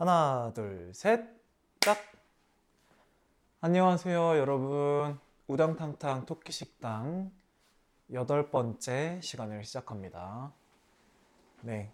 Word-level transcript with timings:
하나, 0.00 0.50
둘, 0.54 0.94
셋, 0.94 1.28
딱. 1.78 1.98
안녕하세요, 3.60 4.38
여러분. 4.38 5.18
우당탕탕 5.46 6.24
토끼식당 6.24 7.30
여덟 8.14 8.50
번째 8.50 9.20
시간을 9.22 9.62
시작합니다. 9.62 10.54
네. 11.60 11.92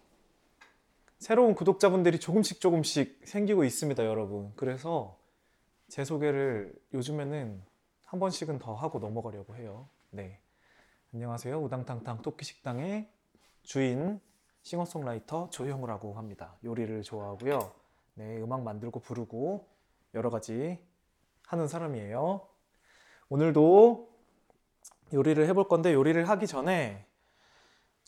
새로운 1.19 1.53
구독자분들이 1.53 2.21
조금씩 2.21 2.61
조금씩 2.61 3.23
생기고 3.25 3.65
있습니다, 3.65 4.05
여러분. 4.05 4.53
그래서 4.55 5.17
제 5.89 6.05
소개를 6.05 6.73
요즘에는 6.93 7.61
한 8.05 8.19
번씩은 8.21 8.59
더 8.59 8.73
하고 8.73 8.99
넘어가려고 8.99 9.57
해요. 9.57 9.89
네. 10.11 10.39
안녕하세요. 11.13 11.61
우당탕탕 11.61 12.21
토끼식당의 12.21 13.11
주인 13.63 14.21
싱어송라이터 14.61 15.49
조형우라고 15.49 16.13
합니다. 16.13 16.55
요리를 16.63 17.03
좋아하고요. 17.03 17.86
네, 18.17 18.41
음악 18.41 18.63
만들고 18.63 18.99
부르고 18.99 19.67
여러 20.15 20.31
가지 20.31 20.79
하는 21.45 21.67
사람이에요. 21.67 22.47
오늘도 23.29 24.09
요리를 25.13 25.47
해볼 25.47 25.67
건데 25.67 25.93
요리를 25.93 26.27
하기 26.27 26.47
전에 26.47 27.05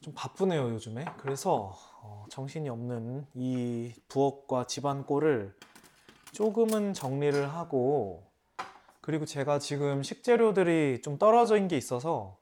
좀 0.02 0.16
바쁘네요, 0.16 0.72
요즘에. 0.72 1.06
그래서 1.18 1.76
어, 2.02 2.26
정신이 2.30 2.70
없는 2.70 3.28
이 3.36 3.94
부엌과 4.08 4.64
집안 4.64 5.06
꼴을 5.06 5.56
조금은 6.32 6.94
정리를 6.94 7.48
하고 7.48 8.32
그리고 9.02 9.26
제가 9.26 9.60
지금 9.60 10.02
식재료들이 10.02 11.04
좀 11.04 11.20
떨어진 11.20 11.68
게 11.68 11.78
있어서 11.78 12.40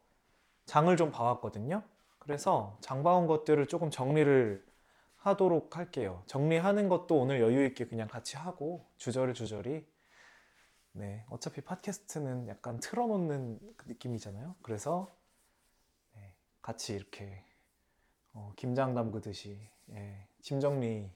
장을 0.66 0.96
좀 0.96 1.12
봐왔거든요. 1.12 1.84
그래서 2.20 2.78
장 2.80 3.04
봐온 3.04 3.28
것들을 3.28 3.68
조금 3.68 3.90
정리를 3.90 4.66
하도록 5.28 5.76
할게요. 5.76 6.24
정리하는 6.26 6.90
것도 6.90 7.20
오늘 7.20 7.42
여유 7.42 7.66
있게 7.66 7.86
그냥 7.86 8.08
같이 8.08 8.38
하고 8.38 8.86
주저리 8.98 9.34
주저리. 9.34 9.86
네, 10.94 11.26
어차피 11.30 11.62
팟캐스트는 11.62 12.48
약간 12.48 12.80
틀어놓는 12.80 13.60
그 13.78 13.88
느낌이잖아요. 13.88 14.56
그래서 14.62 15.14
네, 16.16 16.34
같이 16.62 16.96
이렇게 16.96 17.44
어, 18.34 18.54
김장 18.56 18.96
담그듯이 18.96 19.60
예, 19.92 20.28
짐 20.42 20.60
정리 20.60 21.10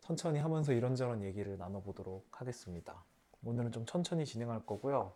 천천히 0.00 0.38
하면서 0.38 0.72
이런저런 0.72 1.22
얘기를 1.22 1.58
나눠보도록 1.58 2.40
하겠습니다. 2.40 3.04
오늘은 3.42 3.72
좀 3.72 3.86
천천히 3.86 4.24
진행할 4.24 4.64
거고요. 4.64 5.12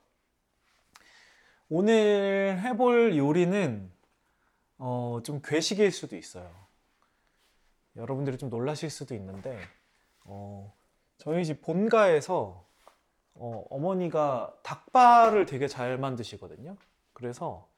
오늘 1.68 2.60
해볼 2.60 3.16
요리는 3.16 3.92
어, 4.78 5.20
좀 5.22 5.40
괴식일 5.44 5.92
수도 5.92 6.16
있어요. 6.16 6.69
여러분들이 7.96 8.38
좀 8.38 8.50
놀라실 8.50 8.90
수도 8.90 9.14
있는데 9.14 9.58
어, 10.24 10.72
저희 11.18 11.44
집 11.44 11.62
본가에서 11.62 12.64
어, 13.34 13.64
어머니가 13.70 14.54
닭발을 14.62 15.46
되게 15.46 15.66
잘 15.66 15.98
만드시거든요. 15.98 16.76
그래서 17.12 17.68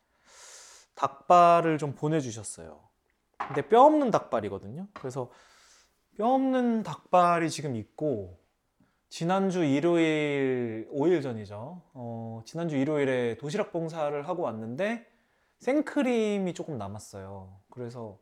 닭발을 0.94 1.78
좀 1.78 1.94
보내주셨어요. 1.94 2.80
근데 3.38 3.62
뼈 3.68 3.82
없는 3.82 4.10
닭발이거든요. 4.10 4.88
그래서 4.92 5.30
뼈 6.16 6.28
없는 6.34 6.82
닭발이 6.82 7.50
지금 7.50 7.76
있고 7.76 8.38
지난주 9.08 9.64
일요일 9.64 10.88
5일 10.92 11.22
전이죠. 11.22 11.82
어, 11.94 12.42
지난주 12.46 12.76
일요일에 12.76 13.36
도시락 13.36 13.72
봉사를 13.72 14.26
하고 14.28 14.42
왔는데 14.42 15.06
생크림이 15.58 16.54
조금 16.54 16.78
남았어요. 16.78 17.60
그래서 17.70 18.18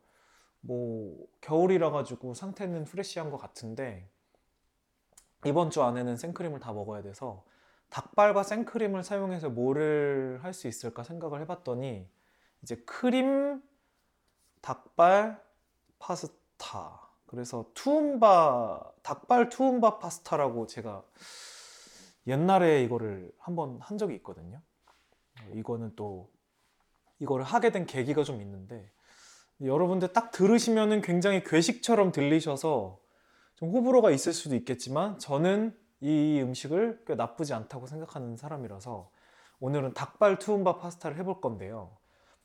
뭐 0.61 1.27
겨울이라 1.41 1.91
가지고 1.91 2.35
상태는 2.35 2.85
프레시한 2.85 3.31
것 3.31 3.39
같은데 3.39 4.09
이번 5.47 5.71
주 5.71 5.83
안에는 5.83 6.17
생크림을 6.17 6.61
다 6.61 6.73
먹어야 6.73 7.03
돼서 7.03 7.45
닭발과 7.91 8.43
생크림을 8.43 9.03
사용해서 9.03 9.51
뭐를 9.51 10.41
할 10.43 10.53
수 10.55 10.69
있을까 10.69 11.03
생각을 11.05 11.41
해봤더니 11.43 12.09
이제 12.63 12.77
크림, 12.87 13.63
닭발, 14.61 15.43
파스타. 15.99 17.09
그래서 17.27 17.67
투움바 17.75 18.93
닭발 19.03 19.49
투움바 19.49 19.99
파스타라고 19.99 20.67
제가 20.67 21.05
옛날에 22.27 22.83
이거를 22.85 23.33
한번 23.39 23.81
한 23.81 23.99
적이 23.99 24.17
있거든요. 24.17 24.61
이거는 25.55 25.95
또 25.97 26.31
이거를 27.19 27.45
하게 27.45 27.71
된 27.71 27.87
계기가 27.87 28.25
좀 28.25 28.41
있는데 28.43 28.91
여러분들 29.63 30.13
딱 30.13 30.31
들으시면은 30.31 31.03
굉장히 31.03 31.43
괴식처럼 31.45 32.13
들리셔서 32.13 32.99
좀 33.57 33.71
호불호가 33.71 34.11
있을 34.11 34.33
수도 34.33 34.55
있겠지만 34.57 35.19
저는 35.19 35.77
이 36.01 36.41
음식을 36.41 37.05
꽤 37.07 37.15
나쁘지 37.15 37.53
않다고 37.53 37.87
생각하는 37.87 38.37
사람이라서 38.37 39.11
오늘은 39.61 39.93
닭발 39.93 40.39
투움바 40.39 40.79
파스타를 40.79 41.19
해볼 41.19 41.43
건데요. 41.43 41.99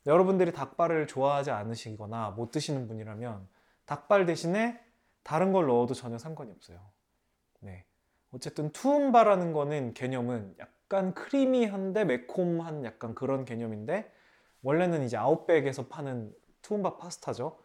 여러분들이 0.04 0.52
닭발을 0.52 1.06
좋아하지 1.06 1.50
않으시거나 1.50 2.32
못 2.32 2.50
드시는 2.50 2.86
분이라면 2.86 3.48
닭발 3.86 4.26
대신에 4.26 4.78
다른 5.22 5.52
걸 5.52 5.66
넣어도 5.66 5.94
전혀 5.94 6.18
상관이 6.18 6.52
없어요. 6.52 6.78
네. 7.60 7.84
어쨌든 8.30 8.70
투움바라는 8.72 9.52
거는 9.52 9.94
개념은 9.94 10.54
약간 10.58 11.14
크리미한데 11.14 12.04
매콤한 12.04 12.84
약간 12.84 13.14
그런 13.14 13.46
개념인데 13.46 14.12
원래는 14.62 15.02
이제 15.04 15.16
아웃백에서 15.16 15.86
파는 15.86 16.32
투움바 16.66 16.96
파스타죠. 16.96 17.56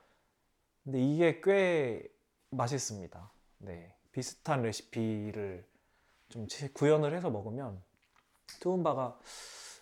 근데 0.83 1.01
이게 1.01 1.41
꽤 1.43 2.07
맛있습니다. 2.51 3.31
네. 3.57 3.95
비슷한 4.11 4.61
레시피를 4.61 5.65
좀 6.29 6.45
구현을 6.73 7.15
해서 7.15 7.31
먹으면 7.31 7.81
투움바가 8.59 9.19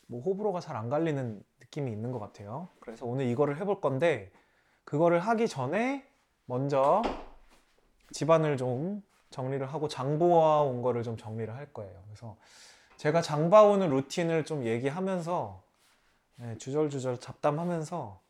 뭐 0.07 0.21
호불호가 0.21 0.61
잘 0.61 0.77
안 0.77 0.87
갈리는 0.89 1.43
느낌이 1.59 1.91
있는 1.91 2.13
것 2.13 2.19
같아요. 2.19 2.69
그래서 2.79 3.05
오늘 3.05 3.25
이거를 3.25 3.57
해볼 3.59 3.81
건데 3.81 4.31
그거를 4.85 5.19
하기 5.19 5.49
전에 5.49 6.07
먼저 6.45 7.01
집안을 8.13 8.55
좀 8.55 9.03
정리를 9.31 9.65
하고 9.67 9.89
장보아 9.89 10.61
온 10.61 10.81
거를 10.81 11.03
좀 11.03 11.17
정리를 11.17 11.53
할 11.53 11.73
거예요. 11.73 12.01
그래서 12.05 12.37
제가 12.95 13.21
장봐오는 13.21 13.89
루틴을 13.89 14.45
좀 14.45 14.65
얘기하면서 14.65 15.61
네, 16.37 16.57
주절주절 16.57 17.19
잡담하면서 17.19 18.28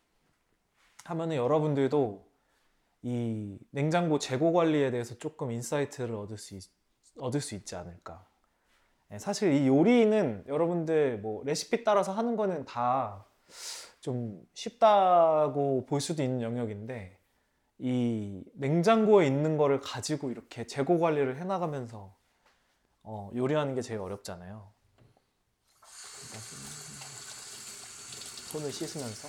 하면은 1.10 1.36
여러분들도 1.36 2.28
이 3.02 3.58
냉장고 3.72 4.20
재고 4.20 4.54
관리에 4.54 4.92
대해서 4.92 5.18
조금 5.18 5.52
insight를 5.52 6.16
얻을 6.16 6.38
수, 6.38 6.56
있, 6.56 6.64
얻을 7.18 7.42
수 7.42 7.56
있지 7.56 7.76
않을까. 7.76 8.26
네, 9.10 9.20
사실 9.20 9.54
이 9.54 9.68
요리는 9.68 10.46
여러분들 10.48 11.20
뭐 11.20 11.44
레시피 11.44 11.84
따라서 11.84 12.12
하는 12.12 12.36
거는 12.36 12.66
다 12.66 13.30
좀 14.02 14.42
쉽다고 14.54 15.86
볼 15.86 16.02
수도 16.02 16.24
있는 16.24 16.42
영역인데 16.42 17.20
이 17.80 18.44
냉장고에 18.54 19.28
있는 19.28 19.58
거를 19.58 19.80
가지고 19.80 20.32
이렇게 20.32 20.66
재고 20.66 21.00
관리를 21.00 21.38
해나가면서 21.38 22.16
어, 23.04 23.32
요리하는 23.36 23.76
게 23.76 23.82
제일 23.82 24.00
어렵잖아요. 24.00 24.72
손을 28.52 28.72
씻으면서 28.72 29.28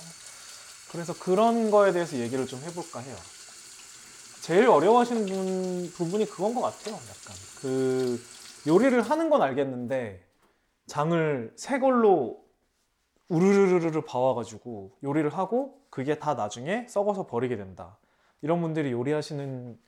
그래서 0.91 1.13
그런 1.13 1.71
거에 1.71 1.93
대해서 1.93 2.17
얘기를 2.17 2.45
좀 2.45 2.59
해볼까 2.59 2.99
해요. 2.99 3.15
제일 4.41 4.67
어려워하시는 4.67 5.25
분, 5.25 5.91
부분이 5.91 6.25
그건 6.25 6.53
것 6.53 6.61
같아요. 6.61 6.95
약간 6.95 7.35
그 7.61 8.19
요리를 8.67 9.01
하는 9.01 9.29
건 9.29 9.41
알겠는데 9.41 10.25
장을 10.87 11.53
새 11.55 11.79
걸로 11.79 12.43
우르르르르 13.29 14.01
봐와가지고 14.01 14.97
요리를 15.03 15.29
하고 15.29 15.81
그게 15.89 16.19
다 16.19 16.33
나중에 16.33 16.85
썩어서 16.89 17.25
버리게 17.25 17.55
된다. 17.55 17.97
이런 18.41 18.61
분들이 18.61 18.91
요리하시는 18.91 19.79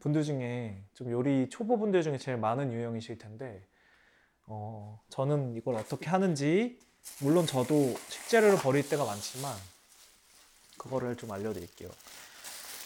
분들 0.00 0.24
중에 0.24 0.84
좀 0.92 1.10
요리 1.10 1.48
초보 1.48 1.78
분들 1.78 2.02
중에 2.02 2.18
제일 2.18 2.36
많은 2.36 2.72
유형이실 2.72 3.16
텐데 3.16 3.64
어, 4.46 5.00
저는 5.08 5.56
이걸 5.56 5.76
어떻게 5.76 6.10
하는지 6.10 6.78
물론 7.22 7.46
저도 7.46 7.94
식재료를 8.08 8.58
버릴 8.58 8.86
때가 8.86 9.04
많지만 9.04 9.54
그거를 10.80 11.14
좀 11.16 11.30
알려드릴게요. 11.30 11.90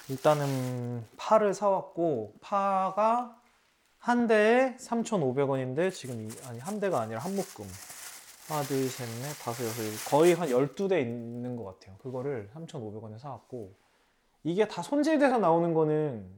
일단은 0.09 1.07
파를 1.17 1.55
사왔고 1.55 2.35
파가 2.41 3.41
한 3.99 4.27
대에 4.27 4.77
3,500원인데 4.77 5.93
지금 5.93 6.21
이, 6.21 6.29
아니 6.47 6.59
한 6.59 6.81
대가 6.81 7.01
아니라 7.01 7.21
한 7.21 7.37
묶음 7.37 7.67
하나 8.49 8.63
둘 8.63 8.91
셋 8.91 9.09
넷 9.23 9.33
다섯 9.43 9.65
여섯 9.65 10.11
거의 10.11 10.35
한 10.35 10.49
12대 10.49 11.01
있는 11.01 11.57
것 11.57 11.65
같아요. 11.65 11.97
그거를 11.99 12.51
3,500원에 12.55 13.19
사왔고 13.19 13.75
이게 14.43 14.67
다 14.67 14.83
손질돼서 14.83 15.39
나오는 15.39 15.73
거는 15.73 16.29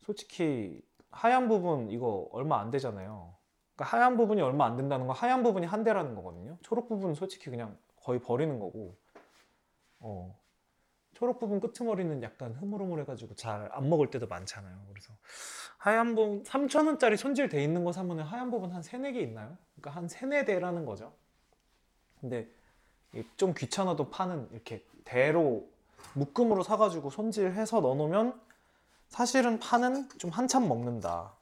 솔직히 0.00 0.80
하얀 1.10 1.48
부분 1.48 1.90
이거 1.90 2.28
얼마 2.32 2.58
안 2.58 2.70
되잖아요. 2.70 3.34
그러니까 3.76 3.96
하얀 3.96 4.16
부분이 4.16 4.40
얼마 4.40 4.64
안 4.66 4.76
된다는 4.76 5.06
건 5.06 5.14
하얀 5.14 5.42
부분이 5.42 5.66
한 5.66 5.84
대라는 5.84 6.14
거거든요. 6.14 6.56
초록 6.62 6.88
부분은 6.88 7.14
솔직히 7.14 7.50
그냥 7.50 7.76
거의 8.02 8.18
버리는 8.18 8.58
거고. 8.58 8.96
어. 10.00 10.41
초록 11.22 11.38
부분 11.38 11.60
끄트머리는 11.60 12.20
약간 12.24 12.52
흐물흐물해가지고 12.54 13.36
잘 13.36 13.70
안 13.72 13.88
먹을 13.88 14.10
때도 14.10 14.26
많잖아요. 14.26 14.76
그래서 14.88 15.12
하얀 15.78 16.16
부분 16.16 16.42
3,000원짜리 16.42 17.16
손질돼 17.16 17.62
있는 17.62 17.84
거 17.84 17.92
사면 17.92 18.18
하얀 18.18 18.50
부분 18.50 18.72
한 18.72 18.82
3, 18.82 19.02
4개 19.02 19.22
있나요? 19.22 19.56
그러니까 19.76 20.00
한 20.00 20.08
3, 20.08 20.30
4대라는 20.30 20.84
거죠. 20.84 21.12
근데 22.20 22.48
좀 23.36 23.54
귀찮아도 23.56 24.10
파는 24.10 24.48
이렇게 24.50 24.84
대로 25.04 25.68
묶음으로 26.14 26.64
사가지고 26.64 27.10
손질해서 27.10 27.80
넣어놓으면 27.80 28.40
사실은 29.06 29.60
파는 29.60 30.08
좀 30.18 30.30
한참 30.30 30.66
먹는다. 30.66 31.34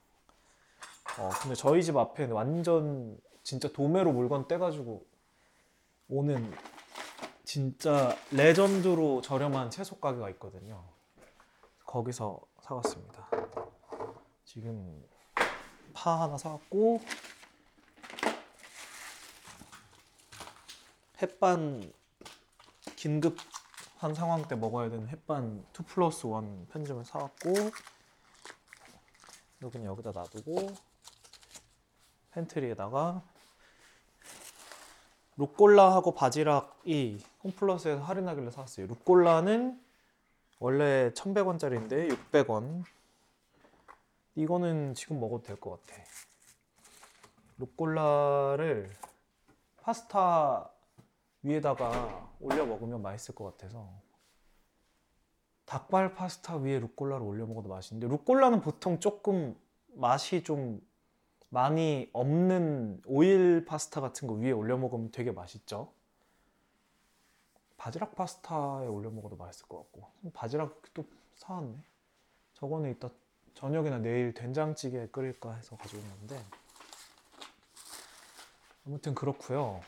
어, 1.19 1.31
근데 1.41 1.55
저희 1.55 1.83
집 1.83 1.97
앞에는 1.97 2.35
완전 2.35 3.19
진짜 3.43 3.73
도매로 3.73 4.13
물건 4.13 4.47
떼가지고 4.47 5.07
오는 6.11 6.53
진짜 7.53 8.17
레전드로 8.31 9.23
저렴한 9.23 9.73
채소 9.73 9.99
가게가 9.99 10.31
있거든요. 10.31 10.85
거기서 11.85 12.41
사갔습니다. 12.61 13.29
지금 14.45 15.05
파 15.93 16.23
하나 16.23 16.39
사왔고 16.39 17.01
햇반 21.21 21.93
긴급한 22.95 24.15
상황 24.15 24.47
때 24.47 24.55
먹어야 24.55 24.89
되는 24.89 25.09
햇반 25.09 25.67
2 25.77 25.83
플러스 25.83 26.29
1 26.29 26.69
편점을 26.69 27.05
사왔고 27.05 27.53
이건 29.61 29.85
여기다 29.87 30.13
놔두고 30.13 30.69
pantry에다가 32.31 33.25
루꼴라하고 35.37 36.15
바지락이 36.15 37.30
홈플러스에서 37.45 38.03
할인하길래 38.03 38.51
사왔어요. 38.51 38.87
루꼴라는 38.87 39.81
원래 40.59 41.11
1,100원짜리인데 41.15 42.11
600원. 42.11 42.85
이거는 44.35 44.95
지금 44.95 45.21
먹어도 45.21 45.43
될 45.43 45.57
것 45.57 45.85
같아. 45.87 46.03
루꼴라를 47.59 48.91
파스타 49.83 50.71
위에다가 51.43 52.31
올려 52.41 52.67
먹으면 52.67 53.03
맛있을 53.03 53.35
것 53.35 53.45
같아서 53.45 53.89
닭발 55.65 56.15
파스타 56.15 56.57
위에 56.57 56.79
루꼴라를 56.79 57.25
올려 57.27 57.47
먹어도 57.47 57.69
맛있는데 57.69 58.09
루꼴라는 58.09 58.61
보통 58.61 58.99
조금 59.01 59.57
맛이 59.95 60.43
좀 60.43 60.81
많이 61.49 62.09
없는 62.13 63.03
오일 63.07 63.65
파스타 63.65 64.01
같은 64.01 64.29
거 64.29 64.35
위에 64.35 64.53
올려 64.53 64.77
먹으면 64.77 65.11
되게 65.11 65.33
맛있죠. 65.33 65.93
바지락 67.81 68.15
파스타에 68.15 68.87
올려 68.87 69.09
먹어도 69.09 69.37
맛있을 69.37 69.67
것 69.67 69.79
같고 69.79 70.07
바지락도 70.35 71.03
사왔네. 71.37 71.75
저거는 72.53 72.91
이따 72.91 73.09
저녁이나 73.55 73.97
내일 73.97 74.35
된장찌개 74.35 75.09
끓일까 75.09 75.55
해서 75.55 75.77
가져왔는데 75.79 76.45
아무튼 78.87 79.15
그렇고요. 79.15 79.81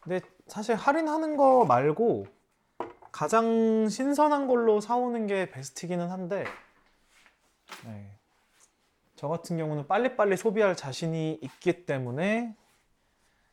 근데 0.00 0.20
사실 0.48 0.74
할인하는 0.74 1.36
거 1.36 1.64
말고 1.64 2.26
가장 3.12 3.88
신선한 3.88 4.48
걸로 4.48 4.80
사오는 4.80 5.28
게 5.28 5.48
베스트기는 5.50 6.10
한데 6.10 6.44
네. 7.84 8.10
저 9.14 9.28
같은 9.28 9.56
경우는 9.56 9.86
빨리빨리 9.86 10.36
소비할 10.36 10.74
자신이 10.74 11.38
있기 11.42 11.86
때문에 11.86 12.56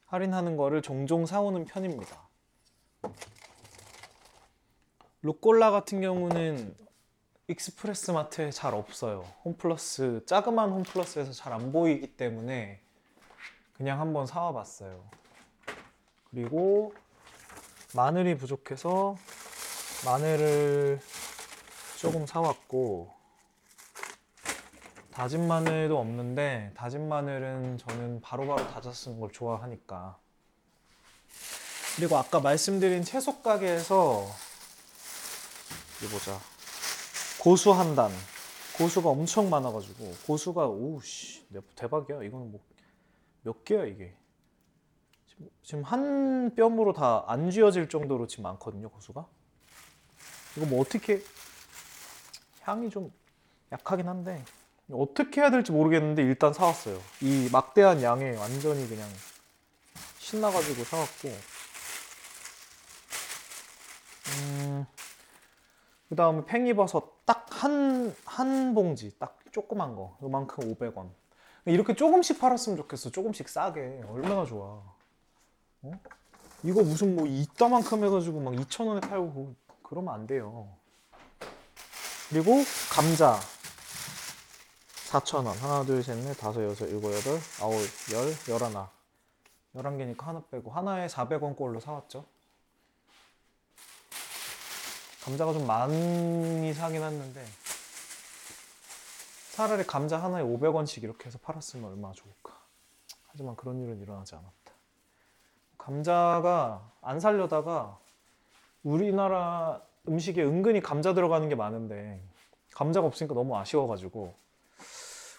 할인하는 0.07 0.57
거를 0.57 0.81
종종 0.81 1.27
사오는 1.27 1.65
편입니다. 1.65 2.25
루꼴라 5.21 5.71
같은 5.71 6.01
경우는 6.01 6.75
익스프레스 7.47 8.11
마트에 8.11 8.51
잘 8.51 8.73
없어요. 8.73 9.25
홈플러스, 9.43 10.23
자그만 10.25 10.71
홈플러스에서 10.71 11.31
잘 11.31 11.53
안 11.53 11.71
보이기 11.71 12.15
때문에 12.17 12.81
그냥 13.73 13.99
한번 13.99 14.25
사와 14.25 14.53
봤어요. 14.53 15.03
그리고 16.31 16.93
마늘이 17.95 18.37
부족해서 18.37 19.15
마늘을 20.05 20.99
조금 21.97 22.25
사왔고 22.25 23.13
다진 25.11 25.47
마늘도 25.47 25.97
없는데 25.97 26.71
다진 26.75 27.07
마늘은 27.07 27.77
저는 27.77 28.21
바로바로 28.21 28.67
다져 28.67 28.91
쓰는 28.91 29.19
걸 29.19 29.31
좋아하니까 29.31 30.17
그리고 31.95 32.17
아까 32.17 32.39
말씀드린 32.39 33.03
채소 33.03 33.41
가게에서 33.41 34.27
이거 36.01 36.09
보자. 36.11 36.39
고수 37.39 37.71
한 37.71 37.95
단. 37.95 38.11
고수가 38.77 39.09
엄청 39.09 39.49
많아가지고. 39.49 40.13
고수가 40.27 40.67
오우씨. 40.67 41.45
대박이야. 41.75 42.23
이거는 42.23 42.51
뭐몇 43.43 43.63
개야 43.63 43.85
이게? 43.85 44.13
지금 45.63 45.83
한 45.83 46.53
뼘으로 46.55 46.93
다 46.93 47.25
안 47.27 47.49
쥐어질 47.51 47.89
정도로 47.89 48.27
지금 48.27 48.43
많거든요 48.43 48.89
고수가? 48.89 49.25
이거 50.55 50.65
뭐 50.65 50.79
어떻게 50.81 51.21
향이 52.61 52.89
좀 52.89 53.11
약하긴 53.71 54.07
한데. 54.07 54.43
어떻게 54.91 55.41
해야 55.41 55.49
될지 55.49 55.71
모르겠는데 55.71 56.21
일단 56.23 56.53
사왔어요. 56.53 57.01
이 57.21 57.49
막대한 57.51 58.01
양에 58.03 58.35
완전히 58.37 58.87
그냥 58.87 59.09
신나가지고 60.19 60.83
사왔고. 60.83 61.54
음, 64.37 64.85
그 66.09 66.15
다음에 66.15 66.45
팽이버섯 66.45 67.25
딱 67.25 67.45
한, 67.49 68.15
한 68.25 68.73
봉지, 68.73 69.17
딱 69.17 69.39
조그만 69.51 69.95
거. 69.95 70.17
요만큼 70.21 70.75
500원. 70.75 71.09
이렇게 71.65 71.95
조금씩 71.95 72.39
팔았으면 72.39 72.77
좋겠어. 72.77 73.09
조금씩 73.09 73.49
싸게. 73.49 74.03
얼마나 74.07 74.45
좋아. 74.45 74.81
어? 75.81 75.91
이거 76.63 76.83
무슨 76.83 77.15
뭐 77.15 77.25
이따만큼 77.25 78.03
해가지고 78.05 78.39
막 78.39 78.53
2,000원에 78.53 79.01
팔고 79.01 79.55
그러면 79.81 80.13
안 80.13 80.27
돼요. 80.27 80.67
그리고 82.29 82.63
감자. 82.91 83.39
4,000원. 85.09 85.57
하나, 85.59 85.83
둘, 85.85 86.03
셋, 86.03 86.17
넷, 86.17 86.33
다섯, 86.35 86.63
여섯, 86.63 86.85
일곱, 86.87 87.13
여덟, 87.13 87.39
아홉, 87.61 87.75
열, 88.13 88.33
열하나. 88.49 88.89
11개니까 89.75 90.21
하나 90.21 90.41
빼고 90.51 90.71
하나에 90.71 91.07
400원 91.07 91.55
꼴로 91.55 91.79
사왔죠. 91.79 92.25
감자가 95.25 95.53
좀 95.53 95.65
많이 95.65 96.71
사긴 96.75 97.01
했는데 97.01 97.43
차라리 99.53 99.83
감자 99.83 100.21
하나에 100.21 100.43
500원씩 100.43 101.01
이렇게 101.01 101.25
해서 101.25 101.39
팔았으면 101.41 101.89
얼마나 101.89 102.13
좋을까. 102.13 102.53
하지만 103.29 103.55
그런 103.55 103.81
일은 103.81 103.99
일어나지 103.99 104.35
않았다. 104.35 104.53
감자가 105.79 106.91
안 107.01 107.19
살려다가 107.19 107.97
우리나라 108.83 109.81
음식에 110.07 110.43
은근히 110.43 110.79
감자 110.79 111.15
들어가는 111.15 111.49
게 111.49 111.55
많은데 111.55 112.21
감자가 112.75 113.07
없으니까 113.07 113.33
너무 113.33 113.57
아쉬워가지고 113.57 114.35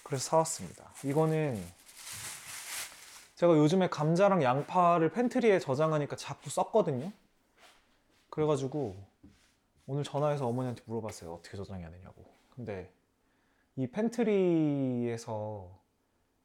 그래서 0.02 0.31
사왔습니다. 0.31 0.90
이거는 1.05 1.64
제가 3.37 3.57
요즘에 3.57 3.88
감자랑 3.88 4.43
양파를 4.43 5.12
팬트리에 5.12 5.61
저장하니까 5.61 6.16
자꾸 6.16 6.50
썼거든요. 6.50 7.12
그래가지고 8.31 8.97
오늘 9.87 10.02
전화해서 10.02 10.47
어머니한테 10.47 10.83
물어봤어요. 10.87 11.33
어떻게 11.33 11.57
저장해야 11.57 11.90
되냐고. 11.90 12.25
근데 12.50 12.93
이 13.76 13.87
팬트리에서 13.87 15.71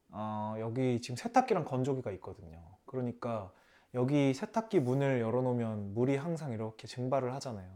어, 0.10 0.55
여기 0.60 1.01
지금 1.01 1.15
세탁기랑 1.15 1.65
건조기가 1.65 2.12
있거든요. 2.12 2.62
그러니까 2.86 3.51
여기 3.93 4.33
세탁기 4.33 4.79
문을 4.81 5.21
열어놓으면 5.21 5.93
물이 5.93 6.17
항상 6.17 6.51
이렇게 6.51 6.88
증발을 6.88 7.33
하잖아요. 7.36 7.69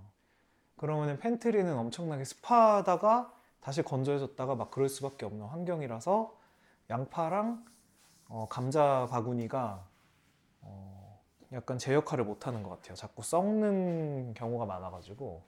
그러면 0.78 1.18
팬트리는 1.18 1.78
엄청나게 1.78 2.26
습하다가 2.26 3.34
다시 3.62 3.82
건조해졌다가 3.82 4.56
막 4.56 4.72
그럴 4.72 4.90
수밖에 4.90 5.26
없는 5.26 5.46
환경이라서 5.48 6.38
양파랑 6.90 7.66
어, 8.28 8.48
감자 8.50 9.08
바구니가 9.10 9.88
어, 10.62 10.95
약간 11.56 11.78
제 11.78 11.94
역할을 11.94 12.26
못하는 12.26 12.64
것 12.64 12.70
같아요. 12.70 12.96
자꾸 12.96 13.24
썩는 13.24 14.34
경우가 14.34 14.66
많아가지고 14.66 15.42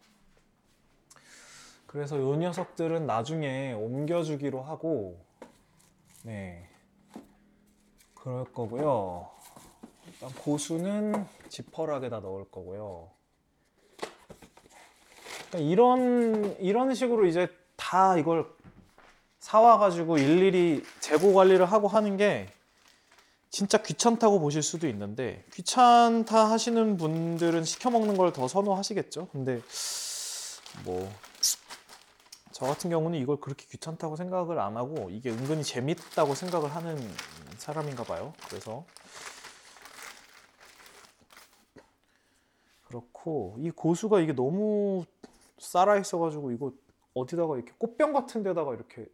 그래서 1.86 2.18
이 2.18 2.38
녀석들은 2.38 3.06
나중에 3.06 3.74
옮겨주기로 3.74 4.62
하고 4.62 5.20
네 6.24 6.70
그럴 8.16 8.46
거고요. 8.46 9.30
일단 10.08 10.30
고수는 10.36 11.26
지퍼락에다 11.50 12.22
넣을 12.22 12.46
거고요. 12.50 13.10
그러니까 15.50 15.70
이런 15.70 16.58
이런 16.60 16.96
식으로 16.96 17.26
이제 17.26 17.50
다 17.76 18.18
이걸 18.18 18.50
사와가지고 19.40 20.20
일일이 20.20 20.84
재고 21.02 21.34
관리를 21.34 21.66
하고 21.66 21.90
하는 21.90 22.16
게 22.16 22.48
진짜 23.50 23.78
귀찮다고 23.82 24.40
보실 24.40 24.62
수도 24.62 24.88
있는데 24.88 25.44
귀찮다 25.54 26.52
하시는 26.52 26.98
분들은 26.98 27.64
시켜 27.64 27.90
먹는 27.90 28.18
걸 28.18 28.32
더 28.32 28.48
선호하시겠죠. 28.48 29.30
근데 29.32 29.62
뭐 30.86 31.10
저 32.58 32.66
같은 32.66 32.90
경우는 32.90 33.20
이걸 33.20 33.40
그렇게 33.40 33.68
귀찮다고 33.68 34.16
생각을 34.16 34.58
안 34.58 34.78
하고 34.78 35.12
이게 35.12 35.30
은근히 35.30 35.64
재밌다고 35.64 36.34
생각을 36.34 36.76
하는 36.76 36.98
사람인가 37.60 38.04
봐요. 38.04 38.34
그래서 38.50 38.84
그렇고 42.86 43.58
이 43.60 43.70
고수가 43.70 44.22
이게 44.22 44.34
너무 44.34 45.06
살아 45.60 46.00
있어가지고 46.00 46.52
이거 46.52 46.74
어디다가 47.14 47.58
이렇게 47.58 47.74
꽃병 47.78 48.12
같은 48.12 48.42
데다가 48.42 48.74
이렇게 48.74 49.06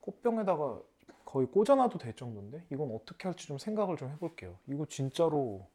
꽃병에다가 0.00 0.80
거의 1.26 1.46
꽂아놔도 1.48 1.98
될 1.98 2.14
정도인데 2.14 2.64
이건 2.70 2.94
어떻게 2.94 3.28
할지 3.28 3.46
좀 3.46 3.58
생각을 3.58 3.96
좀 3.96 4.10
해볼게요. 4.10 4.56
이거 4.68 4.86
진짜로 4.86 5.68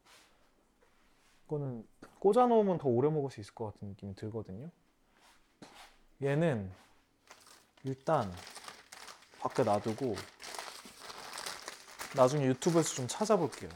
이거는 1.44 1.86
꽂아놓으면 2.18 2.78
더 2.78 2.88
오래 2.88 3.10
먹을 3.10 3.30
수 3.30 3.38
있을 3.40 3.54
것 3.54 3.66
같은 3.66 3.88
느낌이 3.88 4.14
들거든요. 4.16 4.70
얘는 6.22 6.72
일단 7.84 8.32
밖에 9.40 9.62
놔두고 9.62 10.16
나중에 12.16 12.46
유튜브에서 12.46 12.94
좀 12.94 13.06
찾아볼게요. 13.06 13.70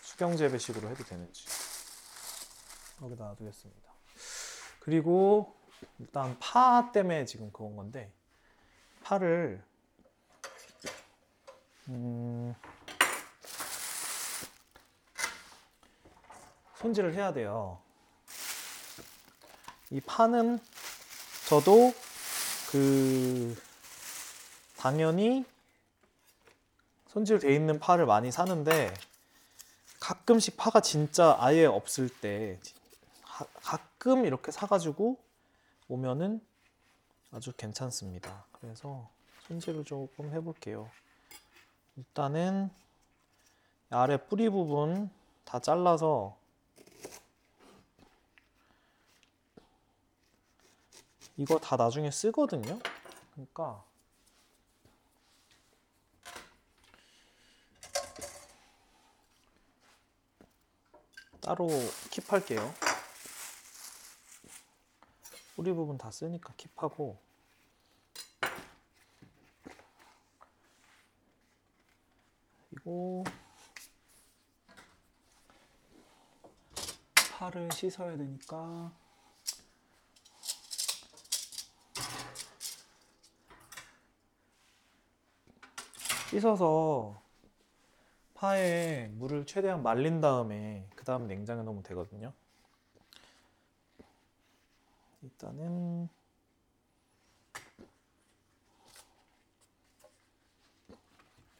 수경 0.00 0.36
재배식으로 0.36 0.88
해도 0.88 1.04
되는지 1.04 1.46
여기다 3.02 3.24
놔두겠습니다. 3.24 3.92
그리고 4.80 5.54
일단 5.98 6.38
파 6.38 6.90
때문에 6.92 7.26
지금 7.26 7.52
그런 7.52 7.76
건데 7.76 8.10
파를 9.02 9.62
음, 11.88 12.54
손질을 16.76 17.14
해야 17.14 17.32
돼요. 17.32 17.78
이 19.90 20.00
파는 20.00 20.58
저도 21.48 21.94
그 22.70 23.56
당연히 24.78 25.44
손질돼 27.08 27.54
있는 27.54 27.78
파를 27.78 28.06
많이 28.06 28.32
사는데 28.32 28.92
가끔씩 30.00 30.56
파가 30.56 30.80
진짜 30.80 31.36
아예 31.38 31.64
없을 31.64 32.08
때 32.08 32.58
가- 33.24 33.46
가끔 33.62 34.26
이렇게 34.26 34.50
사가지고 34.50 35.18
오면은 35.88 36.40
아주 37.30 37.52
괜찮습니다. 37.52 38.44
그래서 38.52 39.08
손질을 39.46 39.84
조금 39.84 40.32
해볼게요. 40.32 40.90
일단은 41.96 42.70
아래 43.90 44.16
뿌리 44.16 44.48
부분 44.48 45.10
다 45.44 45.60
잘라서 45.60 46.36
이거 51.36 51.58
다 51.58 51.76
나중에 51.76 52.10
쓰거든요. 52.10 52.78
그러니까 53.32 53.84
따로 61.40 61.66
킵할게요. 61.68 62.72
뿌리 65.54 65.72
부분 65.72 65.98
다 65.98 66.10
쓰니까 66.10 66.52
킵하고 66.54 67.23
이거 72.84 73.24
파를 77.38 77.72
씻어야 77.72 78.16
되니까 78.16 78.92
씻어서 86.28 87.22
파에 88.34 89.08
물을 89.14 89.46
최대한 89.46 89.82
말린 89.82 90.20
다음에 90.20 90.86
그 90.94 91.04
다음 91.04 91.26
냉장에 91.26 91.62
넣으면 91.62 91.82
되거든요. 91.84 92.32
일단은 95.22 96.08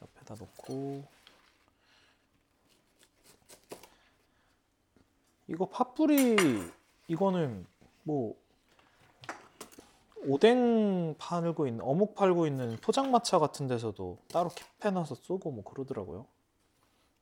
옆에다 0.01 0.35
놓고 0.35 1.14
이거 5.47 5.67
팥뿌리 5.67 6.35
이거는 7.07 7.65
뭐 8.03 8.35
오뎅 10.27 11.15
팔고 11.19 11.67
있는 11.67 11.83
어묵 11.85 12.15
팔고 12.15 12.47
있는 12.47 12.77
포장마차 12.77 13.37
같은 13.37 13.67
데서도 13.67 14.17
따로 14.27 14.49
캡해놔서 14.81 15.15
쓰고 15.15 15.51
뭐 15.51 15.63
그러더라고요. 15.63 16.25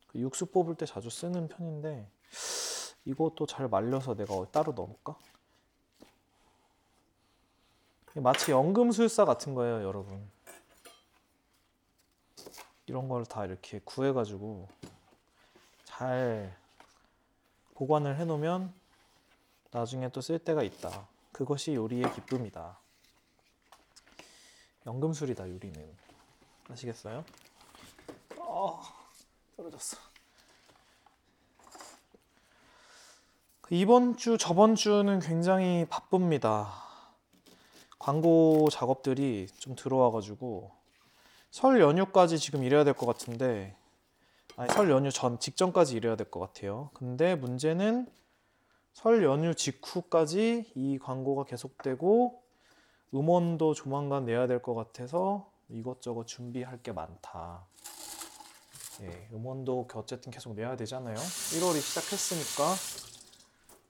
그 0.08 0.18
육수 0.20 0.46
뽑을 0.46 0.74
때 0.74 0.86
자주 0.86 1.10
쓰는 1.10 1.48
편인데 1.48 2.08
이것도 3.04 3.46
잘 3.46 3.68
말려서 3.68 4.14
내가 4.14 4.46
따로 4.50 4.72
넣어볼까? 4.72 5.16
마치 8.14 8.52
연금술사 8.52 9.24
같은 9.24 9.54
거예요, 9.54 9.82
여러분. 9.82 10.30
이런 12.86 13.08
걸 13.08 13.24
다 13.24 13.44
이렇게 13.44 13.80
구해가지고 13.84 14.68
잘 15.84 16.56
보관을 17.74 18.16
해놓으면 18.18 18.72
나중에 19.70 20.08
또 20.10 20.20
쓸 20.20 20.38
때가 20.38 20.62
있다. 20.62 21.08
그것이 21.32 21.74
요리의 21.74 22.12
기쁨이다. 22.14 22.78
연금술이다, 24.86 25.48
요리는. 25.50 25.96
아시겠어요? 26.70 27.24
어, 28.38 28.80
떨어졌어. 29.56 29.96
그 33.62 33.74
이번 33.74 34.16
주, 34.16 34.36
저번 34.38 34.74
주는 34.74 35.18
굉장히 35.20 35.86
바쁩니다. 35.88 36.72
광고 37.98 38.68
작업들이 38.70 39.48
좀 39.58 39.74
들어와가지고 39.74 40.70
설 41.50 41.80
연휴까지 41.80 42.38
지금 42.38 42.62
일해야 42.62 42.84
될 42.84 42.94
것 42.94 43.06
같은데 43.06 43.74
아니 44.56 44.70
설 44.72 44.90
연휴 44.90 45.10
전 45.10 45.38
직전까지 45.40 45.96
일해야 45.96 46.16
될 46.16 46.30
것 46.30 46.40
같아요. 46.40 46.90
근데 46.94 47.34
문제는 47.34 48.06
설 48.92 49.24
연휴 49.24 49.54
직후까지 49.54 50.72
이 50.74 50.98
광고가 50.98 51.44
계속되고 51.44 52.42
음원도 53.14 53.74
조만간 53.74 54.24
내야 54.24 54.46
될 54.46 54.62
것 54.62 54.74
같아서 54.74 55.50
이것저것 55.68 56.26
준비할 56.26 56.80
게 56.82 56.92
많다. 56.92 57.64
예, 59.02 59.28
음원도 59.32 59.88
어쨌든 59.94 60.30
계속 60.30 60.54
내야 60.54 60.76
되잖아요. 60.76 61.16
1월이 61.16 61.80
시작했으니까 61.80 62.74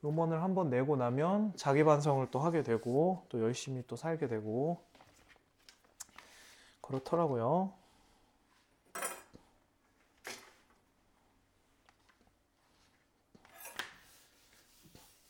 음원을 0.05 0.43
한번 0.43 0.71
내고 0.71 0.97
나면 0.97 1.53
자기 1.57 1.85
반성을 1.85 2.27
또 2.31 2.39
하게 2.41 2.63
되고 2.63 3.25
또 3.29 3.43
열심히 3.43 3.83
또 3.87 3.97
살게 3.97 4.29
되고 4.29 4.83
그렇더라고요. 6.81 7.73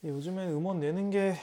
요즘엔 0.04 0.50
음원 0.50 0.80
내는 0.80 1.08
게 1.08 1.34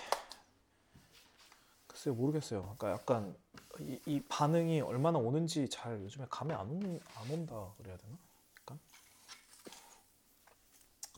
글쎄요 1.88 2.14
모르겠어요. 2.14 2.76
그러니까 2.78 2.92
약간 2.92 3.36
이, 3.80 4.00
이 4.06 4.22
반응이 4.30 4.82
얼마나 4.82 5.18
오는지 5.18 5.68
잘 5.68 6.00
요즘에 6.04 6.28
감이 6.30 6.54
안, 6.54 6.70
온, 6.70 7.00
안 7.16 7.32
온다 7.32 7.74
그래야 7.80 7.98
되나? 7.98 8.16
약간 8.62 8.80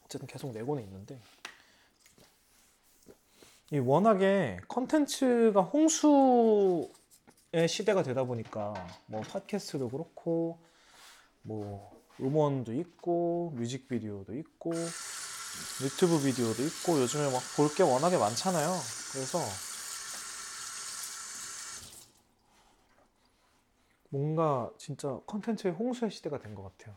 어쨌든 0.06 0.26
계속 0.26 0.54
내고는 0.54 0.84
있는데 0.84 1.20
이 3.72 3.80
워낙에 3.80 4.62
컨텐츠가 4.70 5.64
홍수의 5.64 6.88
시대가 7.68 8.04
되다 8.04 8.24
보니까 8.24 8.74
뭐 9.08 9.22
팟캐스트도 9.22 9.90
그렇고 9.90 10.60
뭐 11.42 11.92
음원도 12.22 12.74
있고 12.74 13.52
뮤직비디오도 13.56 14.34
있고 14.36 14.72
유튜브 15.82 16.20
비디오도 16.22 16.64
있고 16.64 17.00
요즘에 17.02 17.32
막 17.32 17.42
볼 17.56 17.74
게 17.76 17.84
워낙에 17.84 18.18
많잖아요. 18.18 18.70
그래서 19.12 19.40
뭔가 24.10 24.70
진짜 24.78 25.20
컨텐츠의 25.26 25.74
홍수의 25.74 26.12
시대가 26.12 26.38
된 26.40 26.56
것 26.56 26.64
같아요. 26.78 26.96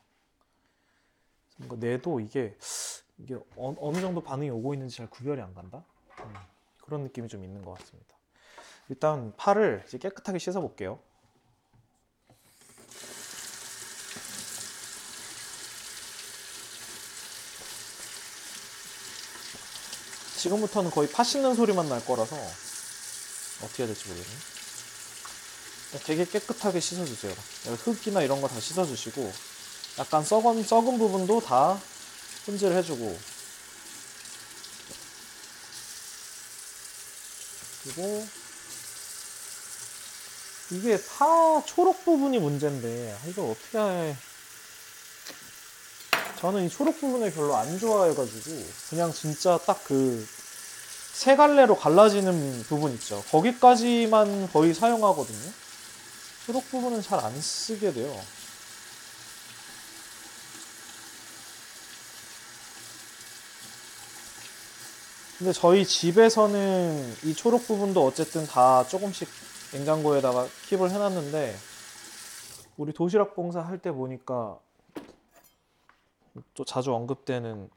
뭔가 1.57 1.77
내도 1.77 2.21
이게 2.21 2.57
이게 3.19 3.35
어, 3.57 3.75
어느 3.81 4.01
정도 4.01 4.23
반응이 4.23 4.51
오고 4.51 4.75
있는지 4.75 4.99
잘 4.99 5.09
구별이 5.09 5.41
안 5.41 5.55
간다. 5.55 5.85
음, 6.21 6.35
그런 6.85 7.03
느낌이 7.05 7.29
좀 7.29 7.45
있는 7.45 7.63
것 7.65 7.79
같습니다. 7.79 8.15
일단 8.89 9.33
파를 9.37 9.83
이제 9.87 9.99
깨끗하게 9.99 10.39
씻어 10.39 10.61
볼게요. 10.61 11.01
지금부터는 20.37 20.91
거의 20.91 21.09
파 21.11 21.25
씻는 21.25 21.55
소리만 21.55 21.89
날 21.89 22.05
거라서 22.05 22.37
어떻게 23.63 23.83
해야 23.83 23.87
될지 23.93 24.09
모르겠네. 24.09 24.37
되게 26.05 26.27
깨끗하게 26.27 26.79
씻어주세요. 26.81 27.35
흙이나 27.85 28.21
이런 28.23 28.41
거 28.41 28.49
다 28.49 28.61
씻어주시고 28.61 29.33
약간 29.99 30.25
썩은 30.25 30.63
썩은 30.63 30.99
부분도 30.99 31.41
다 31.41 31.81
손질을 32.45 32.77
해주고 32.77 33.19
그리고 37.83 38.27
이게 40.71 41.01
파 41.17 41.63
초록 41.65 42.05
부분이 42.05 42.39
문제인데 42.41 43.17
아, 43.19 43.29
이걸 43.29 43.51
어떻게 43.53 43.79
해 43.79 44.17
저는 46.41 46.65
이 46.67 46.69
초록 46.69 47.01
부분을 47.01 47.33
별로 47.33 47.57
안 47.57 47.79
좋아해가지고 47.79 48.63
그냥 48.91 49.13
진짜 49.13 49.59
딱 49.59 49.83
그 49.85 50.27
세 51.17 51.35
갈래로 51.35 51.77
갈라지는 51.77 52.65
부분 52.69 52.93
있죠. 52.93 53.23
거기까지만 53.31 54.53
거의 54.53 54.75
사용하거든요. 54.75 55.51
초록 56.45 56.69
부분은 56.71 57.01
잘 57.01 57.19
안 57.21 57.41
쓰게 57.41 57.95
돼요. 57.95 58.15
근데 65.39 65.53
저희 65.55 65.87
집에서는 65.87 67.17
이 67.25 67.35
초록 67.35 67.67
부분도 67.67 68.05
어쨌든 68.07 68.47
다 68.47 68.87
조금씩 68.89 69.29
냉장고에다가 69.73 70.47
킵을 70.69 70.91
해놨는데 70.91 71.57
우리 72.77 72.93
도시락 72.93 73.35
봉사 73.35 73.61
할 73.61 73.79
때 73.79 73.91
보니까 73.91 74.59
또 76.55 76.65
자주 76.65 76.93
언급되는 76.93 77.71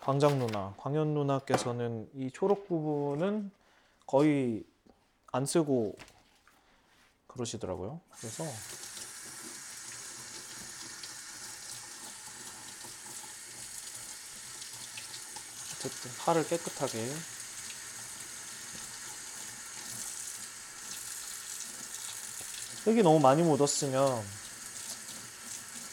광장 0.00 0.38
누나, 0.38 0.74
광현 0.78 1.14
누나께서는 1.14 2.08
이 2.14 2.30
초록 2.30 2.66
부분은 2.66 3.50
거의 4.06 4.64
안 5.32 5.46
쓰고 5.46 5.96
그러시더라고요. 7.26 8.00
그래서 8.18 8.44
어쨌든 15.74 16.10
팔을 16.24 16.46
깨끗하게 16.46 16.98
흙이 22.84 23.02
너무 23.02 23.20
많이 23.20 23.42
묻었으면 23.42 24.24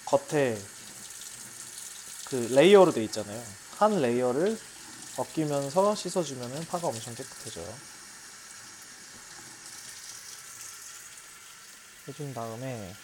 겉에 0.06 0.58
그 2.30 2.36
layer로 2.52 2.92
돼 2.92 3.04
있잖아요. 3.06 3.42
한 3.78 4.02
layer를 4.02 4.60
벗기면서 5.16 5.96
씻어주면 5.96 6.68
파가 6.68 6.88
엄청 6.88 7.16
깨끗해져요. 7.16 7.74
해준 12.08 12.34
다음에 12.34 12.96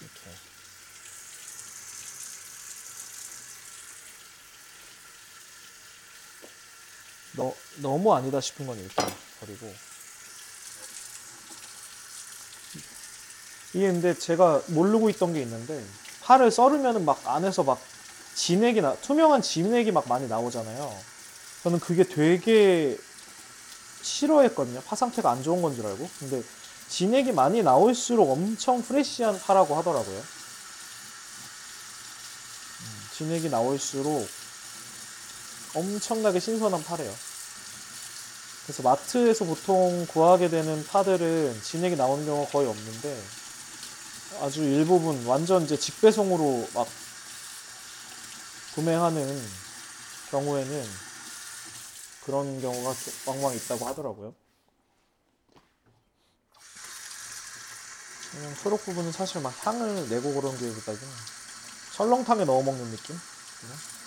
이렇게 0.00 0.20
너, 7.32 7.54
너무 7.76 8.14
아니다 8.14 8.40
싶은 8.40 8.66
건 8.66 8.78
이렇게 8.78 8.94
버리고 9.40 9.74
이게 13.74 13.86
근데 13.88 14.14
제가 14.14 14.62
모르고 14.68 15.10
있던 15.10 15.32
게 15.34 15.42
있는데 15.42 15.84
파를 16.28 16.50
썰으면은 16.50 17.06
막 17.06 17.22
안에서 17.24 17.62
막 17.62 17.80
진액이 18.34 18.82
나 18.82 18.94
투명한 18.96 19.40
진액이 19.40 19.92
막 19.92 20.06
많이 20.08 20.28
나오잖아요. 20.28 20.94
저는 21.62 21.80
그게 21.80 22.04
되게 22.04 22.98
싫어했거든요. 24.02 24.82
파 24.82 24.94
상태가 24.94 25.30
안 25.30 25.42
좋은 25.42 25.62
건 25.62 25.74
줄 25.74 25.86
알고. 25.86 26.06
근데 26.18 26.42
진액이 26.88 27.32
많이 27.32 27.62
나올수록 27.62 28.30
엄청 28.30 28.82
프레시한 28.82 29.40
파라고 29.40 29.74
하더라고요. 29.76 30.18
음, 30.18 30.24
진액이 33.16 33.48
나올수록 33.48 34.28
엄청나게 35.74 36.40
신선한 36.40 36.84
파래요. 36.84 37.12
그래서 38.64 38.82
마트에서 38.82 39.46
보통 39.46 40.06
구하게 40.06 40.50
되는 40.50 40.86
파들은 40.88 41.62
진액이 41.62 41.96
나오는 41.96 42.26
경우가 42.26 42.50
거의 42.50 42.68
없는데 42.68 43.18
아주 44.40 44.62
일부분 44.62 45.26
완전 45.26 45.64
이제 45.64 45.76
직배송으로 45.76 46.68
막 46.74 46.86
구매하는 48.74 49.48
경우에는 50.30 50.88
그런 52.24 52.60
경우가 52.60 52.94
왕왕 53.26 53.54
있다고 53.56 53.86
하더라고요. 53.86 54.34
그냥 58.30 58.54
초록 58.62 58.84
부분은 58.84 59.10
사실 59.10 59.40
막 59.40 59.54
향을 59.66 60.08
내고 60.08 60.34
그런 60.34 60.56
게 60.58 60.68
있다기는 60.68 61.12
설렁탕에 61.92 62.44
넣어 62.44 62.62
먹는 62.62 62.90
느낌? 62.90 63.18
그냥? 63.60 63.97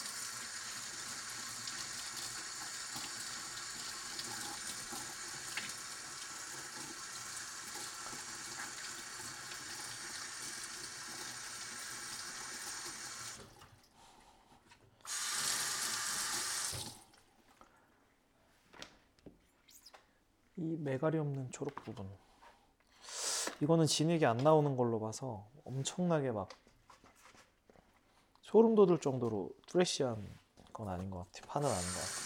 이 20.62 20.78
메가리 20.78 21.18
없는 21.18 21.50
초록 21.52 21.74
부분. 21.74 22.08
이거는 23.62 23.88
진액이 23.88 24.28
안 24.28 24.38
나오는 24.38 24.78
걸로 24.78 25.00
봐서 25.00 25.48
엄청나게 25.66 26.32
막 26.32 26.50
소름 28.42 28.76
돋을 28.76 29.00
정도로 29.00 29.50
프레시한 29.72 30.24
건 30.72 30.88
아닌 30.88 31.10
것 31.10 31.26
같아. 31.32 31.48
파는 31.48 31.68
아닌 31.68 31.82
것 31.82 31.96
같아. 31.96 32.21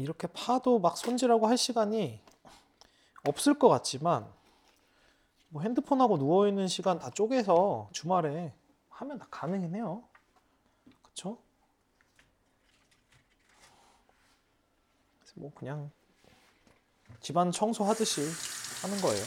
이렇게 0.00 0.26
파도 0.28 0.78
막 0.78 0.96
손질하고 0.96 1.46
할 1.46 1.58
시간이 1.58 2.20
없을 3.24 3.58
것 3.58 3.68
같지만 3.68 4.26
뭐 5.50 5.62
핸드폰하고 5.62 6.16
누워 6.16 6.48
있는 6.48 6.68
시간 6.68 6.98
다 6.98 7.10
쪼개서 7.10 7.90
주말에 7.92 8.52
하면 8.88 9.18
다 9.18 9.26
가능은 9.30 9.74
해요. 9.74 10.04
그쵸? 11.02 11.38
뭐 15.34 15.50
그냥 15.54 15.90
집안 17.20 17.50
청소하듯이 17.50 18.22
하는 18.82 19.00
거예요. 19.00 19.24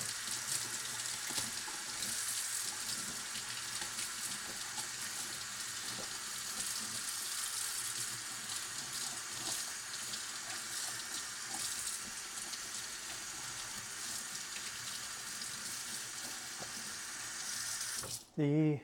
이 18.37 18.79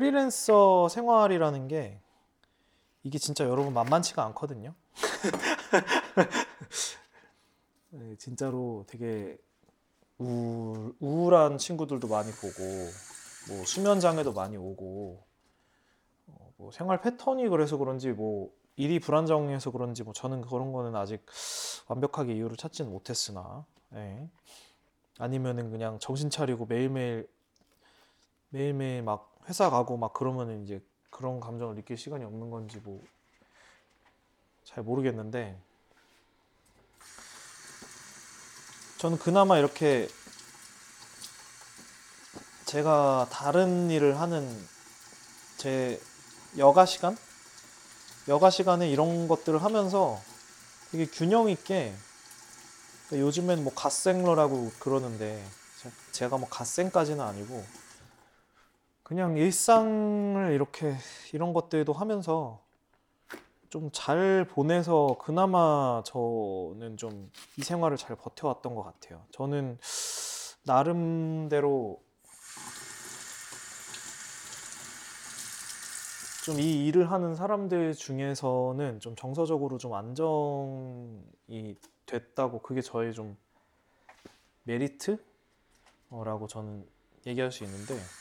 프리랜서 0.00 0.88
생활이라는 0.88 1.68
게 1.68 2.00
이게 3.02 3.18
진짜 3.18 3.44
여러분 3.44 3.74
만만치가 3.74 4.24
않거든요. 4.28 4.74
네, 7.90 8.16
진짜로 8.16 8.86
되게 8.88 9.36
우울, 10.16 10.94
우울한 11.00 11.58
친구들도 11.58 12.08
많이 12.08 12.32
보고 12.32 12.62
뭐 13.50 13.66
수면 13.66 14.00
장애도 14.00 14.32
많이 14.32 14.56
오고 14.56 15.22
어, 16.28 16.52
뭐 16.56 16.70
생활 16.70 17.02
패턴이 17.02 17.50
그래서 17.50 17.76
그런지 17.76 18.12
뭐 18.12 18.50
일이 18.76 19.00
불안정해서 19.00 19.70
그런지 19.70 20.02
뭐 20.02 20.14
저는 20.14 20.40
그런 20.40 20.72
거는 20.72 20.96
아직 20.96 21.26
완벽하게 21.88 22.36
이유를 22.36 22.56
찾지는 22.56 22.90
못했으나 22.90 23.66
예. 23.96 24.30
아니면은 25.18 25.70
그냥 25.70 25.98
정신 25.98 26.30
차리고 26.30 26.64
매일매일 26.64 27.28
매일매일 28.48 29.02
막 29.02 29.29
회사 29.50 29.68
가고 29.68 29.98
막 29.98 30.14
그러면은 30.14 30.64
이제 30.64 30.82
그런 31.10 31.40
감정을 31.40 31.74
느낄 31.74 31.98
시간이 31.98 32.24
없는 32.24 32.50
건지 32.50 32.80
뭐 32.82 33.02
잘 34.70 34.84
모르겠는데 34.84 35.58
저는 38.98 39.18
그나마 39.18 39.58
이렇게 39.58 40.08
제가 42.66 43.26
다른 43.32 43.90
일을 43.90 44.20
하는 44.20 44.68
제 45.56 46.00
여가 46.56 46.86
시간? 46.86 47.16
여가 48.28 48.50
시간에 48.50 48.88
이런 48.88 49.26
것들을 49.26 49.60
하면서 49.60 50.22
되게 50.92 51.06
균형 51.06 51.50
있게 51.50 51.92
요즘엔 53.10 53.64
뭐 53.64 53.74
갓생러라고 53.74 54.70
그러는데 54.78 55.44
제- 55.82 55.90
제가 56.12 56.38
뭐 56.38 56.48
갓생까지는 56.48 57.24
아니고 57.24 57.64
그냥 59.10 59.36
일상을 59.36 60.52
이렇게 60.52 60.94
이런 61.32 61.52
것들도 61.52 61.92
하면서 61.92 62.62
좀 63.68 63.90
잘 63.92 64.46
보내서 64.48 65.16
그나마 65.20 66.00
저는 66.06 66.96
좀 66.96 67.28
이 67.58 67.62
생활을 67.62 67.96
잘 67.96 68.14
버텨왔던 68.14 68.76
것 68.76 68.84
같아요. 68.84 69.24
저는 69.32 69.78
나름대로 70.62 72.00
좀 76.44 76.60
이 76.60 76.86
일을 76.86 77.10
하는 77.10 77.34
사람들 77.34 77.94
중에서는 77.94 79.00
좀 79.00 79.16
정서적으로 79.16 79.78
좀 79.78 79.94
안정이 79.94 81.74
됐다고 82.06 82.62
그게 82.62 82.80
저의 82.80 83.12
좀 83.12 83.36
메리트라고 84.62 86.46
저는 86.48 86.86
얘기할 87.26 87.50
수 87.50 87.64
있는데 87.64 87.94
뭐 87.94 88.19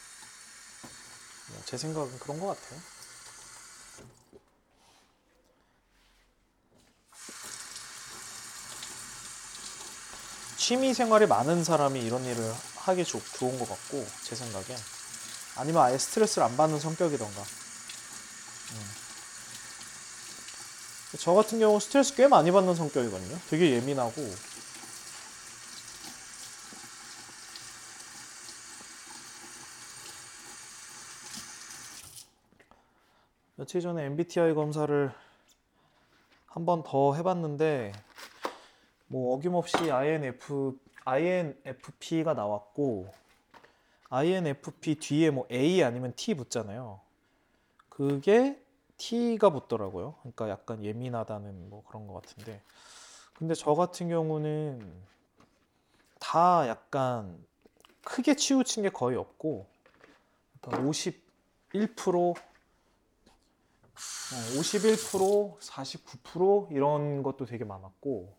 제 1.65 1.77
생각은 1.77 2.19
그런 2.19 2.39
것 2.39 2.47
같아요. 2.47 2.79
취미 10.69 10.93
생활이 10.93 11.25
많은 11.25 11.63
사람이 11.63 11.99
이런 11.99 12.23
일을 12.25 12.53
하기 12.75 13.03
좋, 13.03 13.19
좋은 13.33 13.57
것 13.57 13.67
같고 13.67 14.05
제 14.23 14.35
생각엔 14.35 14.77
아니면 15.55 15.81
아예 15.81 15.97
스트레스를 15.97 16.43
안 16.43 16.55
받는 16.57 16.79
성격이던가 16.79 17.41
음. 18.71 18.91
저 21.17 21.33
같은 21.33 21.59
경우 21.59 21.79
스트레스 21.79 22.13
꽤 22.13 22.27
많이 22.27 22.51
받는 22.51 22.75
성격이거든요 22.75 23.39
되게 23.49 23.71
예민하고 23.71 24.21
며칠 33.69 33.81
전에 33.81 34.05
MBTI 34.05 34.55
검사를 34.55 35.13
한 36.47 36.65
번 36.65 36.81
더 36.81 37.13
해봤는데 37.13 37.91
뭐 39.05 39.35
어김없이 39.35 39.91
INF, 39.91 40.75
INFP가 41.05 42.33
나왔고 42.33 43.13
INFP 44.09 44.95
뒤에 44.95 45.29
뭐 45.29 45.45
A 45.51 45.83
아니면 45.83 46.13
T 46.15 46.33
붙잖아요. 46.33 46.99
그게 47.89 48.59
T가 48.97 49.51
붙더라고요. 49.51 50.15
그러니까 50.21 50.49
약간 50.49 50.83
예민하다는 50.83 51.69
뭐 51.69 51.83
그런 51.87 52.07
것 52.07 52.23
같은데. 52.23 52.63
근데 53.35 53.53
저 53.53 53.75
같은 53.75 54.09
경우는 54.09 54.91
다 56.19 56.67
약간 56.67 57.37
크게 58.03 58.35
치우친 58.35 58.81
게 58.81 58.89
거의 58.89 59.15
없고 59.15 59.67
약간 60.55 60.89
51% 60.89 62.48
51%, 64.57 65.59
49% 65.59 66.71
이런 66.71 67.23
것도 67.23 67.45
되게 67.45 67.65
많았고 67.65 68.33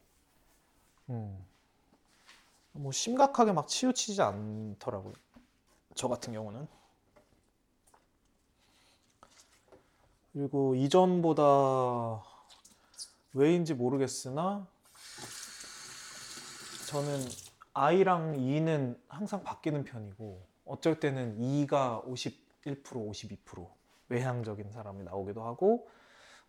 음. 1.11 1.47
뭐 2.73 2.93
심각하게 2.93 3.53
막 3.53 3.67
치우치지 3.67 4.23
않더라고요. 4.23 5.13
저 5.95 6.09
같은 6.09 6.33
경우는. 6.33 6.69
그리고 10.33 10.77
이전보다 10.77 12.23
왜인지 13.33 13.75
모르겠으나 13.75 14.67
저는 16.87 17.21
I랑 17.75 18.37
E는 18.39 19.01
항상 19.09 19.43
바뀌는 19.43 19.85
편이고 19.85 20.47
어쩔 20.67 21.01
때는 21.01 21.41
E가 21.43 22.03
51%, 22.07 22.83
52% 22.85 23.80
외향적인 24.11 24.71
사람이 24.71 25.05
나오기도 25.05 25.43
하고 25.43 25.89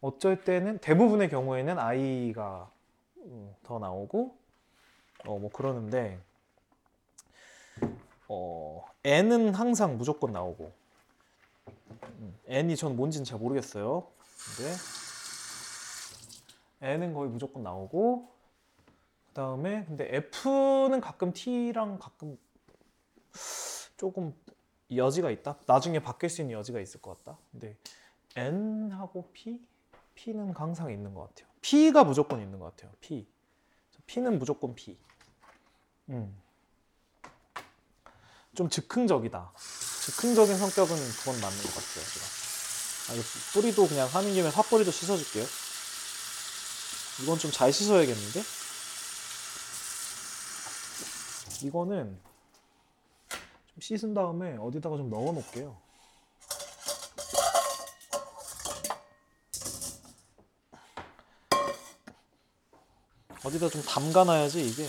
어쩔 0.01 0.43
때는 0.43 0.79
대부분의 0.79 1.29
경우에는 1.29 1.79
I가 1.79 2.69
음, 3.17 3.55
더 3.63 3.79
나오고 3.79 4.35
어, 5.27 5.39
뭐 5.39 5.49
그러는데 5.51 6.19
어, 8.27 8.83
N은 9.03 9.53
항상 9.53 9.97
무조건 9.97 10.31
나오고 10.31 10.71
음, 12.03 12.37
N이 12.47 12.75
저는 12.75 12.95
뭔지는 12.95 13.23
잘 13.23 13.39
모르겠어요. 13.39 14.07
근데 14.57 14.73
N은 16.81 17.13
거의 17.13 17.29
무조건 17.29 17.61
나오고 17.61 18.31
그 19.27 19.33
다음에 19.33 19.85
근데 19.85 20.07
F는 20.15 20.99
가끔 20.99 21.31
T랑 21.31 21.99
가끔 21.99 22.37
조금 23.97 24.33
여지가 24.97 25.31
있다. 25.31 25.57
나중에 25.67 25.99
바뀔 25.99 26.29
수 26.29 26.41
있는 26.41 26.55
여지가 26.57 26.79
있을 26.79 27.01
것 27.01 27.23
같다. 27.23 27.37
근데 27.51 27.77
N하고 28.35 29.29
P, 29.33 29.59
P는 30.15 30.53
항상 30.55 30.91
있는 30.91 31.13
것 31.13 31.29
같아요. 31.29 31.47
P가 31.61 32.03
무조건 32.03 32.41
있는 32.41 32.59
것 32.59 32.75
같아요. 32.75 32.91
P. 32.99 33.27
P는 34.07 34.39
무조건 34.39 34.75
P. 34.75 34.97
음. 36.09 36.37
좀 38.53 38.69
즉흥적이다. 38.69 39.53
즉흥적인 40.05 40.57
성격은 40.57 40.95
그건 41.19 41.39
맞는 41.41 41.57
것 41.63 41.73
같아요. 41.73 42.05
제가. 42.13 42.25
아, 43.09 43.13
이거 43.13 43.23
뿌리도 43.53 43.87
그냥 43.87 44.07
하는 44.09 44.33
김에 44.33 44.51
팥뿌리도 44.51 44.91
씻어줄게요. 44.91 45.45
이건 47.23 47.37
좀 47.37 47.51
잘 47.51 47.71
씻어야겠는데? 47.71 48.41
이거는 51.63 52.19
좀 52.23 52.30
씻은 53.81 54.13
다음에 54.13 54.55
어디다가 54.57 54.95
좀 54.95 55.09
넣어 55.09 55.31
놓을게요. 55.31 55.75
어디다 63.43 63.69
좀 63.69 63.81
담가 63.81 64.23
놔야지 64.23 64.63
이게 64.63 64.87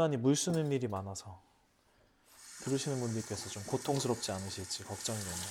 유난히 0.00 0.16
물 0.16 0.34
쓰는 0.34 0.72
일이 0.72 0.88
많아서 0.88 1.42
들으시는 2.62 3.00
분들께서 3.00 3.50
좀 3.50 3.62
고통스럽지 3.64 4.32
않으실지 4.32 4.84
걱정이 4.84 5.18
되네요. 5.18 5.46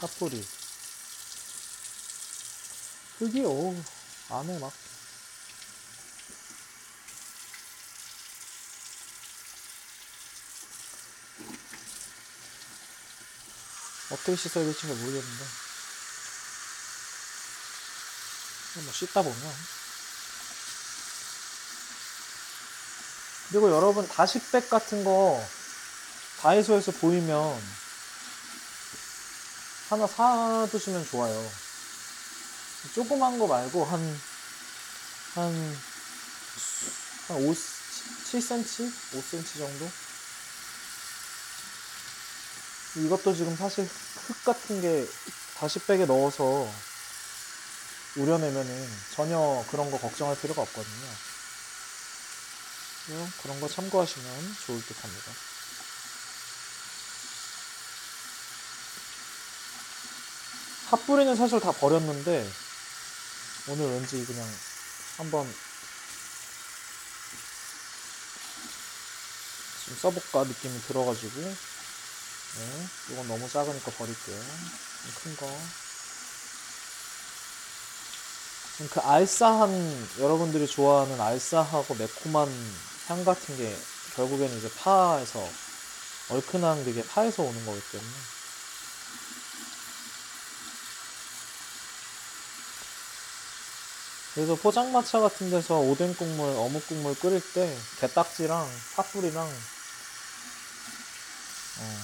핫뿌리 0.00 0.44
흙이 3.18 3.44
오 3.44 3.76
안에 4.30 4.58
막 4.58 4.72
어떻게 14.10 14.36
씻어야 14.36 14.64
될지 14.64 14.82
잘 14.82 14.90
모르겠는데 14.90 15.44
뭐 18.84 18.92
씻다 18.92 19.22
보면 19.22 19.54
그리고 23.50 23.70
여러분 23.70 24.06
다시백 24.06 24.68
같은 24.70 25.04
거 25.04 25.44
다이소에서 26.40 26.92
보이면 26.92 27.60
하나 29.88 30.06
사두시면 30.06 31.06
좋아요 31.06 31.50
조그만 32.94 33.38
거 33.38 33.46
말고 33.46 33.84
한 33.84 34.20
한, 35.34 35.52
한 37.28 37.36
5, 37.36 37.52
7cm? 37.52 38.90
5cm 39.12 39.58
정도? 39.58 39.90
이것도 42.96 43.34
지금 43.34 43.56
사실 43.56 43.84
흙 43.84 44.44
같은 44.44 44.80
게 44.80 45.06
다시 45.58 45.78
백에 45.80 46.06
넣어서 46.06 46.70
우려내면은 48.16 48.90
전혀 49.14 49.64
그런 49.70 49.90
거 49.90 49.98
걱정할 49.98 50.38
필요가 50.40 50.62
없거든요. 50.62 51.08
그런 53.42 53.60
거 53.60 53.68
참고하시면 53.68 54.56
좋을 54.66 54.84
듯 54.84 55.04
합니다. 55.04 55.32
핫뿌리는 60.90 61.36
사실 61.36 61.60
다 61.60 61.70
버렸는데 61.72 62.50
오늘 63.68 63.90
왠지 63.92 64.24
그냥 64.24 64.46
한번 65.18 65.46
좀 69.84 69.96
써볼까 70.00 70.44
느낌이 70.44 70.80
들어가지고 70.82 71.54
네, 72.56 72.86
이건 73.12 73.28
너무 73.28 73.48
작으니까 73.48 73.90
버릴게요. 73.92 74.40
큰 75.22 75.36
거. 75.36 75.46
그 78.90 79.00
알싸한 79.00 80.08
여러분들이 80.20 80.66
좋아하는 80.68 81.20
알싸하고 81.20 81.96
매콤한 81.96 82.48
향 83.08 83.24
같은 83.24 83.56
게 83.56 83.76
결국에는 84.14 84.56
이제 84.56 84.70
파에서 84.78 85.48
얼큰한 86.28 86.84
그게 86.84 87.04
파에서 87.04 87.42
오는 87.42 87.66
거기 87.66 87.80
때문에 87.90 88.08
그래서 94.34 94.54
포장마차 94.54 95.18
같은 95.18 95.50
데서 95.50 95.78
오뎅 95.78 96.14
국물, 96.14 96.48
어묵 96.56 96.86
국물 96.86 97.16
끓일 97.16 97.40
때 97.54 97.76
게딱지랑 97.98 98.70
팥뿌리랑 98.94 99.44
어, 101.80 101.98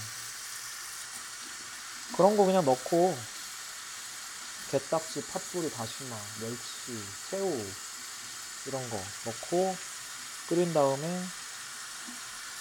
그런 2.17 2.37
거 2.37 2.45
그냥 2.45 2.65
넣고 2.65 3.17
게딱지, 4.71 5.27
팥뿌리, 5.27 5.71
다시마, 5.71 6.17
멸치, 6.41 7.05
새우 7.31 7.67
이런 8.67 8.91
거 8.91 9.03
넣고 9.27 9.77
끓인 10.49 10.73
다음에 10.73 11.25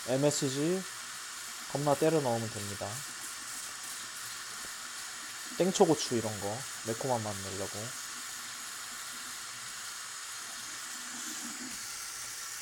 MSG 0.08 0.82
겁나 1.72 1.96
때려 1.96 2.20
넣으면 2.20 2.50
됩니다. 2.50 2.88
땡초고추 5.58 6.16
이런 6.16 6.40
거 6.40 6.58
매콤한 6.88 7.24
맛 7.24 7.36
내려고 7.36 7.80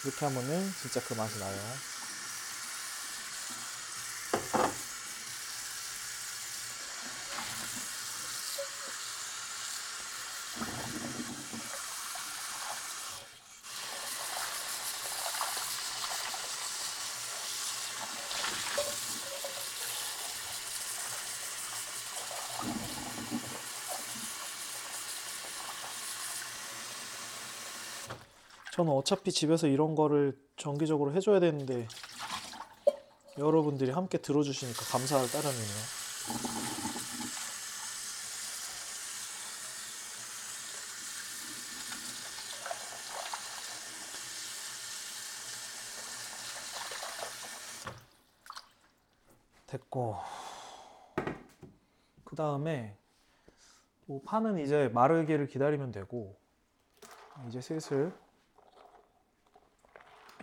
그렇게 0.02 0.26
하면은 0.26 0.74
진짜 0.82 1.02
그 1.02 1.14
맛이 1.14 1.38
나요. 1.40 1.91
저는 28.82 28.94
어차피 28.94 29.32
집에서 29.32 29.68
이런 29.68 29.94
거를 29.94 30.36
정기적으로 30.58 31.14
해줘야 31.14 31.40
되는데 31.40 31.88
여러분들이 33.38 33.92
함께 33.92 34.18
들어주시니까 34.18 34.82
감사할 34.86 35.28
따름이네요. 35.28 36.02
됐고 49.68 50.16
그 52.24 52.36
다음에 52.36 52.98
뭐 54.08 54.22
파는 54.26 54.58
이제 54.58 54.88
마르기를 54.88 55.46
기다리면 55.46 55.92
되고 55.92 56.36
이제 57.48 57.62
슬슬 57.62 58.12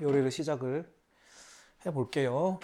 요리를 0.00 0.30
시작을 0.30 0.92
해 1.87 1.90
볼게요. 1.92 2.61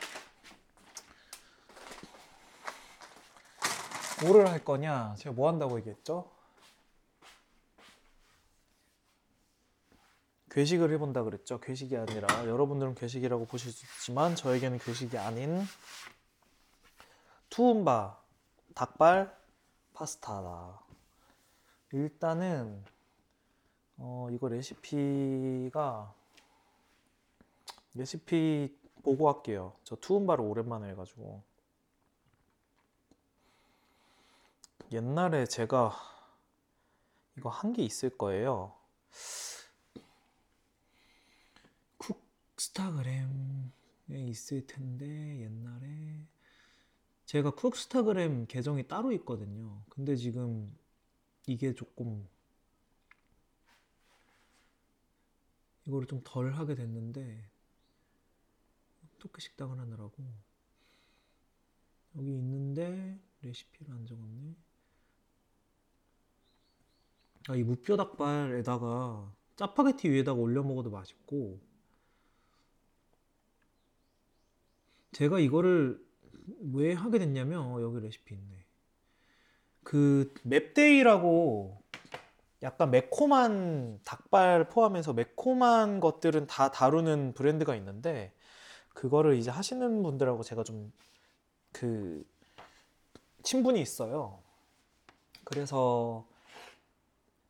뭐를 4.22 4.48
할 4.48 4.64
거냐? 4.64 5.14
제가 5.18 5.34
뭐 5.34 5.48
한다고 5.48 5.78
얘기했죠? 5.78 6.30
괴식을 10.50 10.92
해본다 10.92 11.24
그랬죠. 11.24 11.58
괴식이 11.60 11.96
아니라 11.96 12.46
여러분들은 12.46 12.94
괴식이라고 12.94 13.46
보실 13.46 13.72
수 13.72 13.84
있지만 13.84 14.36
저에게는 14.36 14.78
괴식이 14.78 15.18
아닌 15.18 15.62
투움바 17.50 18.16
닭발 18.74 19.36
파스타다. 19.92 20.80
일단은 21.92 22.84
어, 23.96 24.28
이거 24.30 24.48
레시피가 24.48 26.14
레시피 27.94 28.76
보고 29.02 29.28
할게요. 29.32 29.76
저 29.84 29.96
투움바를 29.96 30.44
오랜만에 30.44 30.90
해가지고 30.90 31.42
옛날에 34.92 35.46
제가 35.46 35.92
이거 37.36 37.48
한 37.50 37.72
게 37.72 37.82
있을 37.82 38.16
거예요. 38.16 38.74
쿡스타그램에 42.56 43.70
있을 44.10 44.66
텐데 44.66 45.06
옛날에 45.42 46.26
제가 47.26 47.50
쿡스타그램 47.52 48.46
계정이 48.46 48.86
따로 48.88 49.12
있거든요. 49.12 49.82
근데 49.88 50.16
지금 50.16 50.76
이게 51.46 51.74
조금 51.74 52.26
이거를 55.86 56.06
좀 56.06 56.20
덜 56.24 56.52
하게 56.52 56.74
됐는데 56.74 57.44
토크 59.24 59.40
식당을 59.40 59.78
하느라고 59.78 60.12
여기 62.16 62.28
있는데 62.36 63.18
레시피를 63.40 63.94
안 63.94 64.04
적었네. 64.04 64.54
아, 67.48 67.56
이 67.56 67.62
무뼈 67.62 67.96
닭발에다가 67.96 69.32
짜파게티 69.56 70.10
위에다가 70.10 70.38
올려 70.38 70.62
먹어도 70.62 70.90
맛있고 70.90 71.58
제가 75.12 75.40
이거를 75.40 76.06
왜 76.74 76.92
하게 76.92 77.18
됐냐면 77.18 77.62
어, 77.62 77.80
여기 77.80 78.00
레시피 78.00 78.34
있네. 78.34 78.66
그 79.82 80.34
맵데이라고 80.42 81.82
약간 82.62 82.90
매콤한 82.90 84.00
닭발 84.04 84.68
포함해서 84.68 85.14
매콤한 85.14 86.00
것들은 86.00 86.46
다 86.46 86.70
다루는 86.70 87.32
브랜드가 87.32 87.74
있는데 87.76 88.34
그거를 88.94 89.36
이제 89.36 89.50
하시는 89.50 90.02
분들하고 90.02 90.42
제가 90.42 90.64
좀 90.64 90.92
그 91.74 92.24
친분이 93.42 93.80
있어요. 93.82 94.38
그래서 95.42 96.24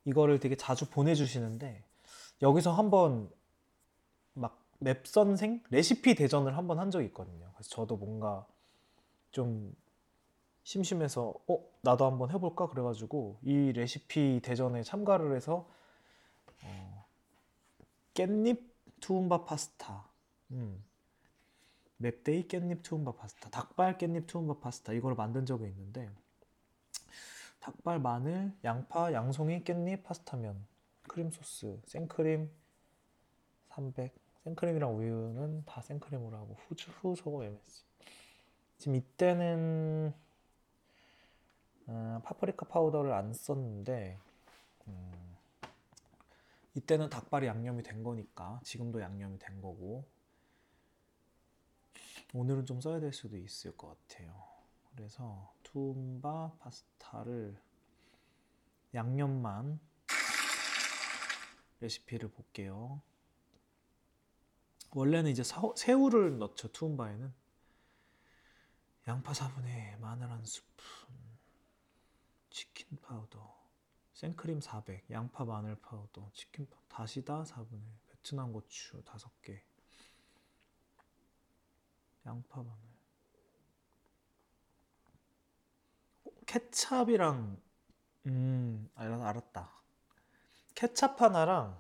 이거를 0.07 0.41
되게 0.41 0.57
자주 0.57 0.91
보내주시는데 0.91 1.85
여기서 2.43 2.73
한번 2.73 3.31
막 4.33 4.61
맵선생 4.81 5.63
레시피 5.71 6.17
대전을 6.17 6.57
한번 6.57 6.79
한 6.81 6.91
적이 6.91 7.07
있거든요. 7.07 7.53
그래서 7.55 7.69
저도 7.69 7.97
뭔가 7.97 8.47
좀 9.31 9.77
심심해서 10.65 11.35
어 11.47 11.59
나도 11.83 12.07
한번 12.07 12.31
해볼까 12.31 12.69
그래가지고 12.69 13.39
이 13.43 13.73
레시피 13.73 14.41
대전에 14.43 14.83
참가를 14.83 15.37
해서 15.37 15.69
어, 16.65 17.07
깻잎 18.15 18.59
투움바 19.01 19.45
파스타 19.45 20.09
음. 20.53 20.83
맵데이 22.05 22.49
깻잎 22.49 22.83
투움바 22.83 23.13
파스타 23.13 23.49
닭발 23.49 23.97
깻잎 23.97 24.27
투움바 24.27 24.59
파스타 24.59 24.93
이거를 24.93 25.17
만든 25.17 25.47
적이 25.47 25.69
있는데 25.69 26.11
닭발 27.61 27.99
마늘 27.99 28.53
양파 28.63 29.11
양송이 29.11 29.65
깻잎 29.65 30.03
파스타면 30.03 30.67
크림 31.09 31.31
소스 31.31 31.81
생크림 31.87 32.51
300 33.71 34.15
생크림이랑 34.45 34.99
우유는 34.99 35.65
다 35.65 35.81
생크림으로 35.81 36.37
하고 36.37 36.57
후추 36.69 36.91
후 36.91 37.17
소금 37.17 37.43
MSG 37.43 37.85
지금 38.77 38.97
이때는 38.97 40.13
어, 41.87 42.21
파프리카 42.23 42.67
파우더를 42.67 43.13
안 43.15 43.33
썼는데 43.33 44.19
음, 44.89 45.37
이때는 46.75 47.09
닭발이 47.09 47.47
양념이 47.47 47.83
된 47.83 48.03
거니까 48.03 48.61
지금도 48.63 49.01
양념이 49.01 49.39
된 49.39 49.63
거고 49.63 50.05
오늘은 52.35 52.67
좀 52.67 52.81
써야 52.81 52.99
될 52.99 53.13
수도 53.13 53.37
있을 53.37 53.77
것 53.77 53.97
같아요. 54.09 54.45
그래서 54.91 55.55
투움바 55.63 56.57
파스타를 56.59 57.57
양념만 58.93 59.79
레시피를 61.79 62.31
볼게요. 62.33 63.01
원래는 64.91 65.31
이제 65.31 65.45
사- 65.45 65.61
새우를 65.77 66.39
넣죠 66.39 66.73
투움바에는 66.73 67.33
양파 69.07 69.33
4분의 69.33 69.99
마늘 70.01 70.29
한 70.29 70.45
스푼 70.45 71.15
치킨 72.51 72.99
파우더, 73.01 73.55
생크림 74.13 74.61
400, 74.61 75.09
양파 75.11 75.45
마늘 75.45 75.77
파우더, 75.77 76.31
치킨 76.33 76.69
파 76.69 76.81
다시다 76.89 77.45
4분의 77.45 77.75
1, 77.75 77.83
베트남 78.09 78.53
고추 78.53 79.03
5개, 79.05 79.61
양파 82.27 82.63
마늘. 82.63 82.79
어, 86.25 86.31
케찹이랑 86.47 87.57
음 88.27 88.91
알았, 88.95 89.21
알았다. 89.21 89.71
케찹 90.75 91.09
하나랑 91.19 91.79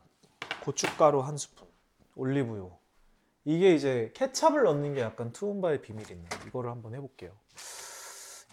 고춧가루 0.65 1.21
한 1.21 1.37
스푼, 1.37 1.67
올리브유. 2.17 2.71
이게 3.47 3.75
이제 3.75 4.13
케찹을 4.15 4.63
넣는 4.63 4.95
게 4.95 5.01
약간 5.01 5.33
투움바의 5.33 5.83
비밀이 5.83 6.13
있네. 6.13 6.29
이거를 6.47 6.71
한번 6.71 6.95
해볼게요. 6.95 7.37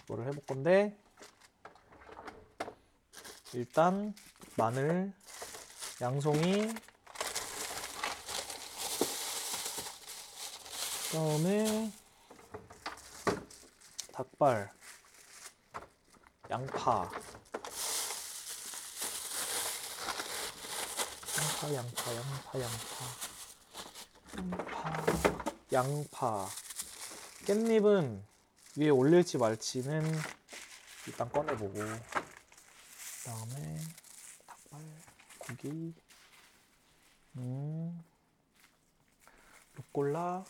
이거를 0.03 0.27
해볼 0.27 0.45
건데 0.45 0.97
일단 3.53 4.13
마늘, 4.57 5.13
양송이, 6.01 6.73
그다음에 11.11 11.91
닭발, 14.13 14.71
양파, 16.49 17.11
양파, 21.37 21.73
양파, 21.73 22.15
양파, 22.15 22.59
양파, 22.61 23.05
양파, 24.37 25.05
양파. 25.73 26.49
깻잎은 27.43 28.21
위에 28.77 28.87
올릴지 28.87 29.37
말지는 29.37 30.17
일단 31.07 31.29
꺼내보고. 31.29 31.73
그다음에 33.17 33.81
닭발, 34.47 34.81
고기, 35.39 35.93
음, 37.35 38.01
루꼴라, 39.75 40.45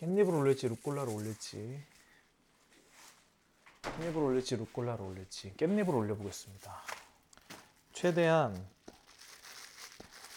깻잎을 0.00 0.32
올릴지 0.32 0.66
루꼴라를 0.68 1.12
올릴지, 1.12 1.78
깻잎을 3.82 4.16
올릴지 4.16 4.56
루꼴라를 4.56 5.04
올릴지, 5.04 5.52
깻잎을 5.58 5.94
올려보겠습니다. 5.94 6.82
최대한 7.92 8.66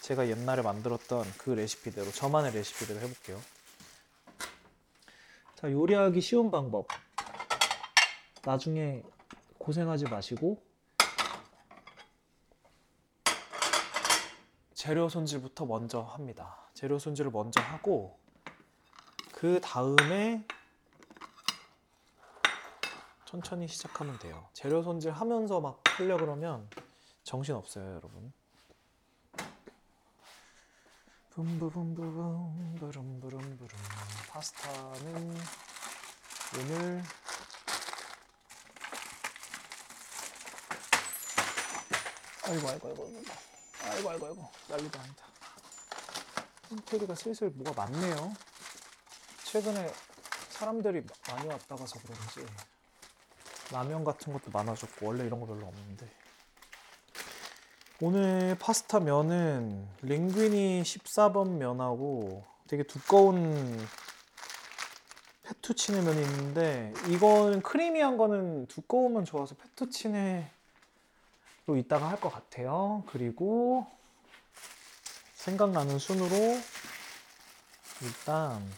제가 0.02 0.28
옛날에 0.28 0.60
만들었던 0.60 1.24
그 1.38 1.48
레시피대로 1.48 2.10
저만의 2.10 2.52
레시피대로 2.52 3.00
해볼게요. 3.00 3.40
자, 5.54 5.72
요리하기 5.72 6.20
쉬운 6.20 6.50
방법. 6.50 6.86
나중에 8.42 9.02
고생하지 9.56 10.04
마시고 10.04 10.62
재료 14.74 15.08
손질부터 15.08 15.64
먼저 15.64 16.02
합니다. 16.02 16.68
재료 16.74 16.98
손질을 16.98 17.30
먼저 17.30 17.62
하고 17.62 18.22
그 19.44 19.60
다음에 19.60 20.42
천천히 23.26 23.68
시작하면 23.68 24.18
돼요. 24.18 24.48
재료 24.54 24.82
손질 24.82 25.12
하면서 25.12 25.60
막 25.60 25.82
하려 25.84 26.16
그러면 26.16 26.66
정신 27.24 27.54
없어요, 27.54 27.84
여러분. 27.90 28.32
붐부붐부붐 31.28 32.76
부름부름부름. 32.76 33.78
파스타는 34.30 35.36
오늘 36.56 37.02
아이고 42.46 42.68
아이고 42.70 42.88
아이고 42.88 43.04
아이고. 43.92 44.10
아이고 44.10 44.26
아이고 44.26 44.50
난리도 44.68 44.98
아니다. 44.98 45.26
홈페이지가 46.70 47.14
슬슬 47.14 47.50
뭐가 47.50 47.84
많네요 47.84 48.32
최근에 49.54 49.88
사람들이 50.48 51.04
많이 51.30 51.46
왔다 51.46 51.76
가서 51.76 51.96
그런지 52.00 52.44
라면 53.70 54.02
같은 54.02 54.32
것도 54.32 54.50
많아졌고 54.50 55.06
원래 55.06 55.24
이런 55.24 55.38
거 55.38 55.46
별로 55.46 55.64
없는데 55.68 56.10
오늘 58.00 58.56
파스타 58.58 58.98
면은 58.98 59.86
링귀니 60.02 60.82
14번 60.82 61.50
면하고 61.50 62.44
되게 62.66 62.82
두꺼운 62.82 63.78
페투치네 65.44 66.02
면이 66.02 66.20
있는데 66.20 66.92
이거는 67.10 67.62
크리미한 67.62 68.16
거는 68.16 68.66
두꺼우면 68.66 69.24
좋아서 69.24 69.54
페투치네로 69.54 70.48
이따가 71.76 72.08
할 72.10 72.18
것 72.20 72.28
같아요. 72.30 73.04
그리고 73.06 73.86
생각나는 75.34 76.00
순으로 76.00 76.34
일단 78.02 78.68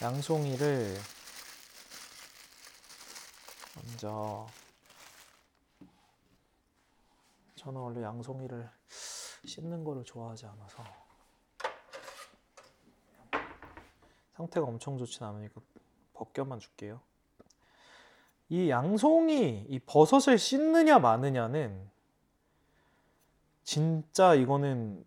양송이를 0.00 0.94
먼저 3.74 4.46
저는 7.56 7.80
원래 7.80 8.02
양송이를 8.02 8.70
씻는 9.44 9.82
거를 9.82 10.04
좋아하지 10.04 10.46
않아서 10.46 10.84
상태가 14.36 14.66
엄청 14.66 14.98
좋진 14.98 15.24
않으니까 15.24 15.60
벗겨만 16.14 16.60
줄게요. 16.60 17.00
이 18.50 18.70
양송이 18.70 19.66
이 19.68 19.78
버섯을 19.80 20.38
씻느냐 20.38 21.00
마느냐는 21.00 21.90
진짜 23.64 24.34
이거는 24.34 25.04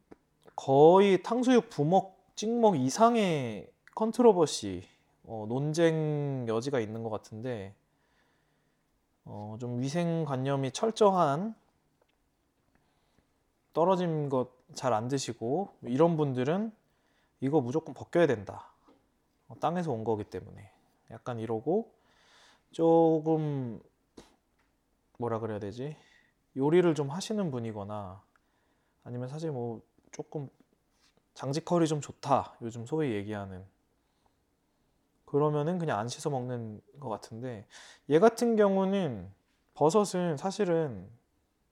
거의 0.58 1.23
탕수육 1.23 1.69
부먹 1.69 2.19
찍먹 2.36 2.75
이상의 2.77 3.71
컨트로버시 3.95 4.88
어, 5.23 5.45
논쟁 5.47 6.45
여지가 6.47 6.80
있는 6.80 7.04
것 7.04 7.10
같은데 7.10 7.75
어, 9.25 9.58
좀 9.60 9.80
위생관념이 9.82 10.71
철저한 10.71 11.56
떨어진 13.73 14.30
것 14.30 14.62
잘 14.73 14.93
안 14.93 15.08
드시고 15.08 15.69
이런 15.84 16.15
분들은 16.17 16.71
이거 17.41 17.62
무조건 17.62 17.93
벗겨야 17.93 18.27
된다. 18.27 18.71
어, 19.47 19.56
땅에서 19.60 19.91
온 19.91 20.04
거기 20.04 20.23
때문에 20.23 20.71
약간 21.12 21.39
이러고 21.39 21.91
조금 22.71 23.82
뭐라 25.17 25.39
그래야 25.39 25.60
되지? 25.60 25.97
요리를 26.56 26.93
좀 26.95 27.10
하시는 27.10 27.51
분이거나 27.51 28.21
아니면 29.04 29.27
사실 29.27 29.51
뭐 29.51 29.82
조금 30.12 30.49
장지컬이 31.34 31.88
좀 31.88 32.01
좋다. 32.01 32.56
요즘 32.62 32.86
소위 32.86 33.13
얘기하는 33.13 33.65
그러면은 35.32 35.80
그냥 35.80 35.98
안 35.98 36.10
씻어 36.10 36.30
먹는 36.30 36.82
것 37.00 37.08
같은데 37.08 37.65
얘 38.10 38.20
같은 38.20 38.58
경우는 38.58 39.32
버섯은 39.76 40.36
사실은 40.36 41.10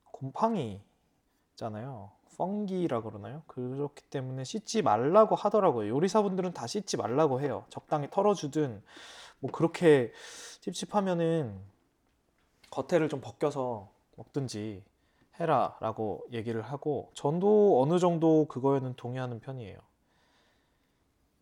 곰팡이잖아요. 0.05 2.09
펑기라 2.37 3.01
그러나요? 3.01 3.43
그렇기 3.47 4.03
때문에 4.03 4.45
씻지 4.45 4.81
말라고 4.81 5.35
하더라고요. 5.35 5.89
요리사분들은 5.89 6.53
다 6.53 6.67
씻지 6.67 6.95
말라고 6.95 7.41
해요. 7.41 7.65
적당히 7.69 8.09
털어주든 8.09 8.81
뭐 9.39 9.51
그렇게 9.51 10.13
찝찝하면은 10.61 11.59
겉에를 12.71 13.09
좀 13.09 13.19
벗겨서 13.19 13.89
먹든지 14.15 14.81
해라라고 15.37 16.25
얘기를 16.31 16.61
하고 16.61 17.11
전도 17.13 17.81
어느 17.81 17.99
정도 17.99 18.45
그거에는 18.45 18.93
동의하는 18.93 19.41
편이에요. 19.41 19.77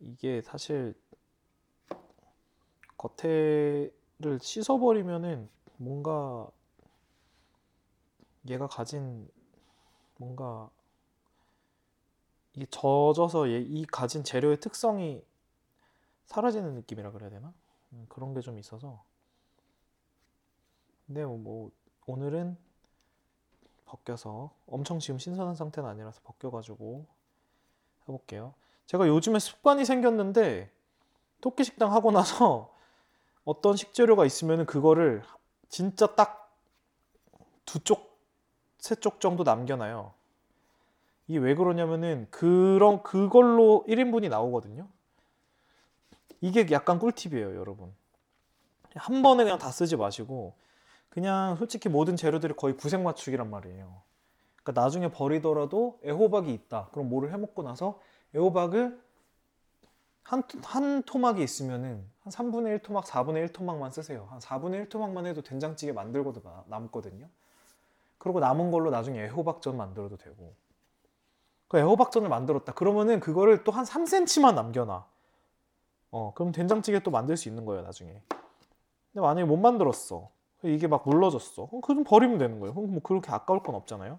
이게 0.00 0.42
사실 0.42 0.96
겉에를 2.98 4.40
씻어버리면은 4.42 5.48
뭔가 5.78 6.50
얘가 8.48 8.66
가진 8.66 9.28
뭔가 10.18 10.70
이게 12.54 12.66
젖어서 12.70 13.48
얘- 13.50 13.60
이 13.62 13.84
가진 13.86 14.22
재료의 14.24 14.60
특성이 14.60 15.24
사라지는 16.26 16.74
느낌이라 16.74 17.10
그래야 17.12 17.28
되나? 17.30 17.52
음, 17.92 18.06
그런 18.08 18.34
게 18.34 18.40
좀 18.40 18.58
있어서 18.58 19.02
근데 21.06 21.24
뭐, 21.24 21.38
뭐 21.38 21.70
오늘은 22.06 22.56
벗겨서 23.86 24.54
엄청 24.66 24.98
지금 24.98 25.18
신선한 25.18 25.54
상태는 25.54 25.88
아니라서 25.88 26.20
벗겨가지고 26.24 27.06
해볼게요. 28.02 28.54
제가 28.86 29.06
요즘에 29.08 29.38
습관이 29.38 29.84
생겼는데 29.84 30.70
토끼 31.40 31.64
식당 31.64 31.92
하고 31.92 32.10
나서 32.12 32.74
어떤 33.48 33.76
식재료가 33.76 34.26
있으면 34.26 34.66
그거를 34.66 35.22
진짜 35.70 36.06
딱 36.14 36.38
두 37.64 37.78
쪽, 37.80 38.18
세 38.78 38.94
쪽 38.94 39.20
정도 39.20 39.42
남겨놔요. 39.42 40.14
이게 41.26 41.38
왜 41.38 41.54
그러냐면은 41.54 42.26
그런 42.30 43.02
그걸로 43.02 43.84
1인분이 43.86 44.28
나오거든요. 44.30 44.88
이게 46.40 46.66
약간 46.70 46.98
꿀팁이에요, 46.98 47.56
여러분. 47.56 47.94
한 48.94 49.22
번에 49.22 49.44
그냥 49.44 49.58
다 49.58 49.70
쓰지 49.70 49.96
마시고 49.96 50.54
그냥 51.10 51.56
솔직히 51.56 51.90
모든 51.90 52.16
재료들이 52.16 52.54
거의 52.54 52.74
구색 52.74 53.02
맞추기란 53.02 53.50
말이에요. 53.50 54.00
그러니까 54.62 54.80
나중에 54.82 55.10
버리더라도 55.10 56.00
애호박이 56.04 56.52
있다. 56.52 56.88
그럼 56.92 57.10
뭐를 57.10 57.32
해 57.32 57.36
먹고 57.36 57.62
나서 57.62 58.00
애호박을 58.34 58.98
한, 60.28 60.42
한 60.62 61.02
토막이 61.04 61.42
있으면은 61.42 62.04
한 62.20 62.30
3분의 62.32 62.66
1 62.66 62.78
토막, 62.80 63.06
4분의 63.06 63.36
1 63.36 63.52
토막만 63.54 63.90
쓰세요. 63.92 64.26
한 64.30 64.40
4분의 64.40 64.74
1 64.74 64.88
토막만 64.90 65.24
해도 65.24 65.40
된장찌개 65.40 65.92
만들고도 65.92 66.42
나- 66.42 66.64
남거든요. 66.66 67.26
그리고 68.18 68.38
남은 68.38 68.70
걸로 68.70 68.90
나중에 68.90 69.22
애호박전 69.24 69.74
만들어도 69.78 70.18
되고. 70.18 70.52
그 71.68 71.78
애호박전을 71.78 72.28
만들었다. 72.28 72.74
그러면은 72.74 73.20
그거를 73.20 73.64
또 73.64 73.72
한 73.72 73.86
3cm만 73.86 74.54
남겨놔. 74.54 75.06
어, 76.10 76.32
그럼 76.34 76.52
된장찌개 76.52 77.00
또 77.02 77.10
만들 77.10 77.36
수 77.38 77.48
있는 77.48 77.64
거예요, 77.64 77.82
나중에. 77.82 78.22
근데 79.12 79.20
만약에 79.22 79.44
못 79.46 79.56
만들었어. 79.56 80.28
이게 80.62 80.88
막 80.88 81.04
물러졌어. 81.08 81.66
그럼 81.68 81.80
그좀 81.80 82.04
버리면 82.04 82.36
되는 82.36 82.60
거예요. 82.60 82.74
그럼 82.74 82.90
뭐 82.92 83.00
그렇게 83.02 83.30
아까울 83.32 83.62
건 83.62 83.74
없잖아요. 83.76 84.18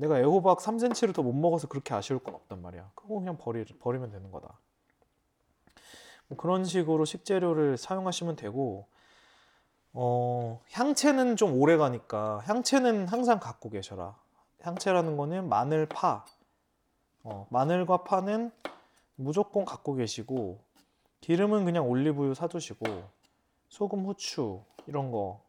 내가 0.00 0.18
애호박 0.18 0.58
3cm를 0.60 1.14
더 1.14 1.22
못 1.22 1.32
먹어서 1.34 1.68
그렇게 1.68 1.92
아쉬울 1.92 2.20
건 2.20 2.34
없단 2.34 2.62
말이야. 2.62 2.90
그거 2.94 3.14
그냥 3.16 3.36
버리, 3.36 3.64
버리면 3.64 4.10
되는 4.10 4.30
거다. 4.30 4.58
뭐 6.28 6.38
그런 6.38 6.64
식으로 6.64 7.04
식재료를 7.04 7.76
사용하시면 7.76 8.36
되고, 8.36 8.86
어, 9.92 10.60
향채는 10.72 11.36
좀 11.36 11.60
오래 11.60 11.76
가니까 11.76 12.40
향채는 12.44 13.08
항상 13.08 13.40
갖고 13.40 13.68
계셔라. 13.68 14.16
향채라는 14.62 15.16
거는 15.18 15.48
마늘, 15.48 15.86
파. 15.86 16.24
어, 17.22 17.46
마늘과 17.50 18.04
파는 18.04 18.52
무조건 19.16 19.66
갖고 19.66 19.94
계시고, 19.94 20.60
기름은 21.20 21.66
그냥 21.66 21.86
올리브유 21.86 22.32
사두시고, 22.34 22.86
소금, 23.68 24.06
후추 24.06 24.62
이런 24.86 25.10
거 25.10 25.42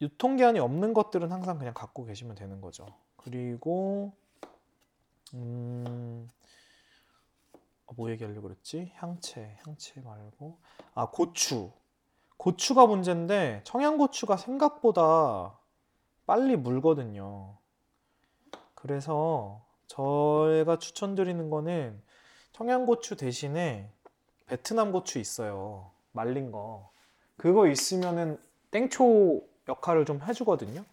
유통기한이 0.00 0.58
없는 0.58 0.94
것들은 0.94 1.30
항상 1.30 1.58
그냥 1.58 1.74
갖고 1.74 2.04
계시면 2.04 2.34
되는 2.34 2.60
거죠. 2.60 2.86
그리고 3.16 4.12
음, 5.34 6.28
어, 7.86 7.92
뭐 7.96 8.10
얘기하려고 8.10 8.42
그랬지? 8.42 8.92
향채, 8.96 9.58
향채 9.64 10.00
말고 10.02 10.58
아 10.94 11.10
고추. 11.10 11.72
고추가 12.36 12.86
문제인데 12.86 13.62
청양고추가 13.64 14.36
생각보다 14.36 15.58
빨리 16.26 16.56
물거든요. 16.56 17.56
그래서 18.74 19.64
저희가 19.86 20.78
추천드리는 20.78 21.48
거는 21.48 22.02
청양고추 22.52 23.16
대신에 23.16 23.90
베트남 24.46 24.92
고추 24.92 25.18
있어요. 25.18 25.90
말린 26.12 26.50
거. 26.50 26.90
그거 27.36 27.66
있으면은 27.66 28.38
땡초 28.70 29.42
역할을 29.68 30.04
좀 30.04 30.20
해주거든요. 30.22 30.84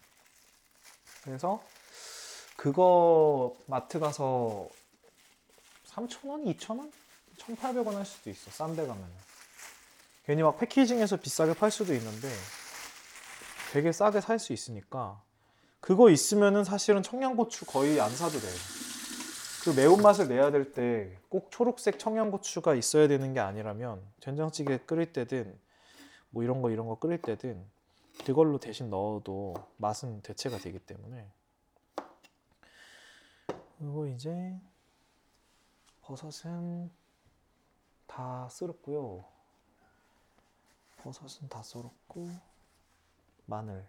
그래서 1.24 1.62
그거 2.56 3.54
마트 3.66 3.98
가서 3.98 4.68
3,000원, 5.88 6.44
2,000원? 6.56 6.90
1,800원 7.38 7.94
할 7.94 8.04
수도 8.06 8.30
있어. 8.30 8.50
싼 8.50 8.74
데 8.76 8.86
가면은. 8.86 9.10
괜히 10.24 10.42
막 10.42 10.56
패키징해서 10.58 11.16
비싸게 11.16 11.54
팔 11.54 11.70
수도 11.70 11.94
있는데 11.94 12.28
되게 13.72 13.90
싸게 13.90 14.20
살 14.20 14.38
수 14.38 14.52
있으니까 14.52 15.20
그거 15.80 16.10
있으면은 16.10 16.62
사실은 16.64 17.02
청양고추 17.02 17.66
거의 17.66 18.00
안 18.00 18.14
사도 18.14 18.38
돼. 18.38 18.46
그 19.64 19.70
매운맛을 19.70 20.28
내야 20.28 20.50
될 20.50 20.72
때 20.72 21.16
꼭 21.28 21.50
초록색 21.50 21.98
청양고추가 21.98 22.74
있어야 22.74 23.08
되는 23.08 23.32
게 23.32 23.40
아니라면 23.40 24.02
된장찌개 24.20 24.78
끓일 24.86 25.12
때든 25.12 25.58
뭐 26.30 26.42
이런 26.42 26.60
거 26.62 26.70
이런 26.70 26.86
거 26.86 26.98
끓일 26.98 27.20
때든 27.22 27.64
그걸로 28.24 28.58
대신 28.58 28.88
넣어도 28.90 29.54
맛은 29.78 30.22
대체가 30.22 30.58
되기 30.58 30.78
때문에 30.78 31.28
그리고 33.78 34.06
이제 34.06 34.60
버섯은 36.02 36.90
다 38.06 38.48
썰었고요. 38.48 39.24
버섯은 40.98 41.48
다 41.48 41.62
썰었고 41.62 42.28
마늘을 43.46 43.84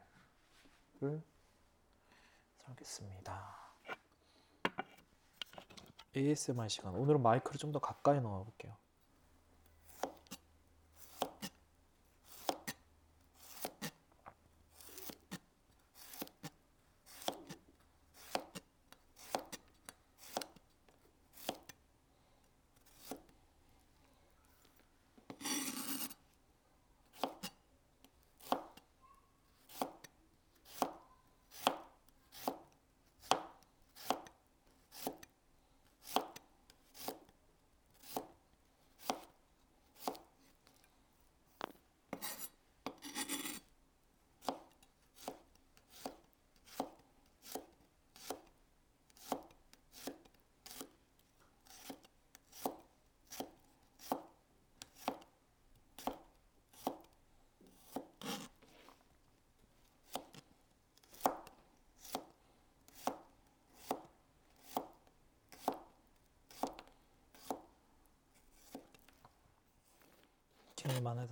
썰겠습니다. 2.58 3.64
ASMR 6.16 6.68
시간. 6.70 6.96
오늘은 6.96 7.22
마이크를 7.22 7.58
좀 7.60 7.72
더 7.72 7.80
가까이 7.80 8.20
넣어 8.22 8.44
볼게요. 8.44 8.76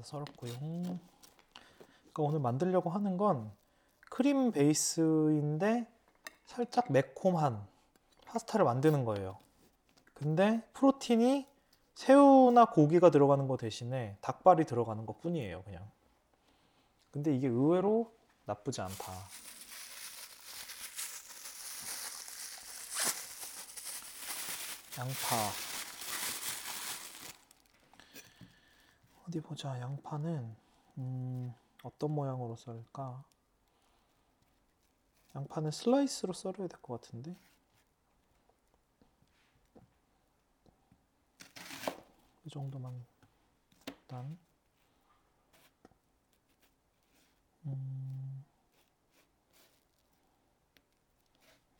해서 0.02 0.04
썰었고요. 0.04 0.54
그러니까 0.60 2.24
오늘 2.24 2.40
만들려고 2.40 2.90
하는 2.90 3.18
건 3.18 3.52
크림 4.10 4.52
베이스인데 4.52 5.88
살짝 6.46 6.92
매콤한 6.92 7.66
파스타를 8.26 8.66
만드는 8.66 9.06
거예요. 9.06 9.38
근데 10.14 10.62
프로틴이 10.74 11.48
새우나 11.96 12.66
고기가 12.66 13.12
들어가는 13.12 13.48
거 13.48 13.58
대신에 13.58 14.18
닭발이 14.22 14.66
들어가는 14.66 15.06
것 15.06 15.22
뿐이에요, 15.22 15.64
그냥. 15.64 15.90
근데 17.12 17.36
이게 17.36 17.48
의외로 17.48 18.12
나쁘지 18.46 18.82
않다. 18.82 19.14
양파. 24.98 25.71
어디 29.28 29.40
보자. 29.42 29.80
양파는 29.80 30.56
음, 30.98 31.54
어떤 31.84 32.12
모양으로 32.12 32.56
썰까? 32.56 33.24
양파는 35.36 35.72
슬라이스로 35.72 36.32
썰어야 36.32 36.68
될 36.70 36.80
것 36.82 37.02
같은데. 37.02 37.36
이 42.46 42.50
정도만 42.50 43.06
일단 43.88 44.38
음, 47.66 48.44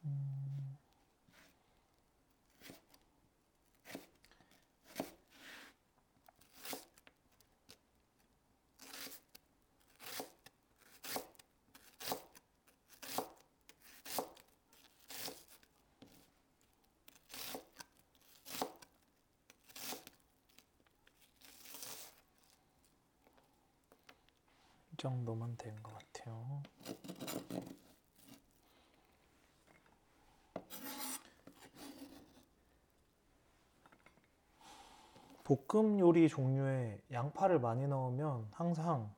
음, 0.06 0.78
이 24.94 24.98
된것 25.62 25.94
같아요. 25.94 26.62
볶음 35.44 36.00
요리 36.00 36.30
종류에 36.30 37.02
양파를 37.12 37.60
많이 37.60 37.88
넣으면 37.88 38.48
항상 38.52 39.14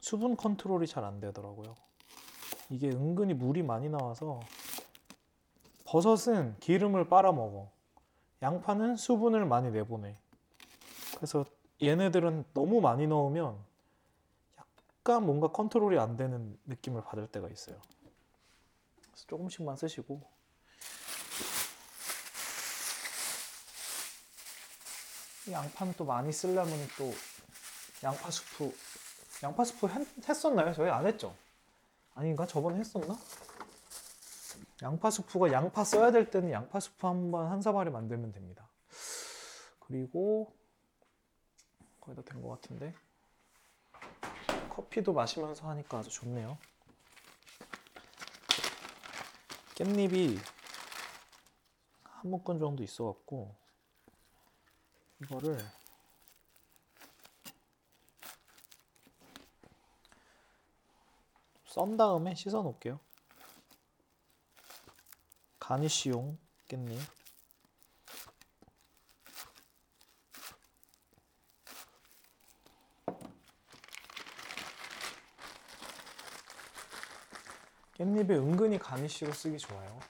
수분 0.00 0.36
컨트롤이 0.36 0.86
잘 0.86 1.04
안 1.04 1.20
되더라고요. 1.20 1.74
이게 2.70 2.88
은근히 2.90 3.34
물이 3.34 3.62
많이 3.62 3.88
나와서 3.88 4.40
버섯은 5.84 6.56
기름을 6.60 7.08
빨아먹어. 7.08 7.70
양파는 8.42 8.96
수분을 8.96 9.44
많이 9.44 9.70
내보내. 9.70 10.16
그래서 11.16 11.44
얘네들은 11.82 12.44
너무 12.54 12.80
많이 12.80 13.06
넣으면 13.06 13.58
약간 15.00 15.24
뭔가 15.24 15.48
컨트롤이 15.48 15.98
안 15.98 16.16
되는 16.16 16.58
느낌을 16.66 17.02
받을 17.02 17.26
때가 17.26 17.48
있어요. 17.48 17.80
조금씩만 19.26 19.76
쓰시고 19.76 20.20
이 25.48 25.52
양파는 25.52 25.94
또 25.96 26.04
많이 26.04 26.32
쓰려면 26.32 26.68
또 26.98 27.12
양파 28.04 28.30
수프 28.30 28.74
양파 29.42 29.64
수프 29.64 29.86
했, 29.88 30.06
했었나요? 30.28 30.74
저희 30.74 30.90
안 30.90 31.06
했죠? 31.06 31.34
아닌가? 32.14 32.46
저번에 32.46 32.78
했었나? 32.80 33.16
양파 34.82 35.10
수프가 35.10 35.50
양파 35.52 35.82
써야 35.84 36.10
될 36.10 36.30
때는 36.30 36.50
양파 36.50 36.78
수프 36.78 37.06
한번 37.06 37.50
한 37.50 37.62
사발에 37.62 37.90
만들면 37.90 38.32
됩니다. 38.32 38.68
그리고 39.80 40.54
거의 42.00 42.16
다 42.16 42.22
된 42.22 42.42
것 42.42 42.48
같은데 42.50 42.94
커피도 44.70 45.12
마시면서 45.12 45.68
하니까 45.68 45.98
아주 45.98 46.10
좋네요. 46.10 46.56
깻잎이 49.74 50.38
한 52.04 52.30
묶음 52.30 52.58
정도 52.58 52.82
있어갖고 52.82 53.54
이거를 55.22 55.58
썬 61.66 61.96
다음에 61.96 62.34
씻어 62.34 62.62
놓을게요. 62.62 62.98
가니쉬용 65.58 66.38
깻잎. 66.68 67.19
깻잎에 78.00 78.30
은근히 78.30 78.78
가니쉬로 78.78 79.30
쓰기 79.34 79.58
좋아요. 79.58 80.00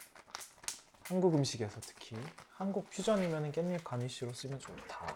한국 1.02 1.34
음식에서 1.34 1.80
특히 1.80 2.16
한국 2.52 2.88
퓨전이면 2.88 3.50
깻잎 3.50 3.82
가니쉬로 3.82 4.32
쓰면 4.32 4.60
좋다. 4.60 5.06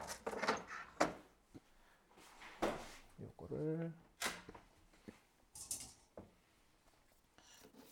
요거를 3.20 3.94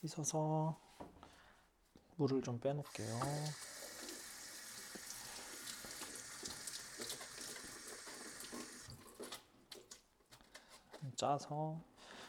씻어서 0.01 0.77
물을 2.17 2.43
좀 2.43 2.59
빼놓을게요. 2.59 3.21
좀 10.99 11.13
짜서 11.15 11.81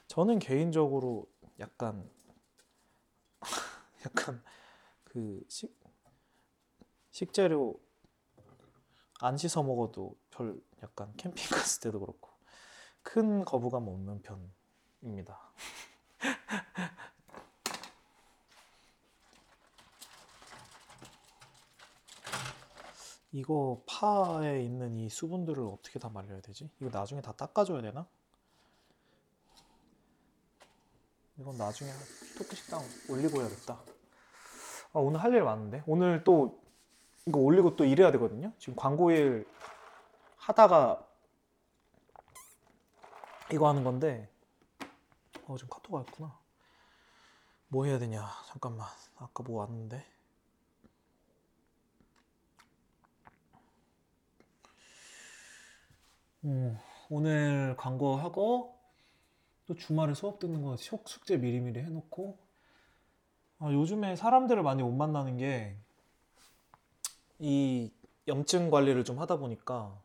저는 0.06 0.38
개인적으로 0.38 1.26
약간 1.60 2.08
약간 4.06 4.44
그 5.04 5.44
식, 5.48 5.78
식재료 7.12 7.80
안 9.20 9.38
씻어 9.38 9.64
먹어도 9.64 10.18
별 10.32 10.60
약간 10.82 11.14
캠핑 11.16 11.50
갔을 11.50 11.82
때도 11.82 12.00
그렇고 12.00 12.32
큰 13.02 13.46
거부감 13.46 13.88
없는 13.88 14.22
편입니다. 14.22 15.54
이거 23.32 23.82
파에 23.88 24.64
있는 24.64 25.00
이 25.00 25.10
수분들을 25.10 25.64
어떻게 25.64 25.98
다 26.00 26.10
말려야 26.10 26.42
되지? 26.42 26.70
이거 26.80 26.90
나중에 26.92 27.22
다 27.22 27.32
닦아줘야 27.32 27.82
되나? 27.82 28.08
이건 31.44 31.58
나중에 31.58 31.92
토끼 32.38 32.56
식당 32.56 32.80
올리고 33.10 33.42
해야겠다. 33.42 33.74
아, 34.94 35.00
오늘 35.00 35.22
할 35.22 35.34
일 35.34 35.44
많은데? 35.44 35.84
오늘 35.86 36.24
또 36.24 36.62
이거 37.26 37.40
올리고 37.40 37.76
또 37.76 37.84
일해야 37.84 38.14
되거든요? 38.14 38.54
지금 38.58 38.76
광고 38.78 39.12
일 39.12 39.46
하다가 40.38 41.06
이거 43.52 43.68
하는 43.68 43.84
건데 43.84 44.30
어, 45.48 45.58
지금 45.58 45.70
카톡 45.70 45.94
왔구나. 45.94 46.40
뭐 47.68 47.84
해야 47.86 48.00
되냐? 48.00 48.26
잠깐만. 48.48 48.88
아까 49.18 49.44
뭐 49.44 49.60
왔는데. 49.60 50.06
음, 56.46 56.78
오늘 57.10 57.76
광고하고 57.78 58.78
또 59.66 59.76
주말에 59.76 60.14
수업 60.14 60.40
듣는 60.40 60.62
거 60.62 60.76
속- 60.78 61.08
숙제 61.08 61.38
미리미리 61.38 61.80
해놓고. 61.82 62.38
아, 63.60 63.72
요즘에 63.72 64.16
사람들을 64.16 64.62
많이 64.64 64.84
못 64.84 64.92
만나는 64.92 65.38
게 65.38 65.78
이 67.40 67.92
염증 68.28 68.70
관리를 68.70 69.04
좀 69.04 69.20
하다 69.20 69.38
보니까 69.38 70.00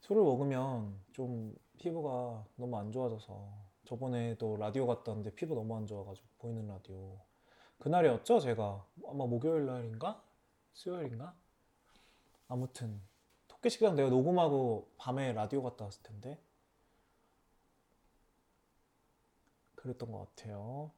술을 0.00 0.22
먹으면 0.22 0.98
좀 1.12 1.54
피부가 1.78 2.44
너무 2.56 2.76
안 2.78 2.90
좋아져서 2.90 3.48
저번에도 3.84 4.56
라디오 4.56 4.86
갔다 4.86 5.12
왔는데 5.12 5.34
피부 5.36 5.54
너무 5.54 5.76
안 5.76 5.86
좋아가지고 5.86 6.26
보이는 6.38 6.66
라디오. 6.66 7.18
그날이었죠 7.78 8.40
제가? 8.40 8.84
아마 9.06 9.26
목요일 9.26 9.66
날인가? 9.66 10.20
수요일인가? 10.72 11.34
아무튼 12.48 13.00
토끼 13.46 13.70
식당 13.70 13.94
내가 13.94 14.08
녹음하고 14.08 14.88
밤에 14.96 15.32
라디오 15.34 15.62
갔다 15.62 15.84
왔을 15.84 16.02
텐데 16.02 16.36
그랬던 19.86 20.10
것 20.10 20.18
같아요. 20.34 20.90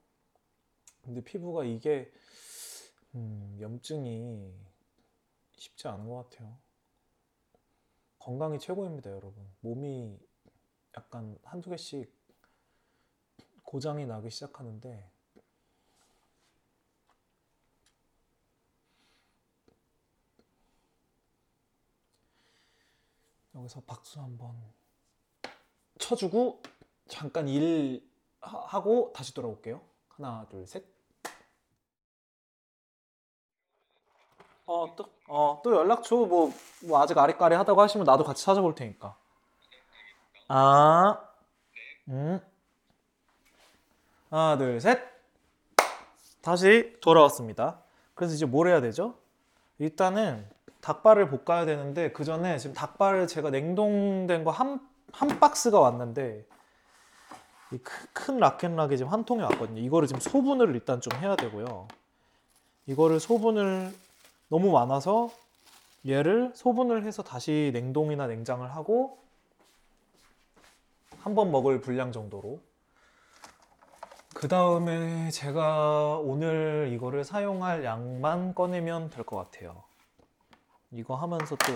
근데 1.04 1.22
피부가 1.22 1.64
이게 1.64 2.10
음, 3.14 3.56
염증이 3.60 4.52
쉽지 5.56 5.88
않은 5.88 6.08
것 6.08 6.30
같아요. 6.30 6.56
건강이 8.18 8.58
최고입니다, 8.58 9.10
여러분. 9.10 9.46
몸이 9.60 10.18
약간 10.96 11.38
한두 11.44 11.70
개씩 11.70 12.12
고장이 13.62 14.06
나기 14.06 14.30
시작하는데 14.30 15.10
여기서 23.54 23.80
박수 23.82 24.20
한번 24.20 24.56
쳐주고 25.98 26.62
잠깐 27.08 27.48
일 27.48 28.08
하- 28.40 28.64
하고 28.66 29.12
다시 29.14 29.34
돌아올게요. 29.34 29.80
하나, 30.08 30.46
둘, 30.50 30.66
셋. 30.66 30.84
어, 34.66 34.94
또, 34.96 35.04
어, 35.28 35.60
또 35.64 35.74
연락 35.74 36.02
줘. 36.04 36.16
뭐, 36.16 36.52
뭐 36.84 37.00
아직 37.00 37.16
아리까리 37.16 37.54
하다고 37.54 37.80
하시면 37.80 38.04
나도 38.04 38.24
같이 38.24 38.44
찾아볼 38.44 38.74
테니까. 38.74 39.16
아, 40.48 41.18
음. 42.08 42.40
하나, 44.30 44.58
둘, 44.58 44.80
셋. 44.80 45.00
다시 46.42 46.96
돌아왔습니다. 47.02 47.82
그래서 48.14 48.34
이제 48.34 48.46
뭘 48.46 48.68
해야 48.68 48.80
되죠? 48.80 49.18
일단은 49.78 50.48
닭발을 50.80 51.28
볶아야 51.30 51.66
되는데 51.66 52.12
그 52.12 52.24
전에 52.24 52.58
지금 52.58 52.74
닭발을 52.74 53.26
제가 53.26 53.50
냉동된 53.50 54.44
거 54.44 54.50
한 54.52 54.80
한 55.12 55.40
박스가 55.40 55.80
왔는데 55.80 56.44
이 56.46 56.57
큰 58.12 58.38
락앤락이 58.38 58.96
지금 58.96 59.12
한 59.12 59.24
통이 59.24 59.42
왔거든요. 59.42 59.80
이거를 59.80 60.08
지금 60.08 60.20
소분을 60.20 60.74
일단 60.74 61.00
좀 61.00 61.12
해야 61.20 61.36
되고요. 61.36 61.86
이거를 62.86 63.20
소분을 63.20 63.94
너무 64.48 64.72
많아서 64.72 65.30
얘를 66.06 66.52
소분을 66.54 67.04
해서 67.04 67.22
다시 67.22 67.70
냉동이나 67.74 68.26
냉장을 68.26 68.66
하고 68.74 69.18
한 71.20 71.34
번 71.34 71.50
먹을 71.50 71.80
분량 71.82 72.10
정도로 72.12 72.60
그 74.34 74.48
다음에 74.48 75.30
제가 75.30 76.18
오늘 76.18 76.90
이거를 76.92 77.24
사용할 77.24 77.84
양만 77.84 78.54
꺼내면 78.54 79.10
될 79.10 79.24
것 79.24 79.36
같아요. 79.36 79.82
이거 80.92 81.16
하면서 81.16 81.54
또 81.56 81.72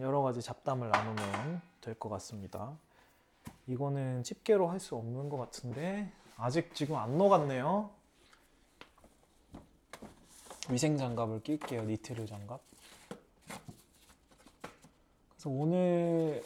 여러 0.00 0.20
가지 0.20 0.42
잡담을 0.42 0.90
나누면 0.90 1.62
될 1.80 1.94
것 1.94 2.08
같습니다. 2.10 2.76
이거는 3.68 4.22
집게로 4.24 4.68
할 4.68 4.80
수 4.80 4.96
없는 4.96 5.28
것 5.28 5.36
같은데 5.36 6.10
아직 6.36 6.74
지금 6.74 6.96
안 6.96 7.18
녹았네요. 7.18 7.90
위생 10.70 10.96
장갑을 10.96 11.42
낄게요. 11.42 11.82
니트릴 11.84 12.26
장갑. 12.26 12.60
그래서 15.30 15.50
오늘 15.50 16.42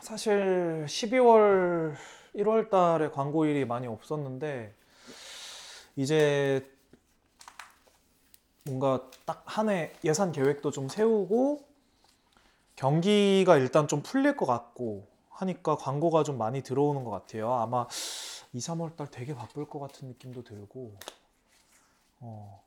사실 0.00 0.86
12월 0.88 1.94
1월 2.36 2.70
달에 2.70 3.10
광고일이 3.10 3.64
많이 3.64 3.86
없었는데 3.86 4.74
이제 5.96 6.70
뭔가 8.64 9.10
딱 9.26 9.42
한 9.46 9.68
해 9.68 9.92
예산 10.04 10.30
계획도 10.32 10.70
좀 10.70 10.88
세우고 10.88 11.66
경기가 12.76 13.56
일단 13.56 13.88
좀 13.88 14.02
풀릴 14.02 14.36
것 14.36 14.46
같고 14.46 15.09
하니까 15.40 15.76
광고가 15.76 16.22
좀 16.22 16.36
많이 16.36 16.62
들어오는 16.62 17.02
것 17.02 17.10
같아요. 17.10 17.52
아마 17.54 17.86
2, 18.52 18.58
3월 18.58 18.94
달 18.96 19.10
되게 19.10 19.34
바쁠 19.34 19.66
것 19.66 19.78
같은 19.78 20.08
느낌도 20.08 20.44
들고 20.44 20.96
어, 22.20 22.62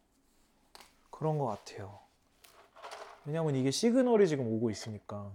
그런 1.11 1.37
것 1.37 1.45
같아요. 1.45 1.99
왜냐면 3.25 3.55
이게 3.55 3.69
시그널이 3.69 4.27
지금 4.27 4.47
오고 4.47 4.71
있으니까 4.71 5.31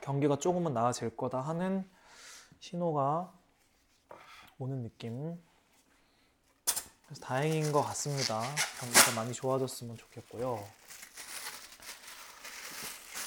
경기가 0.00 0.38
조금은 0.38 0.72
나아질 0.72 1.16
거다 1.16 1.40
하는 1.40 1.88
신호가 2.58 3.32
오는 4.58 4.82
느낌. 4.82 5.38
그래서 7.04 7.20
다행인 7.22 7.70
것 7.70 7.82
같습니다. 7.82 8.40
경기가 8.80 9.14
많이 9.14 9.34
좋아졌으면 9.34 9.96
좋겠고요. 9.96 10.79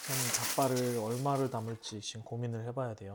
저는 0.05 0.21
닭발을 0.37 0.97
얼마를 0.97 1.49
담을지 1.49 2.01
지금 2.01 2.23
고민을 2.25 2.65
해봐야 2.67 2.93
돼요. 2.93 3.13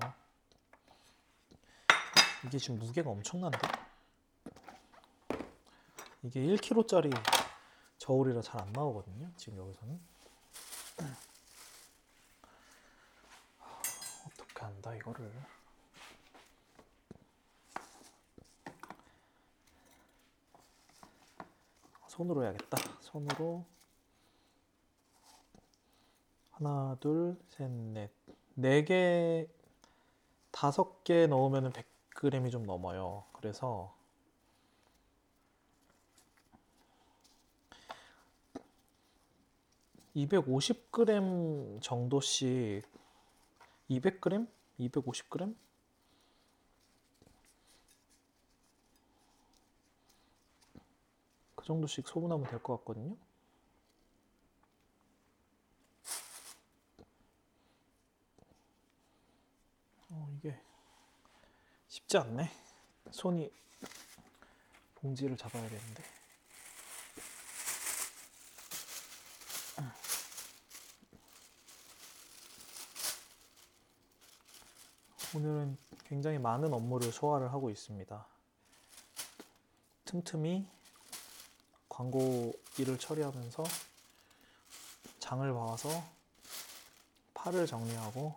이게 2.46 2.56
지금 2.56 2.78
무게가 2.78 3.10
엄청난데? 3.10 3.58
이게 6.22 6.40
1kg짜리 6.40 7.12
저울이라 7.98 8.40
잘 8.40 8.62
안 8.62 8.72
나오거든요. 8.72 9.30
지금 9.36 9.58
여기서는. 9.58 10.00
어떻게 14.26 14.60
한다 14.60 14.94
이거를. 14.94 15.30
손으로 22.08 22.44
해야겠다. 22.44 22.78
손으로 23.00 23.66
하나, 26.58 26.96
둘, 27.00 27.36
셋, 27.50 27.70
넷, 27.70 28.10
네 28.54 28.84
개, 28.84 29.46
다섯 30.50 31.04
개 31.04 31.26
넣으면 31.28 31.72
100g이 31.72 32.50
좀 32.50 32.64
넘어요. 32.64 33.24
그래서 33.32 33.94
(250g) 40.16 41.80
정도씩 41.80 42.82
(200g) 43.88 44.46
(250g) 44.80 45.54
그 51.54 51.64
정도씩 51.66 52.08
소분하면 52.08 52.46
될 52.48 52.62
것 52.62 52.78
같거든요. 52.78 53.16
어, 60.10 60.28
이게 60.36 60.58
쉽지 61.88 62.18
않네. 62.18 62.50
손이 63.10 63.50
봉지를 64.96 65.36
잡아야 65.36 65.68
되는데. 65.68 66.18
오늘은 75.34 75.76
굉장히 76.04 76.38
많은 76.38 76.72
업무를 76.72 77.12
소화를 77.12 77.52
하고 77.52 77.68
있습니다. 77.68 78.26
틈틈이 80.06 80.66
광고 81.88 82.54
일을 82.78 82.98
처리하면서 82.98 83.62
장을 85.18 85.52
봐서 85.52 86.02
팔을 87.34 87.66
정리하고 87.66 88.34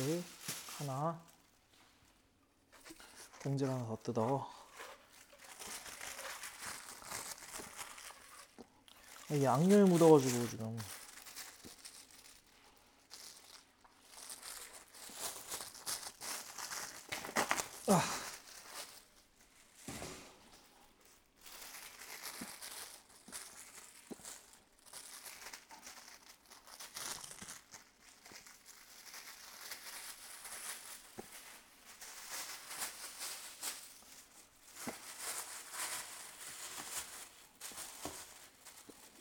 이렇게 0.00 0.22
하나. 0.78 1.20
봉지를 3.40 3.72
하나 3.72 3.86
더 3.86 3.96
뜯어. 4.02 4.50
양념이 9.30 9.88
묻어가지고 9.90 10.48
지금 10.48 10.78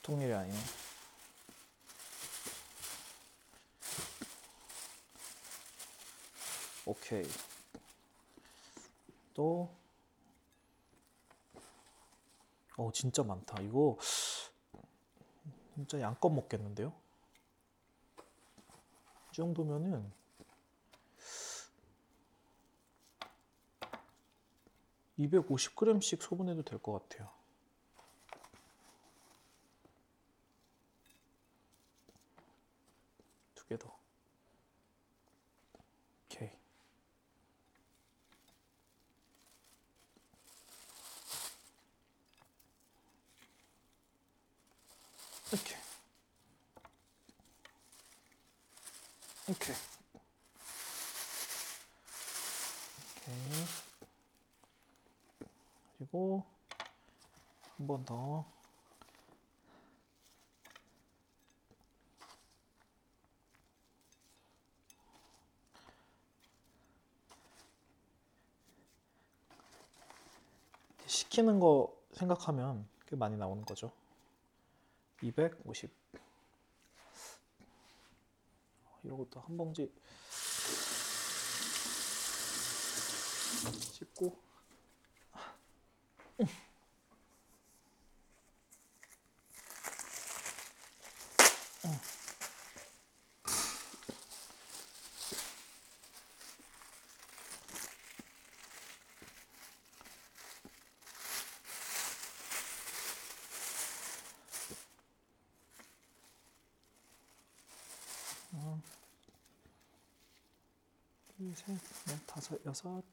보통 0.10 0.22
일이 0.24 0.34
아니네. 0.34 0.58
오케이. 6.86 7.28
또, 9.36 9.70
어, 12.76 12.89
진짜 13.00 13.24
많다. 13.24 13.62
이거, 13.62 13.98
진짜 15.74 16.02
양껏 16.02 16.34
먹겠는데요? 16.34 16.92
이 19.32 19.36
정도면은, 19.36 20.12
(250g씩) 25.18 26.22
소분해도 26.22 26.64
될 26.64 26.80
것 26.80 26.92
같아요. 27.08 27.30
두 33.56 33.66
개 33.68 33.78
더. 33.78 33.88
오케이. 36.26 36.50
이렇게. 45.52 45.76
이렇게. 49.48 49.74
오케이. 53.26 53.36
그리고 55.98 56.46
한 57.78 57.88
번 57.88 58.06
더. 58.06 58.46
시키는 71.40 71.60
거 71.60 71.96
생각하면 72.12 72.88
꽤 73.08 73.16
많이 73.16 73.38
나오는 73.38 73.64
거죠. 73.64 73.92
250. 75.22 75.90
이런 79.04 79.18
것도 79.18 79.40
한 79.40 79.56
봉지 79.56 79.90
씹고 83.94 84.50
둘, 111.40 111.56
셋, 111.56 111.68
넷, 112.06 112.28
다섯, 112.28 112.59
여섯, 112.70 113.04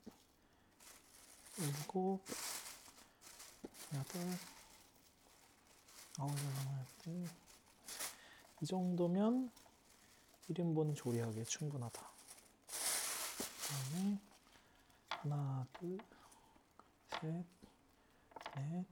일곱, 1.56 2.20
여덟, 3.94 4.22
아홉, 6.18 6.30
열, 7.06 7.26
이 8.60 8.66
정도면 8.66 9.50
1인분 10.50 10.94
조리하기에 10.94 11.44
충분하다. 11.44 12.06
그 12.66 13.94
다음에 13.94 14.20
하나, 15.08 15.66
둘, 15.72 15.98
셋, 17.08 17.46
넷, 18.56 18.84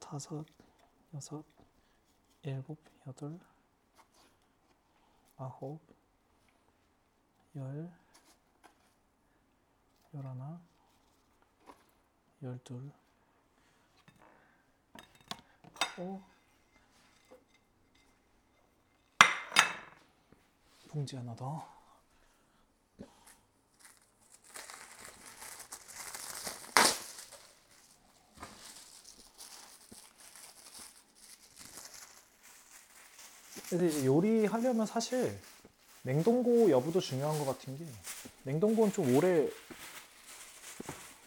다섯, 0.00 0.44
여섯, 1.14 1.44
일곱, 2.42 2.76
여덟, 3.06 3.38
아홉, 5.42 5.80
열, 7.56 7.92
열하나, 10.14 10.60
열둘, 12.44 12.92
하고 15.96 16.22
봉지 20.88 21.16
하나 21.16 21.34
더. 21.34 21.81
근데 33.72 33.86
이제 33.86 34.04
요리하려면 34.04 34.84
사실 34.84 35.34
냉동고 36.02 36.70
여부도 36.70 37.00
중요한 37.00 37.38
것 37.38 37.46
같은 37.46 37.78
게 37.78 37.86
냉동고는 38.42 38.92
좀 38.92 39.16
오래 39.16 39.48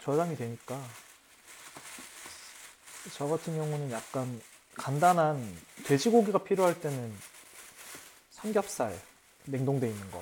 저장이 0.03 0.35
되니까 0.35 0.79
저 3.15 3.25
같은 3.25 3.55
경우는 3.55 3.89
약간 3.89 4.39
간단한 4.75 5.57
돼지고기가 5.85 6.43
필요할 6.43 6.79
때는 6.81 7.15
삼겹살 8.29 8.95
냉동돼 9.45 9.89
있는 9.89 10.11
거. 10.11 10.21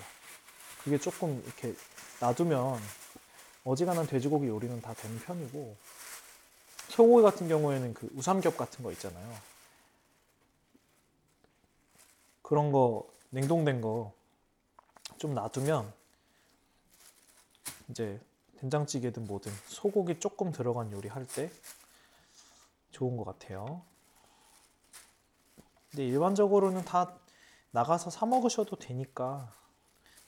그게 0.81 0.97
조금 0.97 1.43
이렇게 1.45 1.75
놔두면 2.21 2.79
어지간한 3.65 4.07
돼지고기 4.07 4.47
요리는 4.47 4.79
다 4.81 4.93
되는 4.93 5.19
편이고 5.19 5.75
소고기 6.87 7.21
같은 7.21 7.49
경우에는 7.49 7.93
그 7.93 8.09
우삼겹 8.15 8.55
같은 8.55 8.81
거 8.81 8.93
있잖아요 8.93 9.52
그런 12.43 12.71
거 12.71 13.07
냉동된 13.31 13.81
거 13.81 14.13
좀 15.17 15.33
놔두면 15.35 15.93
이제 17.87 18.19
된장찌개든 18.59 19.25
뭐든 19.25 19.53
소고기 19.67 20.19
조금 20.19 20.51
들어간 20.51 20.91
요리 20.91 21.07
할 21.07 21.25
때 21.25 21.49
좋은 22.91 23.15
것 23.15 23.23
같아요. 23.23 23.81
근데 25.89 26.05
일반적으로는 26.05 26.83
다 26.83 27.15
나가서 27.71 28.09
사 28.09 28.25
먹으셔도 28.25 28.75
되니까 28.75 29.49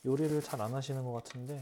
요리를 0.05 0.41
잘 0.43 0.61
안 0.61 0.74
하시는 0.74 1.03
것 1.03 1.11
같은데 1.11 1.61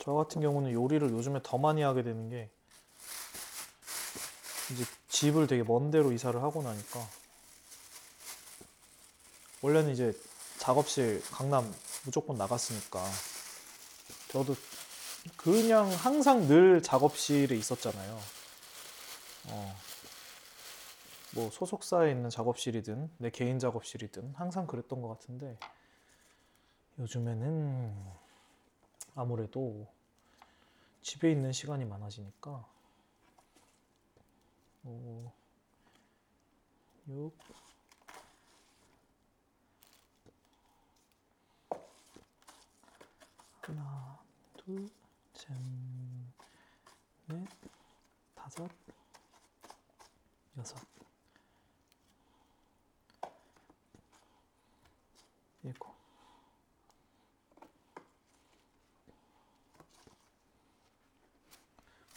저 0.00 0.12
같은 0.14 0.40
경우는 0.42 0.72
요리를 0.72 1.08
요즘에 1.08 1.38
더 1.44 1.56
많이 1.56 1.82
하게 1.82 2.02
되는 2.02 2.28
게 2.30 2.50
이제 4.72 4.84
집을 5.08 5.46
되게 5.46 5.62
먼 5.62 5.92
데로 5.92 6.10
이사를 6.10 6.42
하고 6.42 6.62
나니까 6.62 7.00
원래는 9.62 9.92
이제 9.92 10.12
작업실 10.58 11.22
강남 11.30 11.72
무조건 12.04 12.36
나갔으니까. 12.36 13.02
저도 14.28 14.54
그냥 15.36 15.88
항상 15.90 16.48
늘 16.48 16.82
작업실에 16.82 17.56
있었잖아요. 17.56 18.18
어, 19.48 19.76
뭐 21.34 21.50
소속사에 21.50 22.10
있는 22.10 22.28
작업실이든 22.28 23.10
내 23.18 23.30
개인 23.30 23.58
작업실이든 23.58 24.34
항상 24.34 24.66
그랬던 24.66 25.00
것 25.00 25.08
같은데 25.08 25.56
요즘에는 26.98 27.94
아무래도 29.14 29.86
집에 31.02 31.30
있는 31.30 31.52
시간이 31.52 31.84
많아지니까. 31.84 32.66
5, 34.84 35.32
6, 37.08 37.32
하나, 43.62 44.18
둘, 44.56 44.90
셋, 45.34 45.48
넷, 47.26 47.46
다섯, 48.34 48.68
여섯, 50.58 50.78
일곱. 55.62 55.94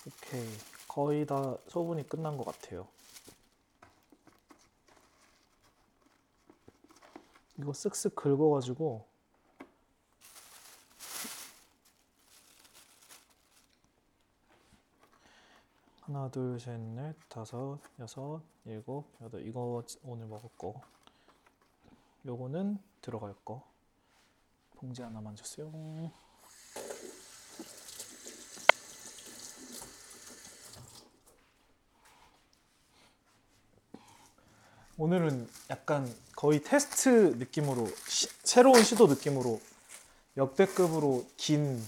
오케이. 0.08 0.48
거의 0.88 1.26
다 1.26 1.58
소분이 1.68 2.08
끝난 2.08 2.38
것 2.38 2.46
같아요. 2.46 2.88
이거 7.58 7.72
쓱쓱 7.72 8.16
긁어가지고 8.16 9.15
하나, 16.16 16.30
둘, 16.30 16.58
셋, 16.62 16.80
넷, 16.80 17.14
다섯, 17.28 17.78
여섯, 18.00 18.42
일곱, 18.64 19.06
여덟. 19.22 19.46
이거 19.46 19.84
오늘 20.02 20.30
거. 20.58 20.82
요거는 22.26 22.80
들어갈 23.02 23.36
거. 23.44 23.62
봉지 24.78 25.02
하나만 25.02 25.36
주세요. 25.36 25.70
오늘은 34.98 35.50
약간 35.70 36.14
거의 36.36 36.64
테스트 36.64 37.36
느낌으로 37.38 37.88
시- 38.08 38.30
새로운 38.44 38.84
시도 38.84 39.08
느낌으로 39.08 39.60
역대급으로 40.38 41.26
긴 41.38 41.86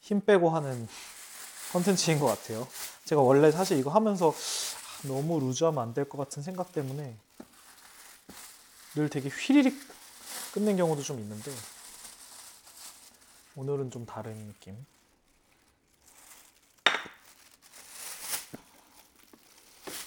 힘 0.00 0.22
빼고 0.24 0.48
하는 0.48 0.88
컨텐츠인 1.72 2.18
것 2.18 2.24
같아요. 2.24 2.66
제가 3.08 3.22
원래 3.22 3.50
사실 3.50 3.78
이거 3.78 3.90
하면서 3.90 4.28
아, 4.30 5.08
너무 5.08 5.40
루즈하면 5.40 5.82
안 5.82 5.94
될 5.94 6.06
것 6.10 6.18
같은 6.18 6.42
생각 6.42 6.72
때문에 6.72 7.16
늘 8.94 9.08
되게 9.08 9.30
휘리릭 9.30 9.74
끝낸 10.52 10.76
경우도 10.76 11.02
좀 11.02 11.18
있는데 11.18 11.50
오늘은 13.56 13.90
좀 13.90 14.04
다른 14.04 14.34
느낌. 14.48 14.84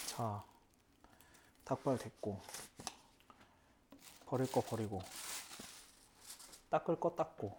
자, 0.06 0.44
닭발 1.66 1.98
됐고 1.98 2.40
버릴 4.28 4.52
거 4.52 4.62
버리고 4.62 5.02
닦을 6.70 7.00
거 7.00 7.16
닦고 7.16 7.58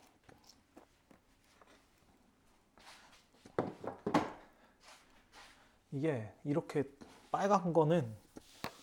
이게 5.93 6.32
이렇게 6.45 6.84
빨간 7.30 7.72
거는 7.72 8.14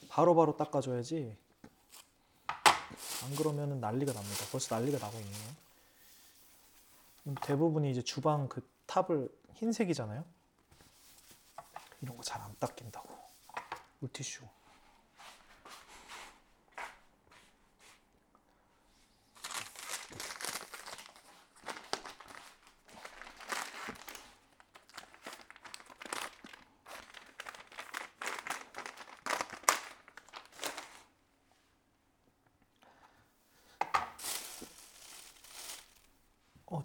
바로바로 0.09 0.55
닦아줘야지 0.57 1.35
안 3.23 3.35
그러면은 3.35 3.79
난리가 3.79 4.13
납니다. 4.13 4.45
벌써 4.51 4.75
난리가 4.75 4.97
나고 4.99 5.17
있네요. 5.19 5.49
음, 7.27 7.35
대부분이 7.41 7.91
이제 7.91 8.01
주방 8.01 8.47
그 8.47 8.67
탑을 8.87 9.29
흰색이잖아요. 9.55 10.23
이런 12.01 12.15
거 12.15 12.23
잘 12.23 12.41
안 12.41 12.55
닦인다고. 12.59 13.09
물티슈. 13.99 14.43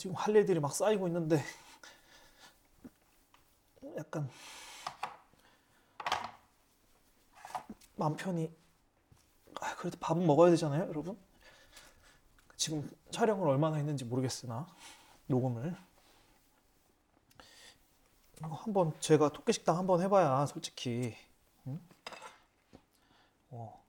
지금 0.04 0.16
할 0.16 0.36
일들이 0.36 0.60
막 0.60 0.74
쌓이고 0.74 1.06
있는데 1.06 1.42
약간 3.96 4.28
마음 7.96 8.14
편히 8.14 8.54
아, 9.62 9.74
그래도 9.76 9.96
밥은 10.00 10.26
먹어야 10.26 10.50
되잖아요, 10.50 10.88
여러분. 10.88 11.18
지금 12.54 12.86
촬영을 13.12 13.48
얼마나 13.48 13.76
했는지 13.76 14.04
모르겠으나 14.04 14.66
녹음을 15.26 15.74
한번 18.42 18.92
제가 19.00 19.30
토끼식당 19.30 19.78
한번 19.78 20.02
해봐야 20.02 20.44
솔직히 20.44 21.16
응? 21.66 21.80
어, 23.52 23.82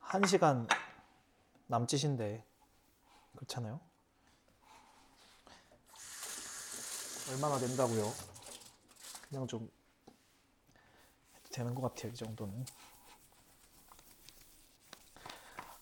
한 0.00 0.26
시간 0.26 0.66
남짓인데 1.68 2.44
그렇잖아요. 3.36 3.93
얼마나 7.30 7.58
된다고요? 7.58 8.12
그냥 9.28 9.46
좀 9.46 9.70
되는 11.50 11.74
것 11.74 11.82
같아요. 11.82 12.12
이 12.12 12.14
정도는. 12.14 12.64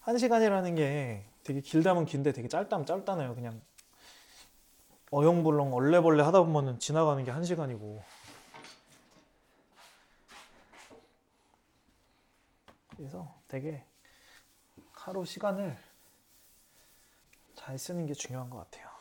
한 0.00 0.18
시간이라는 0.18 0.74
게 0.74 1.24
되게 1.44 1.60
길다면 1.60 2.06
긴데 2.06 2.32
되게 2.32 2.48
짧다면 2.48 2.86
짧다네요. 2.86 3.34
그냥 3.34 3.60
어영불렁 5.10 5.72
얼레벌레 5.74 6.22
하다 6.22 6.42
보면은 6.42 6.78
지나가는 6.78 7.22
게 7.24 7.30
한 7.30 7.44
시간이고. 7.44 8.02
그래서 12.96 13.34
되게 13.48 13.84
하루 14.92 15.24
시간을 15.24 15.76
잘 17.54 17.78
쓰는 17.78 18.06
게 18.06 18.14
중요한 18.14 18.48
것 18.48 18.58
같아요. 18.58 18.91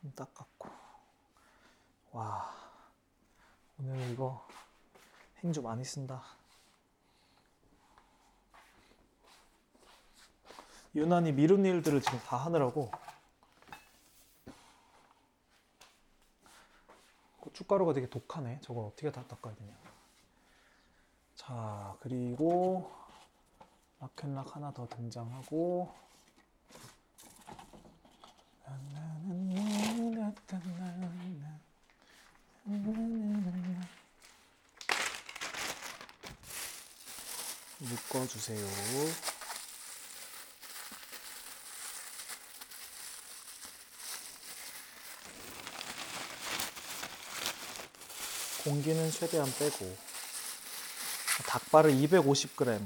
손 0.00 0.14
닦았고. 0.14 0.68
와, 2.12 2.54
오늘 3.78 4.10
이거 4.10 4.46
행주 5.38 5.62
많이 5.62 5.84
쓴다. 5.84 6.22
유난히 10.94 11.32
미룬 11.32 11.64
일들을 11.64 12.02
지금 12.02 12.18
다 12.20 12.36
하느라고 12.36 12.90
고춧가루가 17.40 17.92
되게 17.92 18.08
독하네. 18.08 18.60
저걸 18.60 18.84
어떻게 18.86 19.12
다 19.12 19.24
닦아야 19.26 19.54
되냐. 19.54 19.72
자, 21.36 21.96
그리고 22.00 22.90
라켄락 24.00 24.56
하나 24.56 24.72
더 24.72 24.88
등장하고 24.88 25.94
묶어주세요. 37.78 38.66
공기는 48.62 49.10
최대한 49.10 49.50
빼고 49.58 49.96
닭발을 51.46 51.92
250g 51.92 52.80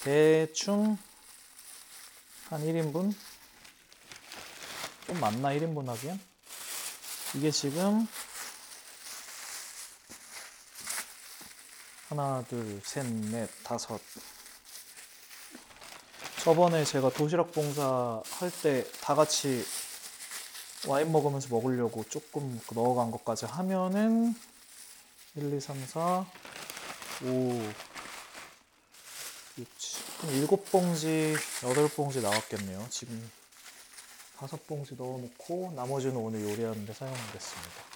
대충 0.00 0.98
한 2.48 2.60
1인분 2.62 3.14
좀 5.08 5.18
많나? 5.20 5.48
1인분 5.54 5.86
하기엔 5.86 6.20
이게 7.34 7.50
지금 7.50 8.06
하나 12.10 12.44
둘셋넷 12.48 13.50
다섯. 13.64 14.00
저번에 16.42 16.84
제가 16.84 17.10
도시락 17.10 17.52
봉사 17.52 18.22
할 18.38 18.50
때 18.62 18.84
다 19.00 19.14
같이 19.14 19.64
와인 20.86 21.10
먹으면서 21.10 21.48
먹으려고 21.48 22.04
조금 22.04 22.60
넣어간 22.72 23.10
것까지 23.10 23.46
하면은 23.46 24.34
1, 25.34 25.52
2, 25.54 25.60
3, 25.60 25.86
4, 25.86 26.26
5, 27.24 27.72
6, 29.58 29.78
7, 29.78 30.46
7봉지, 30.46 31.36
8봉지 31.62 32.20
나왔겠네요. 32.22 32.86
지금 32.90 33.30
5봉지 34.38 34.96
넣어놓고 34.96 35.72
나머지는 35.74 36.16
오늘 36.16 36.42
요리하는 36.42 36.86
데 36.86 36.92
사용하겠습니다. 36.92 37.88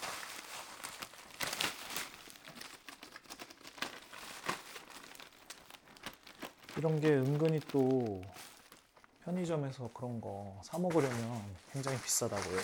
이런 6.79 7.01
게 7.01 7.09
은근히 7.13 7.61
또 7.69 8.23
편의점에서 9.25 9.91
그런 9.95 10.21
거 10.21 10.61
사 10.65 10.79
먹으려면 10.79 11.45
굉장히 11.73 12.01
비싸다고요. 12.01 12.59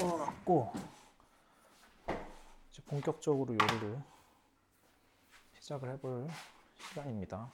넣어놨고 0.00 0.72
이제 2.70 2.82
본격적으로 2.86 3.54
요리를 3.54 3.98
시작을 5.60 5.90
해볼 5.94 6.28
시간입니다. 6.88 7.50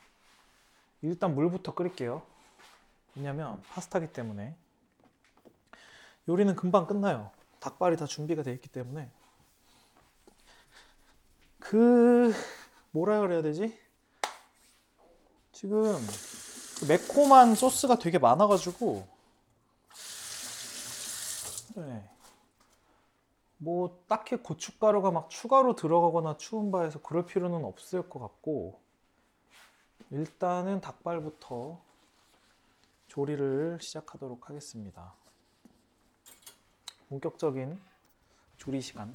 일단 1.00 1.34
물부터 1.34 1.74
끓일게요. 1.74 2.31
왜냐면 3.14 3.60
파스타기 3.70 4.12
때문에 4.12 4.54
요리는 6.28 6.54
금방 6.54 6.86
끝나요. 6.86 7.30
닭발이 7.60 7.96
다 7.96 8.06
준비가 8.06 8.42
되어 8.42 8.54
있기 8.54 8.68
때문에 8.68 9.10
그 11.58 12.34
뭐라 12.90 13.20
그래야 13.20 13.42
되지? 13.42 13.78
지금 15.52 15.96
그 16.80 16.86
매콤한 16.86 17.54
소스가 17.54 17.96
되게 17.96 18.18
많아가지고 18.18 19.06
네. 21.76 22.08
뭐 23.58 24.02
딱히 24.08 24.36
고춧가루가 24.36 25.12
막 25.12 25.30
추가로 25.30 25.76
들어가거나 25.76 26.36
추운 26.36 26.72
바에서 26.72 27.00
그럴 27.00 27.26
필요는 27.26 27.64
없을 27.64 28.08
것 28.08 28.18
같고 28.18 28.80
일단은 30.10 30.80
닭발부터 30.80 31.80
조리를 33.12 33.78
시작하도록 33.78 34.48
하겠습니다. 34.48 35.14
본격적인 37.10 37.78
조리 38.56 38.80
시간. 38.80 39.12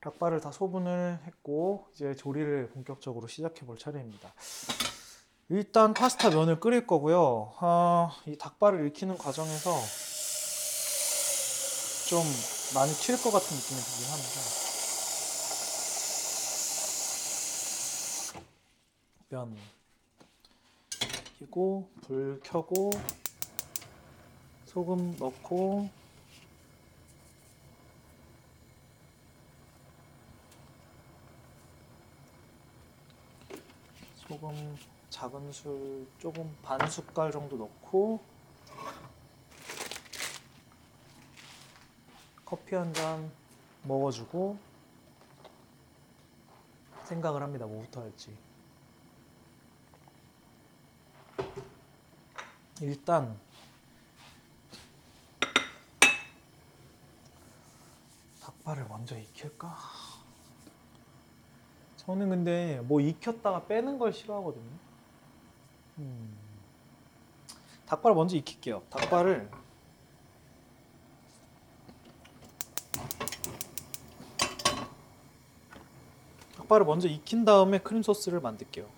닭발을 0.00 0.42
다 0.42 0.52
소분을 0.52 1.20
했고 1.24 1.88
이제 1.94 2.14
조리를 2.14 2.68
본격적으로 2.68 3.26
시작해 3.28 3.64
볼 3.64 3.78
차례입니다. 3.78 4.34
일단 5.48 5.94
파스타 5.94 6.28
면을 6.28 6.60
끓일 6.60 6.86
거고요. 6.86 7.54
아, 7.60 8.14
이 8.26 8.36
닭발을 8.36 8.86
익히는 8.88 9.16
과정에서 9.16 9.70
좀 12.10 12.22
많이 12.74 12.92
튈 12.92 13.16
것 13.22 13.30
같은 13.30 13.56
느낌이 13.56 13.80
들긴 13.80 14.12
합니다. 14.12 14.40
면 19.30 19.56
익히고 21.44 21.88
불 22.02 22.40
켜고 22.42 22.90
소금 24.66 25.16
넣고 25.18 25.88
소금 34.16 34.76
작은 35.10 35.52
술 35.52 36.06
조금 36.18 36.56
반 36.62 36.88
숟갈 36.88 37.30
정도 37.30 37.56
넣고 37.56 38.20
커피 42.44 42.74
한 42.74 42.92
잔 42.94 43.30
먹어주고 43.82 44.56
생각을 47.04 47.42
합니다. 47.42 47.66
뭐부터 47.66 48.00
할지. 48.00 48.34
일단 52.80 53.38
닭발을 58.42 58.86
먼저 58.88 59.16
익힐까? 59.16 59.76
저는 61.96 62.28
근데 62.28 62.80
뭐 62.84 63.00
익혔다가 63.00 63.66
빼는 63.66 63.98
걸 63.98 64.12
싫어하거든요. 64.12 64.78
음. 65.98 66.36
닭발을 67.86 68.14
먼저 68.14 68.36
익힐게요. 68.36 68.82
닭발을 68.90 69.50
닭발을 76.56 76.86
먼저 76.86 77.08
익힌 77.08 77.44
다음에 77.44 77.78
크림 77.78 78.02
소스를 78.02 78.40
만들게요. 78.40 78.88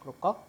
그럴까? 0.00 0.42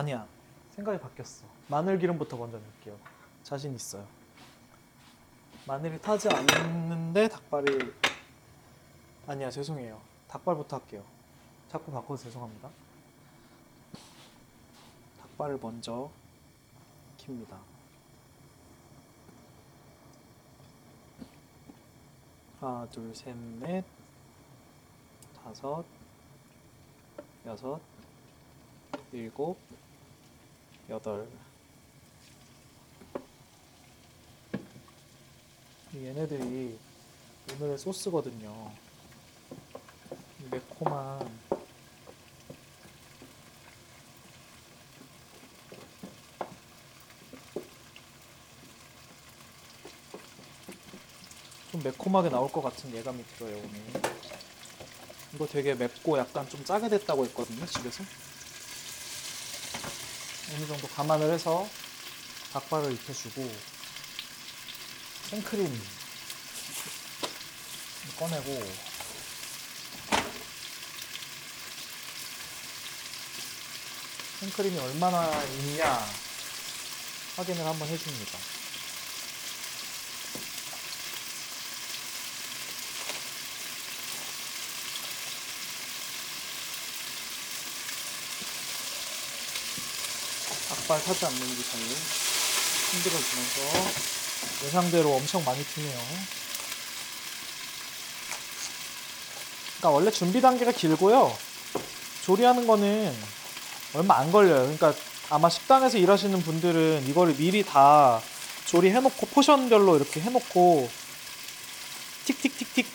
아니야. 0.00 0.26
생각이 0.70 0.98
바뀌었어. 0.98 1.44
마늘 1.68 1.98
기름부터 1.98 2.34
먼저 2.38 2.58
넣을게요. 2.58 2.96
자신 3.42 3.74
있어요. 3.74 4.06
마늘이 5.66 6.00
타지 6.00 6.26
않는데 6.30 7.28
닭발이 7.28 7.92
아니야 9.26 9.50
죄송해요. 9.50 10.00
닭발부터 10.26 10.78
할게요. 10.78 11.04
자꾸 11.68 11.92
바꿔서 11.92 12.24
죄송합니다. 12.24 12.70
닭발을 15.20 15.58
먼저 15.60 16.10
킵니다. 17.18 17.58
하나, 22.58 22.86
둘, 22.90 23.14
셋, 23.14 23.36
넷, 23.36 23.84
다섯, 25.44 25.84
여섯, 27.44 27.80
일곱, 29.12 29.58
여덟. 30.90 31.24
얘네들이 35.94 36.76
오늘의 37.54 37.78
소스거든요. 37.78 38.72
이 40.40 40.48
매콤한 40.50 41.38
좀 51.70 51.82
매콤하게 51.84 52.30
나올 52.30 52.50
것 52.50 52.62
같은 52.62 52.92
예감이 52.92 53.24
들어요 53.36 53.56
오늘. 53.56 53.70
이거 55.34 55.46
되게 55.46 55.74
맵고 55.74 56.18
약간 56.18 56.48
좀 56.48 56.64
짜게 56.64 56.88
됐다고 56.88 57.24
했거든요 57.26 57.64
집에서. 57.66 58.02
어느 60.52 60.66
정도 60.66 60.88
감안을 60.88 61.32
해서 61.32 61.68
닭발을 62.52 62.92
익혀주고 62.92 63.50
생크림 65.30 65.82
꺼내고 68.18 68.90
생크림이 74.40 74.78
얼마나 74.78 75.42
있냐 75.44 76.06
확인을 77.36 77.64
한번 77.64 77.88
해줍니다. 77.88 78.59
닭발 90.90 91.04
타지 91.04 91.24
않는지 91.24 91.64
잘 91.70 91.80
흔들어주면서 92.90 94.64
예상대로 94.64 95.14
엄청 95.14 95.44
많이 95.44 95.64
튀네요. 95.64 95.98
그러니까 99.78 99.90
원래 99.90 100.10
준비 100.10 100.40
단계가 100.40 100.72
길고요. 100.72 101.36
조리하는 102.24 102.66
거는 102.66 103.16
얼마 103.94 104.18
안 104.18 104.32
걸려요. 104.32 104.62
그러니까 104.62 104.92
아마 105.30 105.48
식당에서 105.48 105.96
일하시는 105.96 106.42
분들은 106.42 107.06
이거를 107.06 107.36
미리 107.36 107.62
다 107.62 108.20
조리해놓고 108.66 109.26
포션별로 109.26 109.96
이렇게 109.96 110.20
해놓고 110.20 110.90
틱틱틱틱 112.24 112.86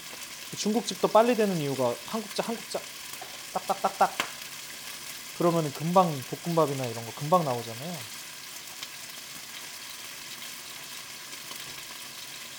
중국집도 0.58 1.08
빨리 1.08 1.36
되는 1.36 1.58
이유가 1.58 1.94
한국자 2.08 2.44
한국자 2.44 2.80
딱딱딱딱 3.54 4.35
그러면 5.38 5.72
금방 5.74 6.10
볶음밥이나 6.44 6.86
이런 6.86 7.06
거 7.06 7.12
금방 7.16 7.44
나오잖아요. 7.44 7.98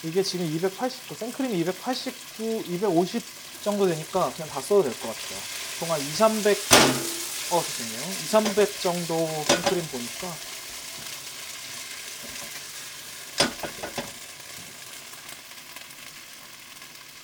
이게 0.04 0.22
지금 0.22 0.46
280, 0.46 1.16
생크림이 1.16 1.58
289, 1.60 2.64
250 2.68 3.22
정도 3.64 3.86
되니까 3.88 4.30
그냥 4.34 4.48
다 4.50 4.60
써도 4.60 4.82
될 4.84 4.92
것 4.92 5.08
같아요. 5.08 5.38
동안 5.80 6.00
2, 6.00 6.04
300, 6.04 6.56
어, 7.50 7.62
죄송해요. 7.62 8.10
2, 8.10 8.26
300 8.28 8.80
정도 8.82 9.26
생크림 9.48 9.86
보니까. 9.88 10.34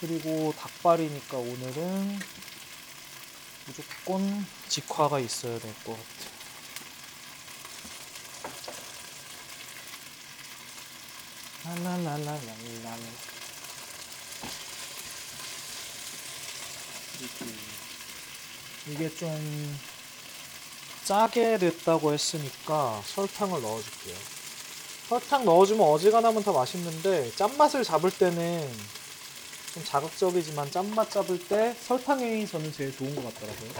그리고 0.00 0.52
닭발이니까 0.58 1.36
오늘은 1.36 2.18
무조건 3.66 4.46
직화가 4.68 5.18
있어야 5.20 5.58
될 5.58 5.72
것 5.84 5.92
같아요. 5.92 6.32
랄랄랄랄랄랄. 11.64 12.98
이게, 18.88 19.14
좀 19.14 19.78
짜게 21.04 21.58
됐다고 21.58 22.12
했으니까 22.12 23.00
설탕을 23.06 23.62
넣어줄게요. 23.62 24.16
설탕 25.08 25.44
넣어주면 25.44 25.86
어지간하면 25.86 26.42
더 26.42 26.52
맛있는데 26.52 27.30
짠맛을 27.36 27.84
잡을 27.84 28.10
때는 28.10 28.68
좀 29.72 29.84
자극적이지만 29.84 30.70
짠맛 30.70 31.10
잡을 31.10 31.38
때 31.48 31.74
설탕이 31.80 32.46
저는 32.46 32.72
제일 32.72 32.94
좋은 32.96 33.14
것 33.14 33.22
같더라고요. 33.34 33.72